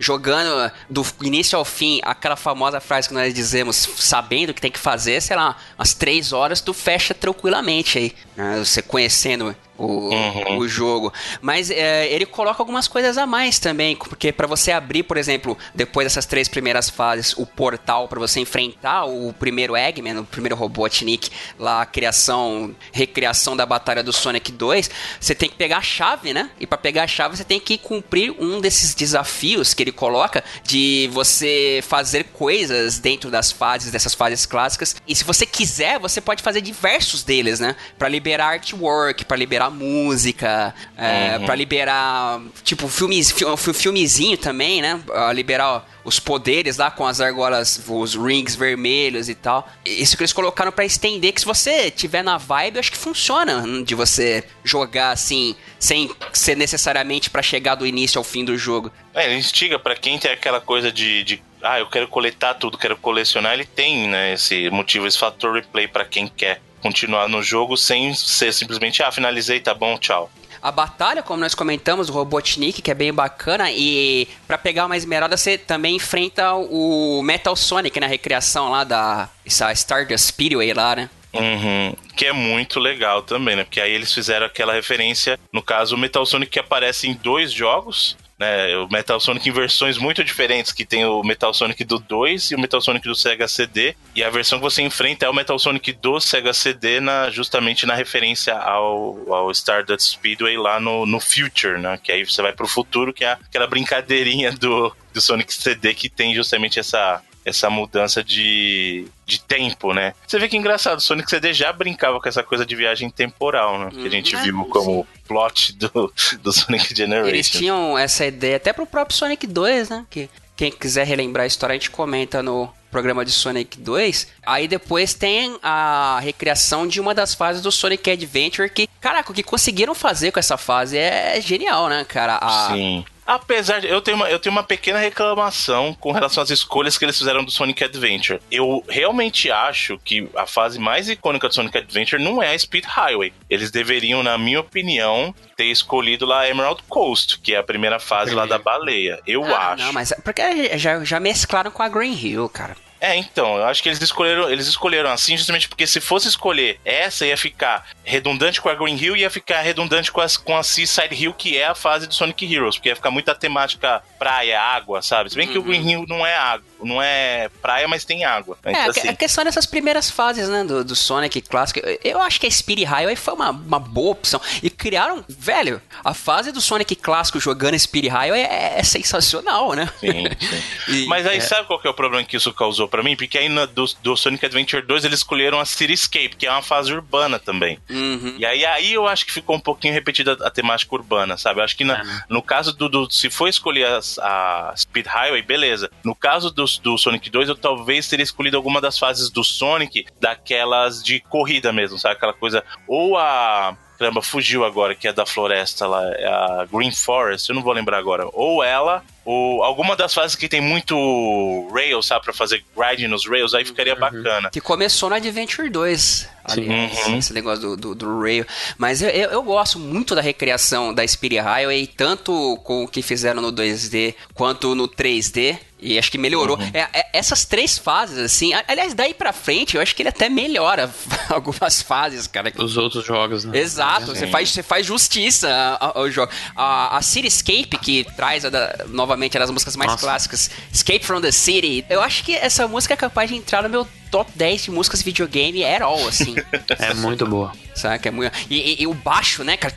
[0.00, 4.70] jogando do início ao fim, aquela famosa frase que nós dizemos, sabendo o que tem
[4.70, 8.14] que fazer, sei lá, umas três horas tu fecha tranquilamente aí.
[8.34, 8.64] né?
[8.64, 10.10] Você conhecendo o,
[10.56, 11.12] o jogo.
[11.40, 15.56] Mas é, ele coloca algumas coisas a mais também, porque para você abrir, por exemplo,
[15.74, 20.56] depois dessas três primeiras fases, o portal para você enfrentar o primeiro Eggman, o primeiro
[20.56, 24.90] Robotnik, lá a criação, recriação da batalha do Sonic 2,
[25.20, 26.50] você tem que pegar a chave, né?
[26.58, 30.44] E para pegar a chave você tem que cumprir um desses desafios que ele coloca
[30.62, 34.96] de você fazer coisas dentro das fases, dessas fases clássicas.
[35.06, 37.74] E se você quiser, você pode fazer diversos deles, né?
[37.98, 41.46] Para liberar artwork, para liberar música, é, Uhum.
[41.46, 45.00] para liberar tipo filmes, fi- fi- filmezinho também, né?
[45.34, 49.68] Liberar os poderes lá com as argolas, os rings vermelhos e tal.
[49.84, 52.98] Isso que eles colocaram pra estender que se você tiver na vibe, eu acho que
[52.98, 58.44] funciona hum, de você jogar assim, sem ser necessariamente pra chegar do início ao fim
[58.44, 58.92] do jogo.
[59.14, 62.76] É, ele instiga pra quem tem aquela coisa de, de, ah, eu quero coletar tudo,
[62.76, 67.42] quero colecionar, ele tem, né, esse motivo, esse fator replay pra quem quer continuar no
[67.42, 70.30] jogo sem ser simplesmente, ah, finalizei, tá bom, tchau.
[70.60, 74.96] A batalha, como nós comentamos, o Robotnik, que é bem bacana, e pra pegar uma
[74.96, 80.94] esmeralda você também enfrenta o Metal Sonic na recriação lá da essa Stardust Speedway lá,
[80.94, 81.10] né?
[81.32, 81.94] Uhum.
[82.16, 83.64] Que é muito legal também, né?
[83.64, 87.50] Porque aí eles fizeram aquela referência, no caso, o Metal Sonic que aparece em dois
[87.50, 88.76] jogos, né?
[88.76, 92.54] O Metal Sonic em versões muito diferentes, que tem o Metal Sonic do 2 e
[92.54, 93.96] o Metal Sonic do Sega CD.
[94.14, 97.86] E a versão que você enfrenta é o Metal Sonic do Sega CD, na, justamente
[97.86, 101.98] na referência ao, ao Stardust Speedway lá no, no Future, né?
[102.02, 106.08] Que aí você vai pro futuro, que é aquela brincadeirinha do, do Sonic CD que
[106.08, 110.14] tem justamente essa essa mudança de, de tempo, né?
[110.26, 113.78] Você vê que engraçado, o Sonic CD já brincava com essa coisa de viagem temporal,
[113.78, 113.90] né?
[113.90, 114.42] Que a gente Uhum.
[114.42, 116.12] viu como plot do,
[116.42, 117.58] do Sonic Eles Generation.
[117.58, 120.06] tinham essa ideia até pro próprio Sonic 2, né?
[120.10, 124.28] Que quem quiser relembrar a história, a gente comenta no programa de Sonic 2.
[124.46, 129.34] Aí depois tem a recriação de uma das fases do Sonic Adventure que, caraca, o
[129.34, 132.38] que conseguiram fazer com essa fase é genial, né, cara?
[132.40, 133.04] A- Sim.
[133.26, 133.86] Apesar de.
[133.88, 137.42] Eu tenho, uma, eu tenho uma pequena reclamação com relação às escolhas que eles fizeram
[137.44, 138.40] do Sonic Adventure.
[138.50, 142.84] Eu realmente acho que a fase mais icônica do Sonic Adventure não é a Speed
[142.84, 143.32] Highway.
[143.48, 147.98] Eles deveriam, na minha opinião, ter escolhido lá a Emerald Coast, que é a primeira
[147.98, 149.20] fase lá da baleia.
[149.26, 149.82] Eu Ah, acho.
[149.84, 152.76] Não, mas é porque já, já mesclaram com a Green Hill, cara.
[153.04, 156.80] É, então, eu acho que eles escolheram, eles escolheram assim justamente porque se fosse escolher
[156.86, 160.56] essa ia ficar redundante com a Green Hill e ia ficar redundante com, as, com
[160.56, 164.02] a Seaside Hill, que é a fase do Sonic Heroes, porque ia ficar muita temática
[164.18, 165.28] praia, água, sabe?
[165.28, 168.56] Se bem que o Green Hill não é água, não é praia, mas tem água.
[168.64, 172.20] É, Então, a, assim, a questão dessas primeiras fases, né, do, do Sonic clássico, eu-
[172.22, 174.40] acho que a Speed Highway foi uma, uma boa opção.
[174.62, 179.88] E criaram, velho, a fase do Sonic clássico jogando Speed Highway é, é sensacional, né?
[180.00, 180.24] Sim,
[180.88, 181.40] E- Mas aí é.
[181.40, 183.16] sabe qual que é o problema que isso causou pra mim?
[183.16, 186.62] Porque aí na- do, do Sonic Adventure 2 eles escolheram a Cityscape, que é uma
[186.62, 187.78] fase urbana também.
[187.90, 188.34] Uhum.
[188.38, 191.60] E aí, aí eu acho que ficou um pouquinho repetida a temática urbana, sabe?
[191.60, 195.42] Eu acho que na- no caso do, do- Se for escolher as- a, Speed Highway,
[195.42, 195.90] beleza.
[196.04, 200.06] No caso do, do Sonic 2, eu talvez teria escolhido alguma das fases do Sonic,
[200.20, 202.14] daquelas de corrida mesmo, sabe?
[202.14, 202.64] Aquela coisa.
[202.86, 203.76] Ou a.
[203.98, 207.72] Caramba, fugiu agora, que é da floresta lá, é a Green Forest, eu não vou
[207.72, 208.28] lembrar agora.
[208.32, 213.26] Ou ela, ou alguma das fases que tem muito rails, sabe, pra fazer grinding nos
[213.28, 214.50] rails, aí ficaria bacana.
[214.50, 217.18] Que começou no Adventure 2, aliás, Uhum.
[217.18, 218.46] esse negócio do, do, do rail.
[218.78, 223.02] Mas eu, eu, eu gosto muito da recriação da Speed Highway, tanto com o que
[223.02, 225.58] fizeram no 2D quanto no 3D.
[225.86, 226.56] E acho que melhorou.
[226.56, 226.70] Uhum.
[226.72, 228.52] É, é, essas três fases, assim.
[228.66, 230.90] Aliás, daí pra frente, eu acho que ele até melhora
[231.28, 232.50] algumas fases, cara.
[232.56, 233.58] Os outros jogos, né?
[233.58, 236.32] Exato, você faz, você faz justiça ao, ao jogo.
[236.56, 238.74] A, a Cityscape, que traz a da-
[239.14, 240.04] novamente as músicas mais Nossa.
[240.04, 243.68] clássicas, Escape from the City, eu acho que essa música é capaz de entrar no
[243.68, 246.36] meu top 10 de músicas de videogame at all, assim.
[246.78, 247.50] É muito boa.
[247.74, 248.08] Saca?
[248.08, 248.32] É muito...
[248.48, 249.74] E, e- e o baixo, né, cara?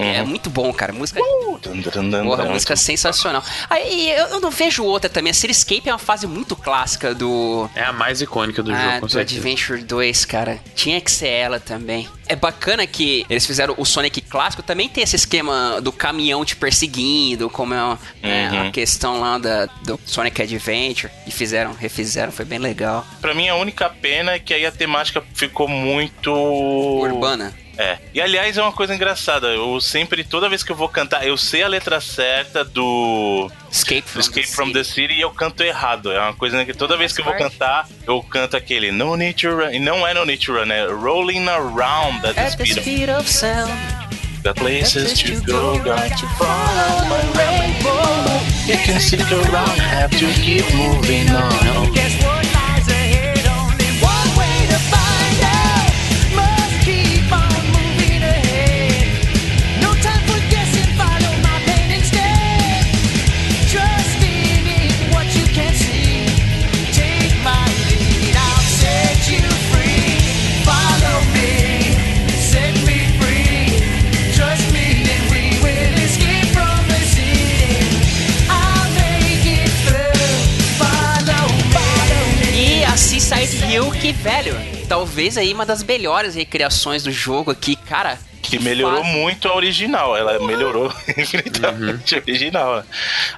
[0.00, 0.92] É muito bom, cara.
[0.92, 1.20] Música.
[2.24, 3.44] Porra, música sensacional.
[3.70, 5.30] Aí eu, eu não vejo outra também.
[5.30, 7.70] A Cityscape é uma fase muito clássica do.
[7.76, 9.38] É a mais icônica do ah, jogo, com do certeza.
[9.40, 10.58] Adventure 2, cara.
[10.74, 12.08] Tinha que ser ela também.
[12.26, 16.56] É bacana que eles fizeram o Sonic clássico, também tem esse esquema do caminhão te
[16.56, 18.68] perseguindo, como é, é, Uhum.
[18.68, 23.06] a questão lá da, do Sonic Adventure, e fizeram, refizeram, foi bem legal.
[23.20, 26.32] Pra mim, a única pena é que aí a temática ficou muito.
[26.32, 27.54] Urbana.
[27.76, 27.98] É.
[28.12, 29.48] E aliás, é uma coisa engraçada.
[29.48, 33.50] Eu sempre, toda vez que eu vou cantar, eu sei a letra certa do.
[33.70, 36.12] Escape from, Escape the, from the City e eu canto errado.
[36.12, 39.40] É uma coisa que toda vez que eu vou cantar, eu canto aquele No Need
[39.42, 39.70] to Run.
[39.70, 42.78] E não é No Need to Run, é Rolling Around at the At the Speed
[42.78, 43.72] of speed of sound.
[44.42, 48.51] The places to go, got to follow my rainbow.
[48.64, 52.31] You can stick around, have to keep moving on.
[83.72, 84.54] Hill, que, velho,
[84.86, 88.18] talvez aí uma das melhores recriações do jogo aqui, cara.
[88.42, 90.14] Que melhorou muito a original.
[90.14, 92.76] Ela melhorou infinitamente a original.
[92.76, 92.84] né?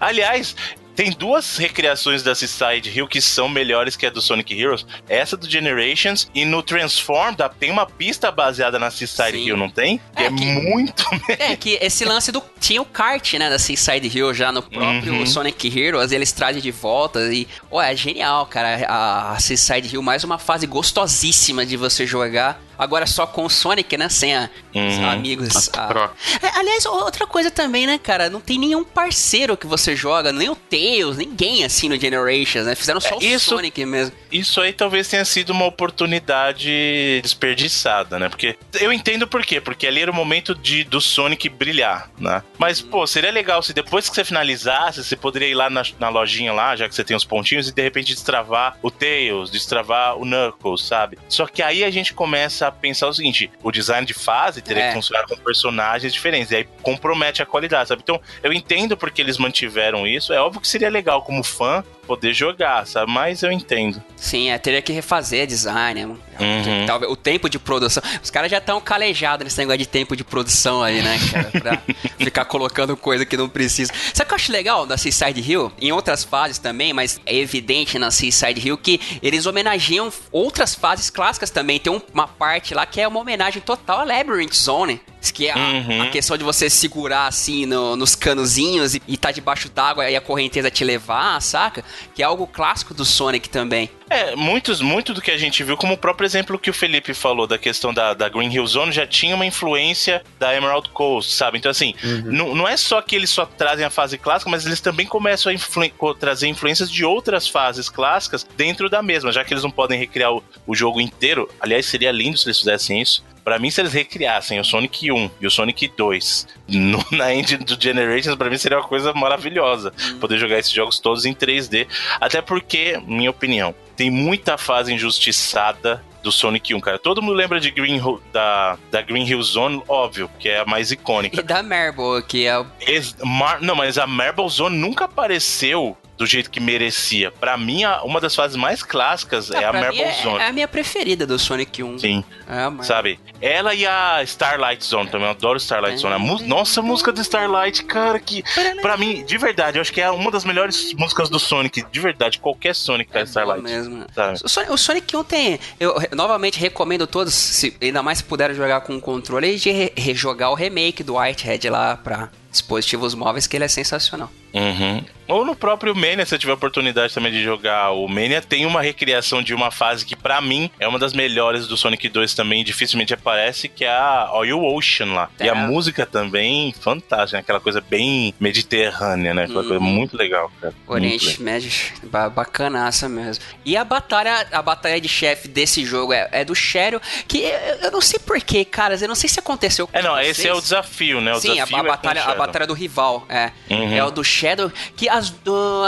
[0.01, 0.57] Aliás,
[0.95, 4.87] tem duas recriações da Seaside Hill que são melhores que a do Sonic Heroes.
[5.09, 9.69] Essa do Generations e no Transform da- tem uma pista baseada na Seaside Hill, não
[9.69, 10.01] tem?
[10.17, 11.05] Que é, muito
[11.39, 12.43] É, que esse lance do.
[12.61, 15.27] Tinha o kart, né, da Seaside Hill já no próprio Uhum.
[15.27, 17.47] Sonic Heroes, eles trazem de volta e.
[17.71, 18.87] Ó, é genial, cara.
[18.89, 22.61] A, a Seaside Hill, mais uma fase gostosíssima de você jogar.
[22.79, 24.09] Agora só com o Sonic, né?
[24.09, 25.11] Sem a- os Uhum.
[25.11, 25.71] amigos.
[25.77, 26.11] A.
[26.43, 28.29] É, aliás, outra coisa também, né, cara?
[28.31, 32.75] Não tem nenhum parceiro que você joga, nem o Tails, ninguém assim no Generations, né?
[32.75, 34.15] Fizeram só É, o isso- Sonic mesmo.
[34.31, 38.29] Isso aí talvez tenha sido uma oportunidade desperdiçada, né?
[38.29, 42.43] Porque eu entendo por quê, porque ali era o momento de, do Sonic brilhar, né?
[42.59, 46.09] Mas, pô, seria legal se depois que você finalizasse, você poderia ir lá na, na
[46.09, 50.17] lojinha lá, já que você tem os pontinhos, e de repente destravar o Tails, destravar
[50.17, 51.19] o Knuckles, sabe?
[51.29, 54.85] Só que aí a gente começa a pensar o seguinte: o design de fase teria
[54.85, 54.89] É.
[54.89, 58.03] que funcionar com personagens diferentes, e aí compromete a qualidade, sabe?
[58.03, 60.33] Então, eu entendo porque eles mantiveram isso.
[60.33, 63.11] É óbvio que seria legal como fã poder jogar, sabe?
[63.11, 64.03] Mas eu entendo.
[64.17, 66.17] Sim, é, teria que refazer design, né?
[66.41, 66.87] Uhum.
[66.87, 68.03] Talvez o tempo de produção.
[68.23, 71.51] Os caras já estão calejados nesse negócio de tempo de produção aí, né, cara?
[71.61, 71.83] Pra
[72.19, 73.93] ficar colocando coisa que não precisa.
[74.13, 75.73] Sabe o que eu acho legal da Seaside Hill?
[75.81, 81.11] Em outras fases também, mas é evidente na Seaside Hill que eles homenageiam outras fases
[81.11, 81.79] clássicas também.
[81.79, 85.01] Tem um- uma parte lá que é uma homenagem total a Labyrinth Zone.
[85.31, 86.03] Que é a, Uhum.
[86.03, 90.17] a questão de você segurar assim no- nos canozinhos e, e tá debaixo d'água e
[90.17, 91.85] a correnteza te levar, saca?
[92.15, 93.91] Que é algo clássico do Sonic também.
[94.11, 97.15] É, muitos, muito do que a gente viu, como o próprio exemplo que o Felipe
[97.15, 101.33] falou da questão da, da Green Hill Zone, já tinha uma influência da Emerald Coast,
[101.33, 101.57] sabe?
[101.59, 101.95] Então, assim,
[102.27, 105.51] não, não é só que eles só trazem a fase clássica, mas eles também começam
[105.51, 109.71] a influ- trazer influências de outras fases clássicas dentro da mesma, já que eles não
[109.71, 111.49] podem recriar o, o jogo inteiro.
[111.59, 113.25] Aliás, seria lindo se eles fizessem isso.
[113.45, 117.63] Pra mim, se eles recriassem o Sonic 1 e o Sonic 2 no- na engine
[117.63, 119.93] do Generations, pra mim seria uma coisa maravilhosa.
[120.21, 121.87] Poder jogar esses jogos todos em 3D.
[122.21, 126.99] Até porque, minha opinião, tem muita fase injustiçada do Sonic 1, cara.
[126.99, 130.65] Todo mundo lembra de Green Hill- da, da Green Hill Zone, óbvio, que é a
[130.65, 131.39] mais icônica.
[131.39, 135.95] E da Marble, que é o Ex- Mar- Não, mas a Marble Zone nunca apareceu
[136.17, 137.31] do jeito que merecia.
[137.33, 140.39] Pra mim, uma das fases mais clássicas é a Ah, Marble é, Zone.
[140.39, 141.99] é a minha preferida do Sonic 1.
[141.99, 142.25] Sim.
[142.49, 142.87] É a Marble.
[142.87, 143.21] Sabe?
[143.41, 145.27] Ela e a Starlight Zone também.
[145.27, 146.15] Eu adoro Starlight Zone.
[146.15, 148.43] A mu- Nossa, a música do Starlight, cara, que.
[148.81, 151.85] Pra mim, de verdade, eu acho que é uma das melhores músicas do Sonic.
[151.91, 153.63] De verdade, qualquer Sonic da Starlight.
[153.63, 154.07] mesmo.
[154.15, 154.39] Sabe?
[154.45, 155.61] O Sonic, o Sonic 1 tem.
[155.81, 159.93] Eu novamente recomendo todos, se, ainda mais se puderem jogar com o controle, de re-
[159.97, 164.31] rejogar o remake do Whitehead lá pra dispositivos móveis, que ele é sensacional.
[164.55, 165.05] Uhum.
[165.29, 168.83] Ou no próprio Mania, se eu tiver oportunidade também de jogar o Mania, tem uma
[168.83, 172.63] recriação de uma fase que, pra mim, é uma das melhores do Sonic 2 também,
[172.65, 175.31] dificilmente aparece, que é a Oil Ocean lá.
[175.41, 175.55] E a É.
[175.55, 177.41] música também, fantástica, né?
[177.41, 179.45] aquela coisa bem mediterrânea, né?
[179.45, 179.69] Aquela Uhum.
[179.69, 180.75] coisa muito legal, cara.
[180.87, 181.41] Oriente.
[181.43, 181.71] Médio,
[182.05, 183.43] ba bacanaça mesmo.
[183.65, 187.51] E a batalha, a batalha de chefe desse jogo é, é do Shadow, que eu,
[187.85, 190.39] eu não sei porquê, caras, eu não sei se aconteceu com É, não, vocês.
[190.39, 191.33] esse é o desafio, né?
[191.33, 193.51] O Sim, a, desafio a é com batalha, a batalha do rival, é.
[193.71, 193.93] Uhum.
[193.95, 195.83] É o do Shadow, que as, du-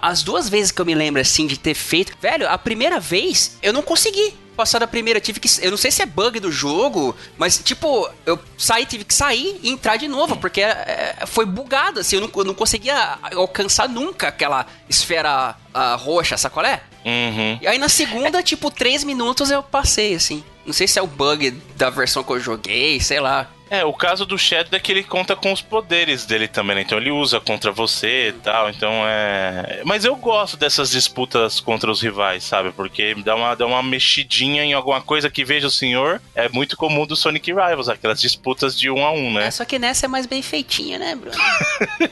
[0.00, 2.16] as duas vezes que eu me lembro, assim, de ter feito...
[2.20, 5.48] Velho, a primeira vez, eu não consegui passar da primeira, eu tive que...
[5.60, 9.58] Eu não sei se é bug do jogo, mas, tipo, eu saí, tive que sair
[9.62, 13.88] e entrar de novo, porque é, foi bugado, assim, eu não, eu não conseguia alcançar
[13.88, 16.82] nunca aquela esfera ah, roxa, sabe qual é?
[17.04, 17.58] Uhum.
[17.60, 20.44] E aí na segunda, tipo, três minutos eu passei, assim.
[20.64, 23.50] Não sei se é o bug da versão que eu joguei, sei lá.
[23.72, 26.82] É, o caso do Shadow é que ele conta com os poderes dele também, né?
[26.82, 29.80] Então ele usa contra você e tal, então é...
[29.82, 32.70] Mas eu gosto dessas disputas contra os rivais, sabe?
[32.70, 36.76] Porque dá uma, dá uma mexidinha em alguma coisa que, veja o senhor, é muito
[36.76, 39.46] comum do Sonic Rivals, aquelas disputas de um a um, né?
[39.46, 41.34] É, só que nessa é mais bem feitinha, né, Bruno?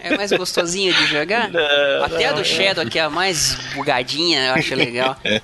[0.03, 1.51] é mais gostosinho de jogar.
[1.53, 5.15] Não, Até a não, do Shadow, que é a mais bugadinha, eu acho legal.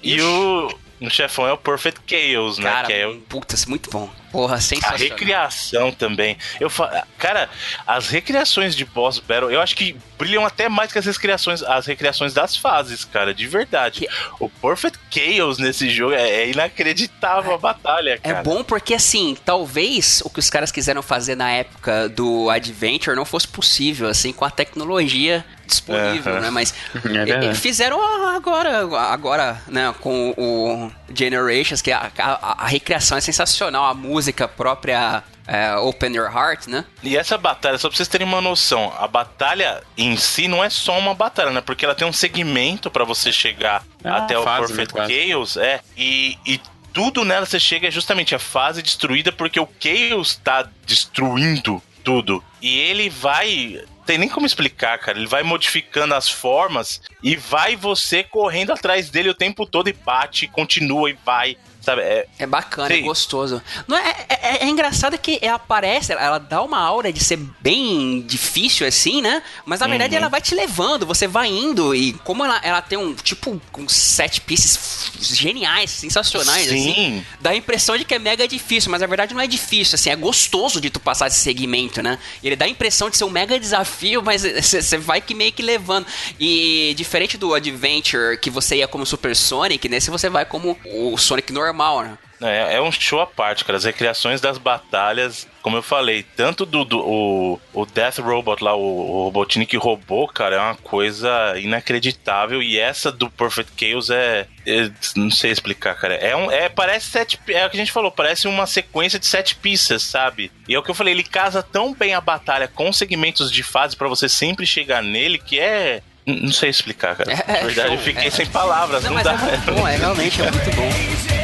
[0.00, 0.72] E o...
[1.00, 2.70] O chefão é o Perfect Chaos, né?
[2.70, 3.18] Cara, que é o...
[3.20, 4.08] putz, muito bom.
[4.32, 4.98] Porra, A sensacional.
[4.98, 6.36] recriação também.
[6.58, 7.06] Eu fa...
[7.18, 7.48] Cara,
[7.86, 11.84] as recriações de Boss Battle, eu acho que brilham até mais que as recriações, as
[11.86, 14.08] recriações das fases, cara, de verdade.
[14.40, 18.42] O Perfect Chaos nesse jogo é, é inacreditável a batalha, É cara.
[18.42, 23.24] bom porque, assim, talvez o que os caras quiseram fazer na época do Adventure não
[23.24, 26.40] fosse possível, assim, com a tecnologia disponível, Aham.
[26.42, 26.50] né?
[26.50, 27.98] Mas É fizeram
[28.34, 28.80] agora,
[29.10, 35.22] agora, né, com o Generations, que a, a- a recriação é sensacional, a música própria
[35.46, 36.84] é, Open Your Heart, né?
[37.02, 40.70] E essa batalha, só pra vocês terem uma noção, a batalha em si não é
[40.70, 41.60] só uma batalha, né?
[41.60, 45.08] Porque ela tem um segmento pra você chegar uma até o Perfect né.
[45.08, 45.80] Chaos, é.
[45.96, 46.60] E, e
[46.92, 52.42] tudo nela você chega é justamente a fase destruída porque o Chaos tá destruindo tudo.
[52.60, 53.82] E ele vai.
[54.06, 55.18] Tem nem como explicar, cara.
[55.18, 59.92] Ele vai modificando as formas e vai você correndo atrás dele o tempo todo e
[59.92, 61.56] bate, continua e vai.
[61.80, 62.00] Sabe?
[62.02, 63.02] É, É bacana, é Sim.
[63.02, 63.60] gostoso.
[63.88, 67.36] Não é, é, é- é engraçado que ela aparece, ela dá uma aura de ser
[67.60, 69.42] bem difícil assim, né?
[69.66, 70.18] Mas na verdade Uhum.
[70.20, 73.88] ela vai te levando, você vai indo e como ela, ela tem um tipo um
[73.88, 76.90] set pieces geniais, sensacionais Sim.
[76.90, 79.96] assim, dá a impressão de que é mega difícil, mas na verdade não é difícil,
[79.96, 82.16] assim, é gostoso de tu passar esse segmento, né?
[82.44, 83.91] Ele dá a impressão de ser um mega desafio,
[84.22, 86.06] mas você vai que meio que levando.
[86.38, 91.16] E diferente do Adventure que você ia como Super Sonic, nesse você vai como o
[91.16, 92.18] Sonic normal, né?
[92.42, 93.76] É, é um show à parte, cara.
[93.76, 98.74] As recriações das batalhas, como eu falei, tanto do, do o, o Death Robot lá,
[98.74, 102.62] o, o Robotnik robô, cara, é uma coisa inacreditável.
[102.62, 104.46] E essa do Perfect Chaos é.
[104.66, 106.14] é- não sei explicar, cara.
[106.14, 106.50] É um.
[106.50, 107.38] É, parece sete.
[107.48, 110.50] É o que a gente falou, parece uma sequência de sete pistas, sabe?
[110.68, 113.62] E é o que eu falei, ele casa tão bem a batalha com segmentos de
[113.62, 116.02] fase pra você sempre chegar nele que é.
[116.24, 117.32] Não sei explicar, cara.
[117.32, 118.30] É, Na verdade, show, eu fiquei é.
[118.30, 119.32] sem palavras, Não, não, dá.
[119.32, 121.41] é muito bom, é realmente é muito bom.「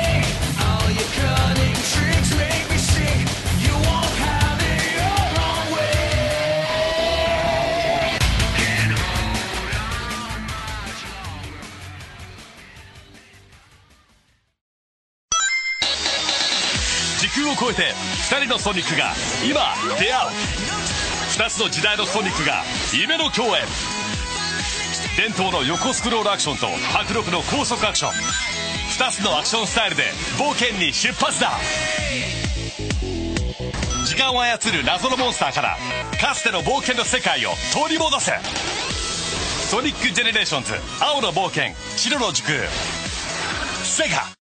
[17.51, 17.95] を超えて
[18.31, 19.15] 2人のソニックが
[19.45, 20.31] 今出会う」
[21.39, 23.63] 「2つの時代のソニックが夢の共演」
[25.17, 26.69] 「伝統の横スクロールアクションと
[26.99, 28.13] 迫力の高速アクション」
[28.99, 31.59] 「2つのアクションスタイルで冒険に出発だ」
[34.07, 35.79] 時間を操る謎のモンスターから
[36.21, 38.33] かつての冒険の世界を取り戻せ。
[39.71, 42.59] ソニックジェネレーションズ青の冒険白の時空。
[43.85, 44.38] セガ。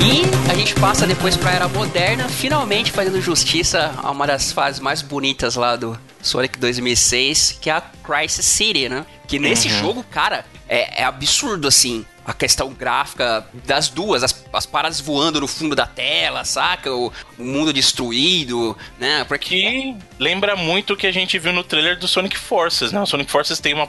[0.00, 4.80] E a gente passa depois pra Era Moderna, finalmente fazendo justiça a uma das fases
[4.80, 9.04] mais bonitas lá do Sonic 2006, que é a Crisis City, né?
[9.26, 9.78] Que nesse Uhum.
[9.80, 15.40] jogo, cara, é, é absurdo, assim, a questão gráfica das duas, as, as paradas voando
[15.40, 16.92] no fundo da tela, saca?
[16.92, 19.24] O, o mundo destruído, né?
[19.24, 19.48] Porque...
[19.48, 23.00] Que lembra muito o que a gente viu no trailer do Sonic Forces, né?
[23.00, 23.88] O Sonic Forces tem uma.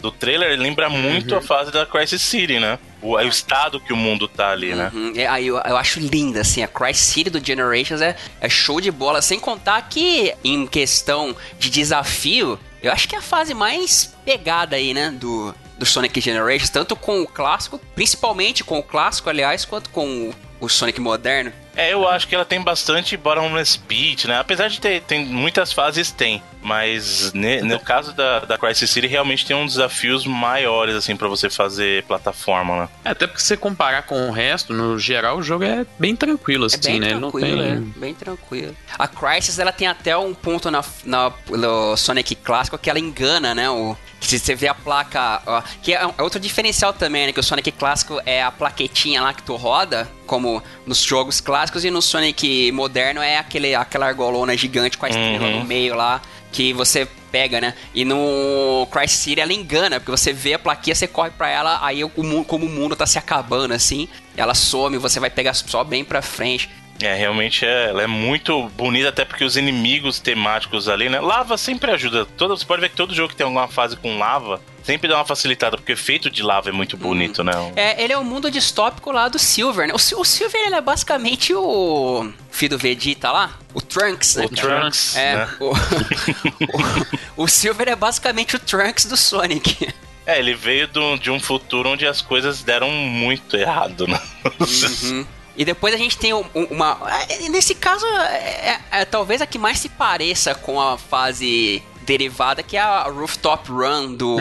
[0.00, 2.78] Do trailer lembra muito a fase da Crisis City, né?
[3.02, 4.88] O, o estado que o mundo tá ali, né?
[4.94, 8.48] Uhum, é, aí eu, eu acho linda, assim, a Cry City do Generations é, é
[8.48, 13.22] show de bola, sem contar que, em questão de desafio, eu acho que é a
[13.22, 15.52] fase mais pegada aí, né, do,
[15.82, 20.32] do Sonic Generations, tanto com o clássico, principalmente com o clássico, aliás, quanto com
[20.64, 21.52] o, Sonic moderno.
[21.74, 24.38] É, eu acho que ela tem bastante bottomless pit, né?
[24.38, 26.42] Apesar de ter tem muitas fases, tem.
[26.62, 31.28] Mas ne- no caso da, da Crisis City, realmente tem uns desafios maiores, assim, pra
[31.28, 32.88] você fazer plataforma, né?
[33.06, 36.14] É, até porque se você comparar com o resto, no geral o jogo é bem
[36.14, 37.06] tranquilo, assim, É bem né?
[37.10, 37.72] Ele não tranquilo, tem.
[37.72, 38.76] é, bem tranquilo.
[38.98, 43.54] A Crisis, ela tem até um ponto na, na, no Sonic clássico que ela engana,
[43.54, 43.70] né?
[43.70, 47.32] O, que se você vê a placa, ó, que é, é outro diferencial também, né?
[47.32, 51.84] Que o Sonic clássico é a plaquetinha lá que tu roda, como nos jogos clássicos,
[51.84, 55.58] e no Sonic moderno é aquele, aquela argolona gigante com a estrela Uhum.
[55.58, 57.74] no meio lá, que você pega, né?
[57.94, 61.78] E no Crisis City ela engana, porque você vê a plaquinha, você corre pra ela,
[61.82, 65.84] aí o, como o mundo tá se acabando, assim, ela some, você vai pegar só
[65.84, 66.70] bem pra frente.
[67.02, 71.20] É, realmente é, ela é muito bonita, até porque os inimigos temáticos ali, né?
[71.20, 72.24] Lava sempre ajuda.
[72.24, 75.16] Todo, você pode ver que todo jogo que tem alguma fase com lava sempre dá
[75.16, 77.52] uma facilitada, porque o efeito de lava é muito bonito, né?
[77.76, 79.94] É, ele é o mundo distópico lá do Silver, né?
[79.94, 84.44] O, o Silver ele é basicamente o filho do Vegeta lá, o Trunks, né?
[84.44, 85.48] O Trunks, É, né?
[85.60, 85.72] o,
[87.36, 89.92] o, o Silver é basicamente o Trunks do Sonic.
[90.24, 94.20] É, ele veio do- de um futuro onde as coisas deram muito errado, né?
[94.60, 95.26] Uhum.
[95.56, 96.96] E depois a gente tem um- um- uma.
[97.28, 101.82] é, Nesse caso, é, é- é talvez a que mais se pareça com a fase
[102.02, 104.36] derivada, que é a Rooftop Run do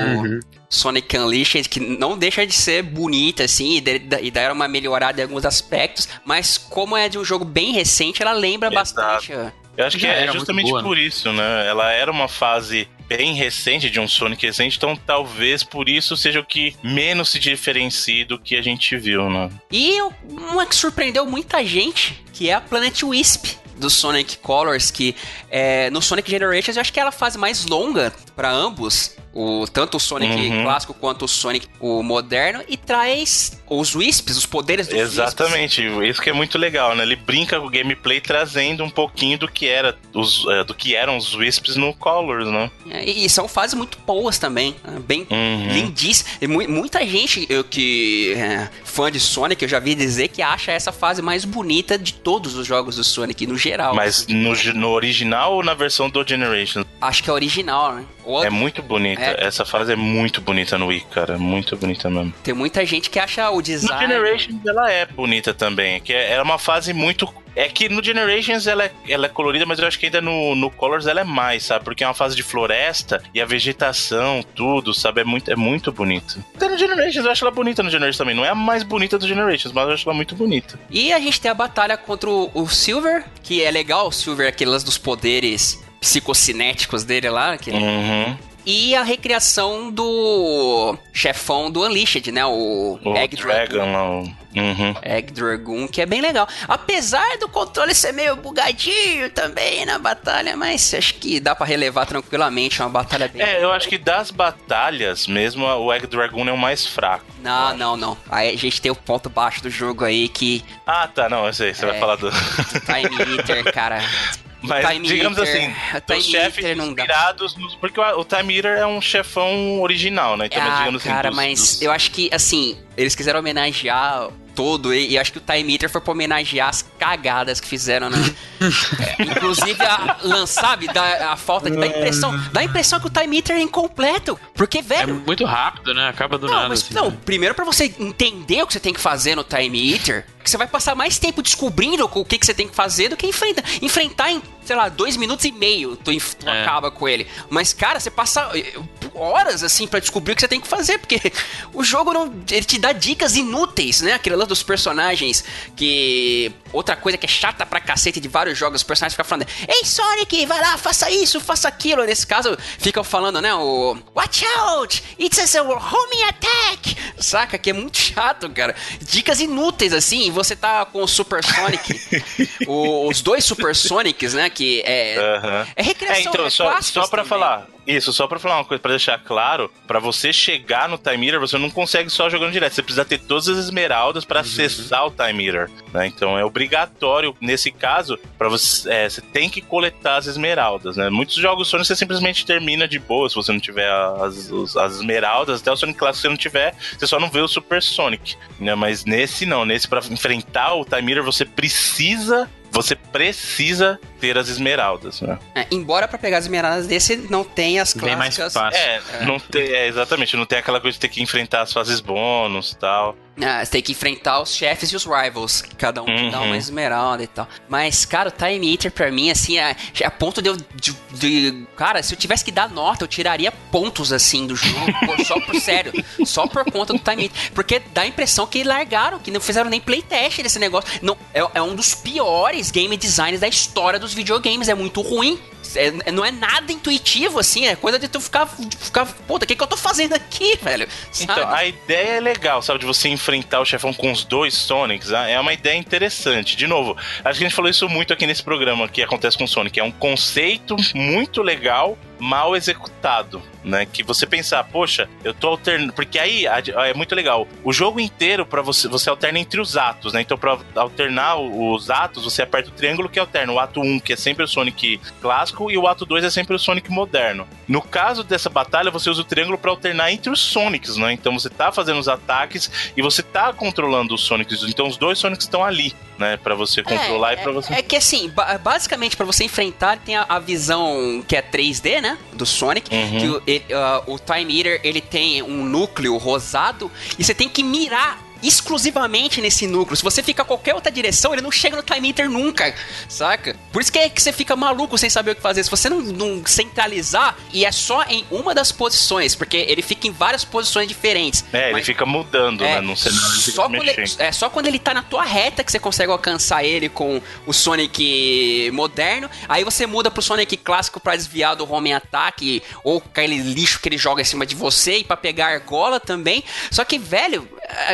[0.69, 5.19] Sonic Unleashed, que não deixa de ser bonita, assim, e, de- e dar uma melhorada
[5.21, 9.33] em alguns aspectos, mas como é de um jogo bem recente, ela lembra bastante.
[9.33, 9.51] ó.
[9.77, 11.65] Eu acho que é justamente boa, por isso, né?
[11.67, 16.41] Ela era uma fase bem recente de um Sonic recente, então talvez por isso seja
[16.41, 19.49] o que menos se diferencie do que a gente viu, né?
[19.71, 19.97] E
[20.29, 25.15] uma que surpreendeu muita gente, que é a Planet Wisp do Sonic Colors, que
[25.49, 29.65] é, no Sonic Generations eu acho que é a fase mais longa para ambos, o,
[29.67, 30.63] tanto o Sonic Uhum.
[30.63, 36.21] clássico quanto o Sonic o moderno, e traz os Wisps, os poderes dos Exatamente, isso
[36.21, 37.03] que é muito legal, né?
[37.03, 40.95] Ele brinca com o gameplay trazendo um pouquinho do que era os, é, do que
[40.95, 42.69] eram os Wisps no Colors, né?
[42.85, 43.03] Wisps.
[43.07, 44.99] E, e são fases muito boas também, né?
[45.05, 45.67] bem Uhum.
[45.71, 46.37] lindíssimas.
[46.41, 50.41] E mu- muita gente eu, que é fã de Sonic, eu já vi dizer que
[50.41, 53.95] acha essa fase mais bonita de todos os jogos do Sonic no geral.
[53.95, 56.83] Mas no, no original ou na versão do Generation?
[56.99, 58.05] Acho que é original, né?
[58.23, 59.21] Ou- É muito bonita.
[59.21, 59.45] É.
[59.45, 61.37] Essa fase é muito bonita no Wii, cara.
[61.37, 62.33] Muito bonita mesmo.
[62.43, 64.01] Tem muita gente que acha o No design.
[64.07, 65.99] Generations ela é bonita também.
[66.01, 67.27] Que é, era uma fase muito.
[67.53, 70.55] É que no Generations ela é, ela é colorida, mas eu acho que ainda no,
[70.55, 71.83] no Colors ela é mais, sabe?
[71.83, 75.19] Porque é uma fase de floresta e a vegetação, tudo, sabe?
[75.21, 76.41] É muito, é muito bonito.
[76.55, 78.33] Até no Generations eu acho ela bonita no Generations também.
[78.35, 80.79] Não é a mais bonita do Generations, mas eu acho ela muito bonita.
[80.89, 84.47] E a gente tem a batalha contra o, o Silver, que é legal, o Silver,
[84.47, 87.57] aqueles dos poderes psicocinéticos dele lá.
[87.57, 87.69] Que...
[87.71, 88.37] Uhum.
[88.63, 92.45] E a recriação do chefão do Unleashed, né?
[92.45, 93.73] O, O Egg Dragon.
[93.73, 94.93] Dragon Uhum.
[95.01, 96.45] Egg Dragoon, que é bem legal.
[96.67, 102.05] Apesar do controle ser meio bugadinho também na batalha, mas acho que dá pra relevar
[102.05, 102.81] tranquilamente.
[102.81, 103.41] É uma batalha bem.
[103.41, 107.25] É, eu acho que das batalhas mesmo, o Egg Dragon é o mais fraco.
[107.41, 108.17] Não, não, não.
[108.29, 111.53] Aí a gente tem o ponto baixo do jogo aí que Ah, tá, não, eu
[111.53, 111.87] sei, você É.
[111.91, 112.29] vai falar do.
[112.85, 114.01] Time Eater, cara.
[114.61, 115.75] Mas digamos Eater- assim,
[116.05, 117.75] Time os chefes inspirados nos.
[117.75, 120.45] Porque o, Time Eater é um chefão original, né?
[120.45, 121.09] Então, ah, digamos assim.
[121.09, 125.31] cara, dos- mas dos- eu acho que, assim, eles quiseram homenagear todo, e, e acho
[125.31, 128.17] que o Time Eater foi pra homenagear as cagadas que fizeram, né?
[128.61, 132.37] É, inclusive, a, sabe, da, a falta de, da impressão.
[132.51, 134.39] Dá a impressão que o Time Eater é incompleto.
[134.53, 135.15] Porque, É velho.
[135.25, 136.07] muito rápido, né?
[136.09, 136.69] Acaba do Não, nada.
[136.69, 137.17] mas assim, não, né?
[137.25, 140.57] primeiro pra você entender o que você tem que fazer no Time Eater, que você
[140.57, 143.63] vai passar mais tempo descobrindo o que, que você tem que fazer do que enfrentar.
[143.81, 146.61] Enfrentar em, sei lá, dois minutos e meio, tu, tu É.
[146.63, 147.27] acaba com ele.
[147.49, 148.73] Mas, cara, você passa eh,
[149.13, 151.19] horas, assim, pra descobrir o que você tem que fazer, porque
[151.73, 152.31] o jogo não.
[152.49, 154.13] Ele te dá dicas inúteis, né?
[154.13, 155.43] Aquele lance dos personagens
[155.75, 156.51] que.
[156.73, 159.83] Outra coisa que é chata pra cacete de vários jogos, os personagens ficam falando: Ei,
[159.85, 162.03] Sonic, vai lá, faça isso, faça aquilo.
[162.05, 163.53] Nesse caso, ficam falando, né?
[163.53, 163.97] O.
[164.15, 165.03] Watch out!
[165.19, 166.95] It's a homing attack!
[167.19, 167.57] Saca?
[167.57, 168.73] Que é muito chato, cara.
[169.01, 171.99] Dicas inúteis, assim, você tá com o Super Sonic.
[172.67, 174.49] o- os dois Super Sonics, né?
[174.53, 175.17] Que é.
[175.17, 175.67] Aham.
[175.75, 177.25] É recriação, É, então, é só, só pra também.
[177.25, 177.67] falar.
[177.87, 181.39] Isso, só pra falar uma coisa, pra deixar claro, pra você chegar no Time Eater,
[181.39, 182.73] você não consegue só jogando direto.
[182.73, 185.69] Você precisa ter todas as esmeraldas pra acessar o Time Eater.
[185.91, 186.05] Né?
[186.05, 188.87] Então é obrigatório, nesse caso, para você.
[188.89, 191.09] é, você tem que coletar as esmeraldas, né?
[191.09, 193.89] Muitos jogos Sonic você simplesmente termina de boa se você não tiver
[194.21, 195.59] as, os- as esmeraldas.
[195.61, 198.35] Até o Sonic Classic, se você não tiver, você só não vê o Super Sonic.
[198.59, 198.75] Né?
[198.75, 202.47] Mas nesse não, nesse pra enfrentar o Time Eater, você precisa.
[202.73, 205.37] Você precisa ter as esmeraldas, né?
[205.55, 208.53] É, embora pra pegar as esmeraldas desse não tem as Bem mais clássicas.
[208.53, 208.79] fácil.
[208.79, 211.99] É, não tem, é, exatamente, não tem aquela coisa de ter que enfrentar as fases
[211.99, 213.17] bônus e tal.
[213.41, 216.41] Ah, você tem que enfrentar os chefes e os rivals, que cada um te dá
[216.41, 216.47] Uhum.
[216.47, 217.47] uma esmeralda e tal.
[217.67, 220.57] Mas, cara, o Time Eater pra mim, assim, é, é a ponto de eu.
[220.75, 224.85] De, de- cara, se eu tivesse que dar nota, eu tiraria pontos assim do jogo,
[225.05, 225.93] por- só por sério.
[226.25, 227.51] Só por conta do Time Eater.
[227.55, 230.89] Porque dá a impressão que largaram, que não fizeram nem playtest desse negócio.
[231.01, 234.69] Não, é, é um dos piores game designs da história dos videogames.
[234.69, 235.39] É muito ruim.
[235.75, 239.55] É- não é nada intuitivo, assim, é coisa de tu ficar, ficar puta, o que,
[239.55, 240.87] que eu tô fazendo aqui, velho?
[241.11, 241.31] Sabe?
[241.41, 242.79] Então, a ideia é legal, sabe?
[242.79, 245.11] De você enfrentar o chefão com os dois Sonics.
[245.13, 246.55] ah, É uma ideia interessante.
[246.55, 249.43] De novo, acho que a gente falou isso muito aqui nesse programa que acontece com
[249.43, 249.79] o Sonic.
[249.79, 253.41] É um conceito muito legal, mal executado.
[253.63, 255.93] Né, que você pensar, poxa, eu tô alternando.
[255.93, 257.47] Porque aí é muito legal.
[257.63, 260.21] O jogo inteiro, para você, você alterna entre os atos, né?
[260.21, 263.53] Então, pra alternar os atos, você aperta o triângulo que alterna.
[263.53, 266.55] O ato 1, que é sempre o Sonic clássico, e o ato 2 é sempre
[266.55, 267.45] o Sonic moderno.
[267.67, 271.11] No caso dessa batalha, você usa o triângulo para alternar entre os Sonics, né?
[271.13, 274.63] Então você tá fazendo os ataques e você tá controlando os Sonics.
[274.63, 276.37] Então os dois Sonics estão ali, né?
[276.37, 277.73] Para você controlar e para você.
[277.73, 282.01] É que assim, ba- basicamente, pra você enfrentar, tem a, a visão que é 3D,
[282.01, 282.17] né?
[282.33, 282.93] Do Sonic.
[282.95, 283.19] Uhum.
[283.19, 286.89] Que o, ele- ah, o Time Eater, ele tem um núcleo rosado
[287.19, 289.95] e você tem que mirar exclusivamente nesse núcleo.
[289.95, 292.73] Se você fica qualquer outra direção, ele não chega no Time Eater nunca,
[293.07, 293.55] saca?
[293.71, 295.63] Por isso que é que você fica maluco sem saber o que fazer.
[295.63, 300.07] Se você não, não centralizar, e é só em uma das posições, porque ele fica
[300.07, 301.43] em várias posições diferentes.
[301.53, 302.87] É, ele fica mudando, é, né?
[302.87, 305.79] Ele fica só quando, ele, é só quando ele tá na tua reta que você
[305.79, 309.29] consegue alcançar ele com o Sonic moderno.
[309.47, 313.89] Aí você muda pro Sonic clássico pra desviar do homem ataque ou aquele lixo que
[313.89, 316.43] ele joga em cima de você e pra pegar a argola também.
[316.69, 317.47] Só que, velho,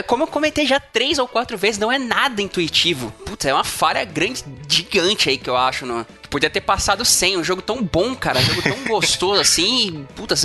[0.03, 3.11] como eu comentei já três ou quatro vezes, não é nada intuitivo.
[3.25, 6.05] Puta, é uma falha grande, gigante aí que eu acho no.
[6.29, 10.13] Podia ter passado sem, um jogo tão bom, cara, um jogo tão gostoso assim, e,
[10.13, 10.35] puta,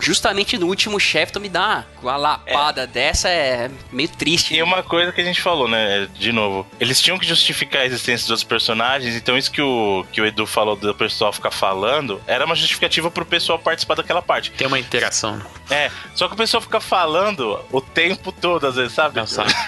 [0.00, 4.54] justamente no último chefe tu me dá uma lapada dessa, é meio triste.
[4.54, 6.08] E uma coisa que a gente falou, né?
[6.18, 10.04] De novo, eles tinham que justificar a existência dos outros personagens, então isso que o,
[10.12, 14.22] que o Edu falou do pessoal ficar falando era uma justificativa pro pessoal participar daquela
[14.22, 14.50] parte.
[14.52, 15.40] Tem uma interação.
[15.70, 19.20] É, só que o pessoal fica falando o tempo todo, às vezes, sabe?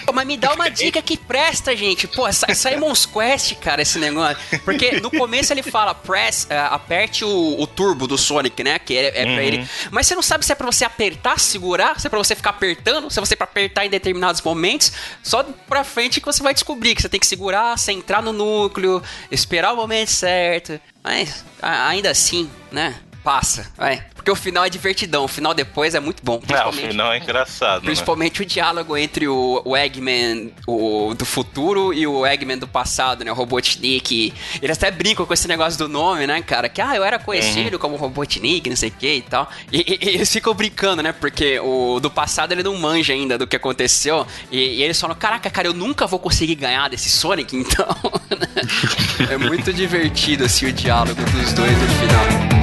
[0.05, 2.07] Pô, Mas me dá uma dica que presta, gente.
[2.07, 4.37] Pô, é Si- Simon's Quest, cara, esse negócio.
[4.65, 8.79] Porque no começo ele fala, press, eh, aperte o, o turbo do Sonic, né?
[8.79, 9.39] Que é, é pra Uhum.
[9.39, 9.67] ele.
[9.91, 12.51] Mas você não sabe se é pra você apertar, segurar, se é pra você ficar
[12.51, 14.91] apertando, se é você pra apertar em determinados momentos.
[15.23, 19.01] Só pra frente que você vai descobrir que você tem que segurar, centrar no núcleo,
[19.29, 20.79] esperar o momento certo.
[21.03, 22.95] Mas a- ainda assim, né?
[23.23, 24.03] Passa, vai.
[24.21, 26.39] Porque o final é divertidão, o final depois é muito bom.
[26.47, 27.79] Não, o final é engraçado.
[27.81, 27.85] né?
[27.85, 33.25] Principalmente o diálogo entre o, o Eggman o, do futuro e o Eggman do passado,
[33.25, 33.31] né?
[33.31, 34.31] O Robotnik.
[34.61, 36.69] Eles até brincam com esse negócio do nome, né, cara?
[36.69, 39.49] Que, ah, eu era conhecido como Robotnik, não sei o que e tal.
[39.71, 41.11] E, e- e eles ficam brincando, né?
[41.13, 44.27] Porque o do passado ele não manja ainda do que aconteceu.
[44.51, 47.87] E, e eles falam, caraca, cara, eu nunca vou conseguir ganhar desse Sonic, então...
[48.29, 49.27] né?
[49.31, 52.60] é muito divertido, assim, o diálogo dos dois no final.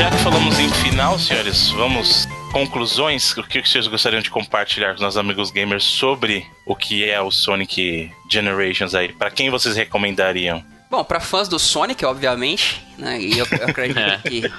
[0.00, 2.26] Já que falamos em final, senhores, vamos.
[2.52, 7.04] Conclusões, o que vocês gostariam de compartilhar com os nossos amigos gamers sobre o que
[7.06, 9.12] é o Sonic Generations aí?
[9.12, 10.64] Pra quem vocês recomendariam?
[10.90, 13.20] Bom, pra fãs do Sonic, obviamente, né?
[13.20, 14.16] E eu, eu acredito É.
[14.18, 14.50] que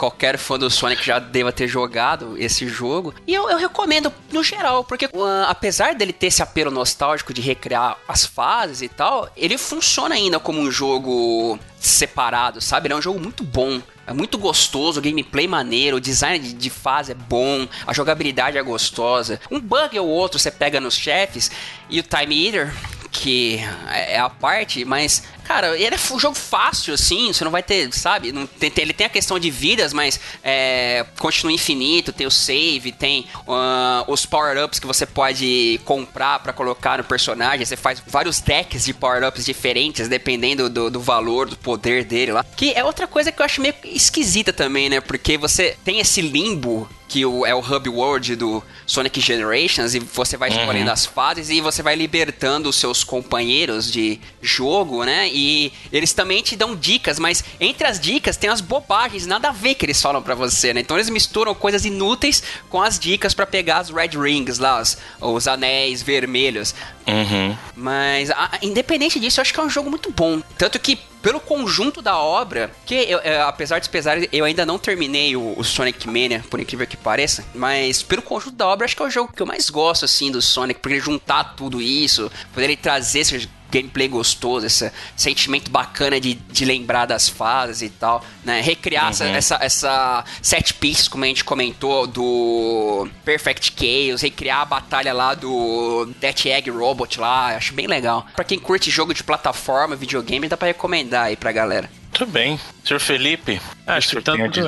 [0.00, 3.14] qualquer fã do Sonic já deva ter jogado esse jogo.
[3.26, 7.42] E eu, eu recomendo no geral, porque uh, apesar dele ter esse apelo nostálgico de
[7.42, 12.86] recriar as fases e tal, ele funciona ainda como um jogo separado, sabe?
[12.86, 13.82] Ele é um jogo muito bom.
[14.06, 18.56] É muito gostoso, o gameplay maneiro, o design de, de fase é bom, a jogabilidade
[18.56, 19.38] é gostosa.
[19.50, 21.50] Um bug ou outro você pega nos chefes
[21.88, 22.74] e o Time Eater,
[23.10, 23.60] que
[23.90, 27.92] é a parte, mas, cara, ele é um jogo fácil, assim, você não vai ter,
[27.92, 28.32] sabe?
[28.32, 32.92] Não tem, ele tem a questão de vidas, mas é, continua infinito, tem o save,
[32.92, 38.40] tem ah, os power-ups que você pode comprar pra colocar no personagem, você faz vários
[38.40, 42.44] decks de power-ups diferentes, dependendo do, do valor, do poder dele lá.
[42.44, 45.00] Que é outra coisa que eu acho meio esquisita também, né?
[45.00, 49.98] Porque você tem esse limbo que o- é o Hub World do Sonic Generations, e
[49.98, 50.92] você vai escolhendo Uhum.
[50.92, 55.28] as fases e você vai libertando os seus companheiros de jogo, né?
[55.32, 59.52] E eles também te dão dicas, mas entre as dicas tem as bobagens, nada a
[59.52, 60.80] ver que eles falam pra você, né?
[60.82, 64.96] Então eles misturam coisas inúteis com as dicas pra pegar as Red Rings lá, os,
[65.20, 66.74] os anéis vermelhos.
[67.08, 67.56] Uhum.
[67.74, 70.40] Mas, a- independente disso, eu acho que é um jogo muito bom.
[70.56, 74.78] Tanto que, pelo conjunto da obra, que eu, eu- apesar dos pesares, eu ainda não
[74.78, 77.44] terminei o, o Sonic Mania, por incrível que pareça.
[77.54, 80.30] Mas, pelo conjunto da obra, acho que é o jogo que eu mais gosto, assim,
[80.30, 80.80] do Sonic.
[80.80, 86.34] Por ele juntar tudo isso, poder ele trazer esses gameplay gostoso, esse sentimento bacana de,
[86.34, 88.60] de lembrar das fases e tal, né?
[88.60, 89.34] Recriar essa, Uhum.
[89.34, 95.34] essa, essa set piece, como a gente comentou, do Perfect Chaos, recriar a batalha lá
[95.34, 98.26] do Death Egg Robot lá, acho bem legal.
[98.34, 101.90] Pra quem curte jogo de plataforma, videogame, dá pra recomendar aí pra galera.
[102.12, 102.58] Tudo bem.
[102.84, 104.60] Senhor Felipe, Acho que tanto.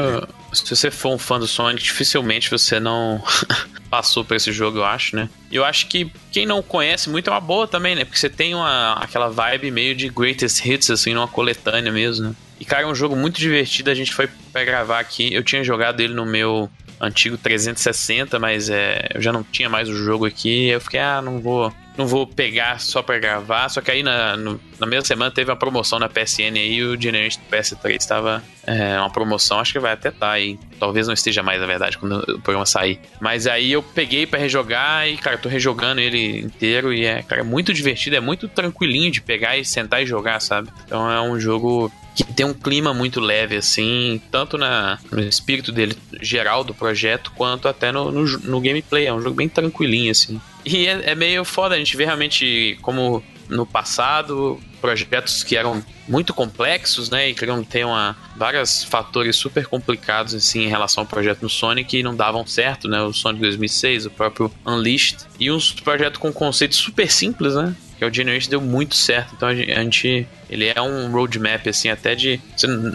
[0.52, 3.22] Se você for um fã do Sonic, dificilmente você não
[3.90, 5.28] passou por esse jogo, eu acho, né?
[5.50, 8.04] Eu acho que quem não conhece muito é uma boa também, né?
[8.04, 12.34] Porque você tem uma, aquela vibe meio de greatest hits, assim, numa coletânea mesmo, né?
[12.60, 13.90] E, cara, é um jogo muito divertido.
[13.90, 15.34] A gente foi pra gravar aqui.
[15.34, 16.70] Eu tinha jogado ele no meu
[17.02, 20.68] antigo 360, mas é, eu já não tinha mais o jogo aqui.
[20.68, 23.68] Eu fiquei, ah, não vou, não vou pegar só pra gravar.
[23.68, 27.00] Só que aí na, no- na mesma semana teve uma promoção na PSN aí o
[27.00, 29.58] Generation do PS3 estava é, uma promoção.
[29.58, 30.56] Acho que vai até estar aí.
[30.78, 33.00] Talvez não esteja mais, na verdade, quando o programa sair.
[33.20, 37.40] Mas aí eu peguei pra rejogar e, cara, tô rejogando ele inteiro e é, cara,
[37.40, 40.68] é muito divertido, é muito tranquilinho de pegar e sentar e jogar, sabe?
[40.86, 45.72] Então é um jogo que tem um clima muito leve, assim, tanto na, no espírito
[45.72, 49.06] dele geral do projeto, quanto até no, no, no gameplay.
[49.06, 50.40] É um jogo bem tranquilinho, assim.
[50.64, 53.22] E é, é meio foda, a gente vê realmente como
[53.52, 59.66] no passado projetos que eram muito complexos, né, e queriam ter uma, vários fatores super
[59.66, 63.40] complicados assim em relação ao projeto no Sonic e não davam certo, né, o Sonic
[63.42, 68.50] 2006, o próprio Unleashed e uns projetos com conceitos super simples, né, que o Generation
[68.50, 69.34] deu muito certo.
[69.36, 70.26] Então a gen- a gente.
[70.50, 72.40] Ele é um roadmap, assim, até de.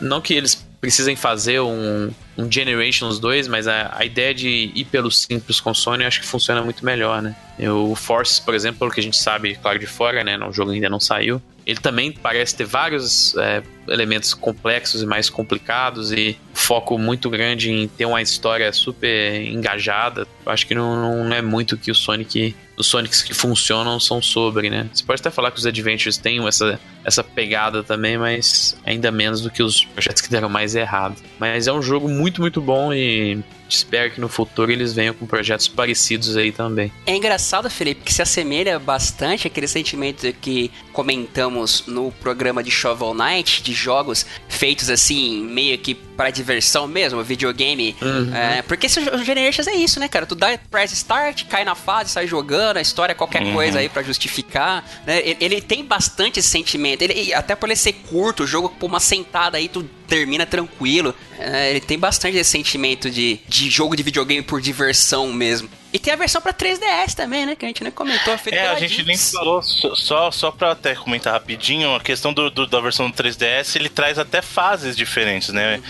[0.02, 4.86] Não que eles precisem fazer um, um Generations 2, mas a, a ideia de ir
[4.86, 7.36] pelo simples com Sony acho que funciona muito melhor, né?
[7.70, 10.38] O Force, por exemplo, pelo que a gente sabe, claro, de fora, né?
[10.38, 11.42] O jogo ainda não saiu.
[11.66, 17.70] Ele também parece ter vários é, elementos complexos e mais complicados e foco muito grande
[17.70, 20.26] em ter uma história super engajada.
[20.46, 22.56] Acho que não, não é muito que o Sonic.
[22.78, 24.88] Os Sonics que funcionam são sobre, né?
[24.94, 29.42] Você pode até falar que os Adventures têm essa, essa pegada também, mas ainda menos
[29.42, 31.16] do que os projetos que deram mais errado.
[31.40, 35.26] Mas é um jogo muito, muito bom e espero que no futuro eles venham com
[35.26, 36.92] projetos parecidos aí também.
[37.06, 43.14] É engraçado, Felipe, que se assemelha bastante àquele sentimento que comentamos no programa de Shovel
[43.14, 47.96] Knight, de jogos feitos assim, meio que para diversão mesmo, videogame.
[48.02, 48.36] Uhum.
[48.36, 50.26] É, porque esse o Generations é isso, né, cara?
[50.26, 53.54] Tu dá press start, cai na fase, sai jogando, a história é qualquer Uhum.
[53.54, 54.84] coisa aí pra justificar.
[55.06, 55.20] Né?
[55.20, 57.04] Ele, ele tem bastante esse sentimento.
[57.04, 60.46] Ele, e até por ele ser curto, o jogo por uma sentada aí, tu termina
[60.46, 61.14] tranquilo.
[61.38, 65.70] É, ele tem bastante esse sentimento de, de jogo de videogame por diversão mesmo.
[65.94, 67.56] E tem a versão pra 3DS também, né?
[67.56, 68.38] Que a gente nem comentou.
[68.38, 72.50] feito É, a gente nem falou, só- só, pra até comentar rapidinho, a questão do,
[72.50, 75.82] do- da versão do 3DS, ele traz até fases diferentes, né?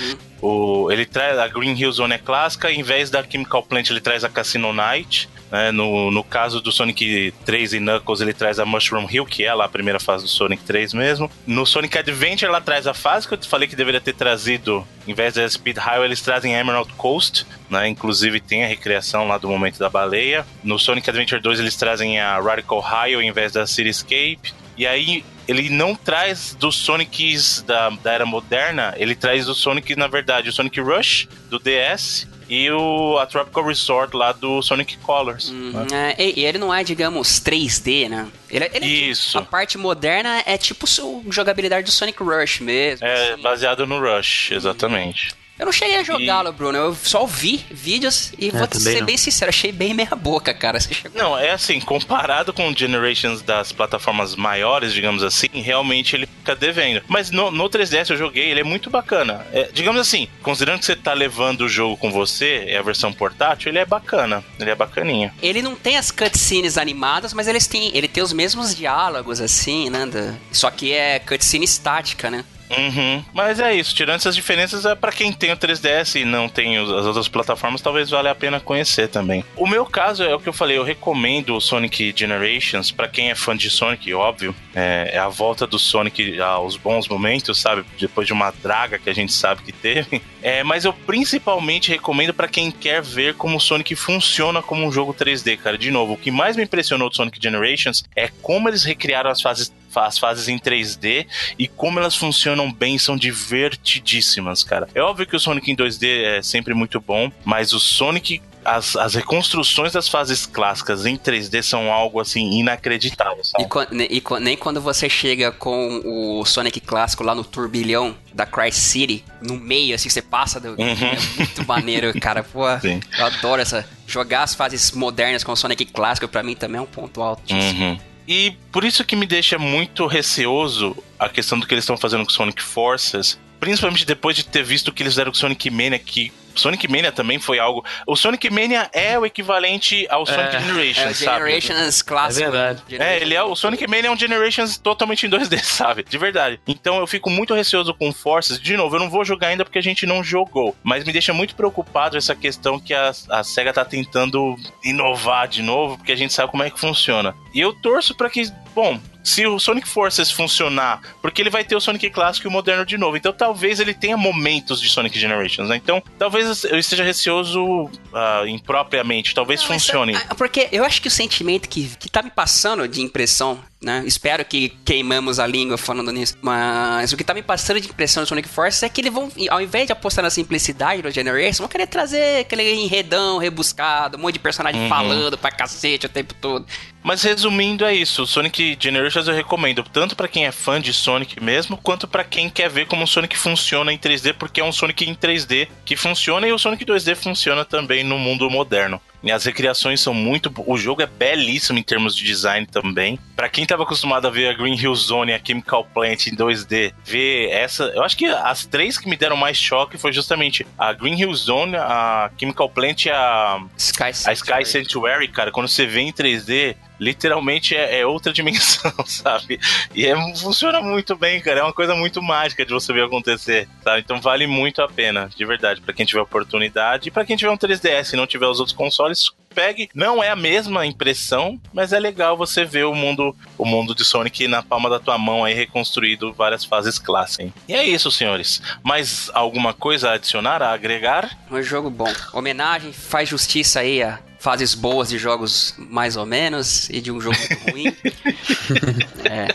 [0.41, 4.01] O, ele traz a Green Hill Zone é clássica, em vez da Chemical Plant ele
[4.01, 5.30] traz a Casino Night.
[5.51, 5.72] Né?
[5.72, 9.53] No, no caso do Sonic 3 e Knuckles, ele traz a Mushroom Hill, que é
[9.53, 11.31] lá a primeira fase do Sonic 3 mesmo.
[11.45, 14.85] No Sonic Adventure, ela traz a fase que eu te falei que deveria ter trazido,
[15.07, 17.88] em vez da Speed Highway, eles trazem Emerald Coast, né?
[17.88, 20.45] Inclusive tem a recriação lá do momento da baleia.
[20.64, 24.53] No Sonic Adventure 2, eles trazem a Radical Highway em vez da Cityscape.
[24.77, 29.95] E aí, ele não traz dos Sonics da, da era moderna, ele traz do Sonic,
[29.95, 34.98] na verdade, o Sonic Rush do DS e o a Tropical Resort lá do Sonic
[34.99, 35.49] Colors.
[35.49, 36.14] né?
[36.18, 38.28] É, e, e ele não é, digamos, 3D, né?
[38.49, 39.38] Ele, é- ele é tipo- Isso.
[39.38, 40.86] a parte moderna é tipo
[41.30, 43.06] jogabilidade do Sonic Rush mesmo.
[43.06, 45.34] É baseado no Rush, exatamente.
[45.59, 46.77] Eu não cheguei a jogá-lo, Bruno.
[46.77, 49.05] Eu só vi vídeos e vou também ser não.
[49.07, 50.79] bem sincero, achei bem meia boca, cara.
[50.79, 56.15] Você chegou- Não, é assim, comparado com o Generations das plataformas maiores, digamos assim, realmente
[56.15, 57.01] ele fica devendo.
[57.07, 59.45] Mas no, no 3DS eu joguei, ele é muito bacana.
[59.51, 63.11] É, digamos assim, considerando que você tá levando o jogo com você, é a versão
[63.11, 64.43] portátil, ele é bacana.
[64.59, 65.34] Ele é bacaninha.
[65.41, 69.89] Ele não tem as cutscenes animadas, mas eles têm, ele tem os mesmos diálogos, assim,
[69.89, 70.07] né?
[70.51, 72.45] Só que é cutscene estática, né?
[72.69, 73.23] Uhum.
[73.34, 76.77] Mas é isso, tirando essas diferenças, é para quem tem o 3DS e não tem
[76.77, 79.44] as outras plataformas, talvez valha a pena conhecer também.
[79.56, 83.30] O meu caso é o que eu falei, eu recomendo o Sonic Generations para quem
[83.30, 84.53] é fã de Sonic, óbvio.
[84.76, 87.85] É, é a volta do Sonic aos bons momentos, sabe?
[87.99, 90.22] Depois de uma draga que a gente sabe que teve.
[90.41, 94.91] É, mas eu principalmente recomendo para quem quer ver como o Sonic funciona como um
[94.91, 95.77] jogo 3D, cara.
[95.77, 99.41] De novo, o que mais me impressionou do Sonic Generations é como eles recriaram as
[99.41, 99.72] fases
[100.06, 101.26] as fases em 3D
[101.57, 104.88] e como elas funcionam bem, são divertidíssimas, cara.
[104.94, 108.41] É óbvio que o Sonic em 2D é sempre muito bom, mas o Sonic.
[108.69, 113.64] As, as reconstruções das fases clássicas em 3D são algo assim inacreditável, sabe?
[113.64, 117.45] E, quan- ne- e quan- nem quando você chega com o Sonic clássico lá no
[117.45, 120.72] turbilhão da Cry City, no meio, assim, você passa do.
[120.72, 120.76] Uhum.
[120.86, 122.44] É muito maneiro, cara.
[122.44, 122.99] Pô, Sim.
[123.18, 123.88] eu adoro essa.
[124.06, 127.53] Jogar as fases modernas com o Sonic clássico, pra mim também é um ponto alto.
[127.53, 127.98] Uhum.
[128.27, 132.25] E por isso que me deixa muito receoso a questão do que eles estão fazendo
[132.25, 135.97] com Sonic Forces, principalmente depois de ter visto o que eles fizeram com Sonic Mania,
[135.97, 137.84] que Sonic Mania também foi algo.
[138.05, 141.38] O Sonic Mania é o equivalente ao Sonic É, Generations, é o sabe?
[141.39, 142.43] Generations clássico.
[142.43, 142.84] É verdade.
[142.97, 146.03] É, ele é o Sonic Mania é um Generations totalmente em 2D, sabe?
[146.03, 146.59] De verdade.
[146.67, 148.59] Então eu fico muito receoso com Forces.
[148.59, 150.75] De novo, eu não vou jogar ainda porque a gente não jogou.
[150.84, 155.61] Mas me deixa muito preocupado essa questão que a, a SEGA tá tentando inovar de
[155.61, 157.35] novo, porque a gente sabe como é que funciona.
[157.53, 161.75] E eu torço pra que, bom, se o Sonic Forces funcionar, porque ele vai ter
[161.75, 163.17] o Sonic clássico e o moderno de novo.
[163.17, 165.77] Então talvez ele tenha momentos de Sonic Generations, né?
[165.77, 169.33] Então talvez eu esteja receoso ah, impropriamente.
[169.33, 170.15] Talvez Não, funcione.
[170.15, 174.03] é- Porque eu acho que o sentimento que, que tá me passando de impressão, né?
[174.05, 176.35] Espero que queimamos a língua falando nisso.
[176.41, 179.31] Mas o que tá me passando de impressão do Sonic Force é que eles vão,
[179.49, 184.22] ao invés de apostar na simplicidade do Generation, vão querer trazer aquele enredão rebuscado, um
[184.22, 184.89] monte de personagem Uhum.
[184.89, 186.65] falando pra cacete o tempo todo.
[187.01, 190.91] Mas resumindo é isso, o Sonic Generations eu recomendo tanto pra quem é fã de
[190.91, 194.64] Sonic mesmo, quanto pra quem quer ver como o Sonic funciona em 3D, porque é
[194.64, 198.99] um Sonic em 3D que funciona e o Sonic 2D funciona também no mundo moderno.
[199.23, 200.52] E as recriações são muito.
[200.65, 203.19] O jogo é belíssimo em termos de design também.
[203.35, 206.35] Pra quem tava acostumado a ver a Green Hill Zone e a Chemical Plant em
[206.35, 207.85] 2D, ver essa.
[207.95, 211.34] Eu acho que as três que me deram mais choque foi justamente a Green Hill
[211.34, 213.60] Zone, a Chemical Plant e a.
[213.77, 218.91] Sky A Sky Sanctuary, cara, quando você vê em 3D, literalmente é, é outra dimensão,
[219.06, 219.60] sabe?
[219.94, 221.60] E é, funciona muito bem, cara.
[221.60, 224.02] É uma coisa muito mágica de você ver acontecer, sabe?
[224.02, 227.07] Então vale muito a pena, de verdade, pra quem tiver oportunidade.
[227.07, 229.90] E pra quem tiver um 3DS e não tiver os outros consoles, pegue.
[229.95, 234.06] Não é a mesma impressão, mas é legal você ver o mundo, o mundo de
[234.06, 237.45] Sonic na palma da tua mão aí reconstruído várias fases clássicas.
[237.48, 237.53] hein?
[237.68, 238.61] E é isso, senhores.
[238.84, 241.36] Mais alguma coisa a adicionar, a agregar?
[241.49, 242.11] Um jogo bom.
[242.34, 247.19] Homenagem, faz justiça aí a fases boas de jogos mais ou menos e de um
[247.19, 247.88] jogo muito ruim.
[249.26, 249.47] é,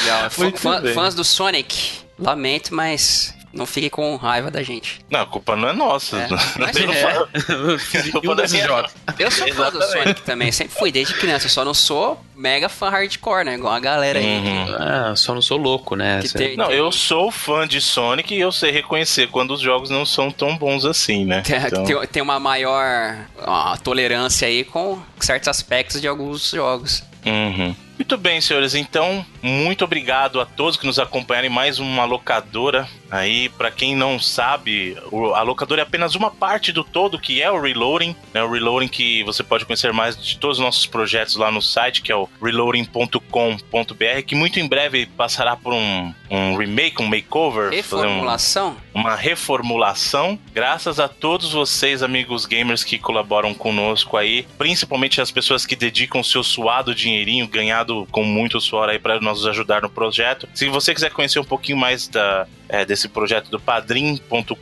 [0.00, 0.30] legal.
[0.30, 5.00] Fã- fãs do Sonic, lamento, mas não fiquem com raiva da gente.
[5.10, 6.16] Não, a culpa não é nossa.
[6.18, 7.04] É, Não mas tem- é.
[7.04, 7.14] A
[8.12, 8.86] culpa E um não é?
[9.18, 9.82] Eu sou fã do.
[9.82, 13.54] Sonic também, sempre fui desde criança, eu só não sou mega fã hardcore, né?
[13.54, 14.24] Igual a galera aí.
[14.24, 14.76] Uhum.
[14.78, 16.20] Ah, só não sou louco, né?
[16.36, 20.04] Tem- Não, eu sou fã de Sonic e eu sei reconhecer quando os jogos não
[20.06, 21.40] são tão bons assim, né?
[21.42, 27.02] Tem, Então, tem- tem uma maior ó, tolerância aí com certos aspectos de alguns jogos.
[27.26, 27.74] uhum.
[27.98, 28.74] Muito bem, senhores.
[28.76, 32.88] Então, muito obrigado a todos que nos acompanharam em mais uma locadora.
[33.10, 37.42] Aí, pra quem não sabe, o- a locadora é apenas uma parte do todo, que
[37.42, 38.14] é o Reloading.
[38.32, 38.42] Né?
[38.42, 42.00] O Reloading que você pode conhecer mais de todos os nossos projetos lá no site,
[42.02, 47.70] que é o reloading.com.br, que muito em breve passará por um, um remake, um makeover.
[47.82, 48.76] fazer um- Reformulação?
[48.94, 50.38] uma reformulação.
[50.52, 56.22] Graças a todos vocês, amigos gamers que colaboram conosco aí, principalmente as pessoas que dedicam
[56.22, 60.48] seu suado dinheirinho ganhado com muito suor aí para nos ajudar no projeto.
[60.54, 64.54] Se você quiser conhecer um pouquinho mais da, é, desse projeto do padrim.com.br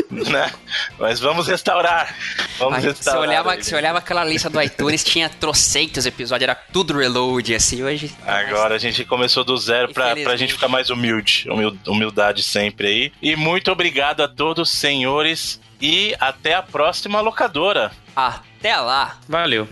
[0.09, 0.51] Né?
[0.99, 2.15] Mas vamos restaurar.
[2.57, 3.21] Vamos você, restaurar.
[3.21, 3.63] olhava, aí.
[3.63, 8.13] você olhava aquela lista do iTunes, tinha trocentos episódios, era tudo reload, assim, hoje...
[8.25, 11.47] Agora a gente começou do zero pra, pra gente ficar mais humilde.
[11.49, 13.11] Humil- Humildade sempre aí.
[13.21, 15.59] E muito obrigado a todos, senhores.
[15.81, 17.91] E até a próxima locadora.
[18.15, 19.17] Até lá.
[19.27, 19.67] Valeu.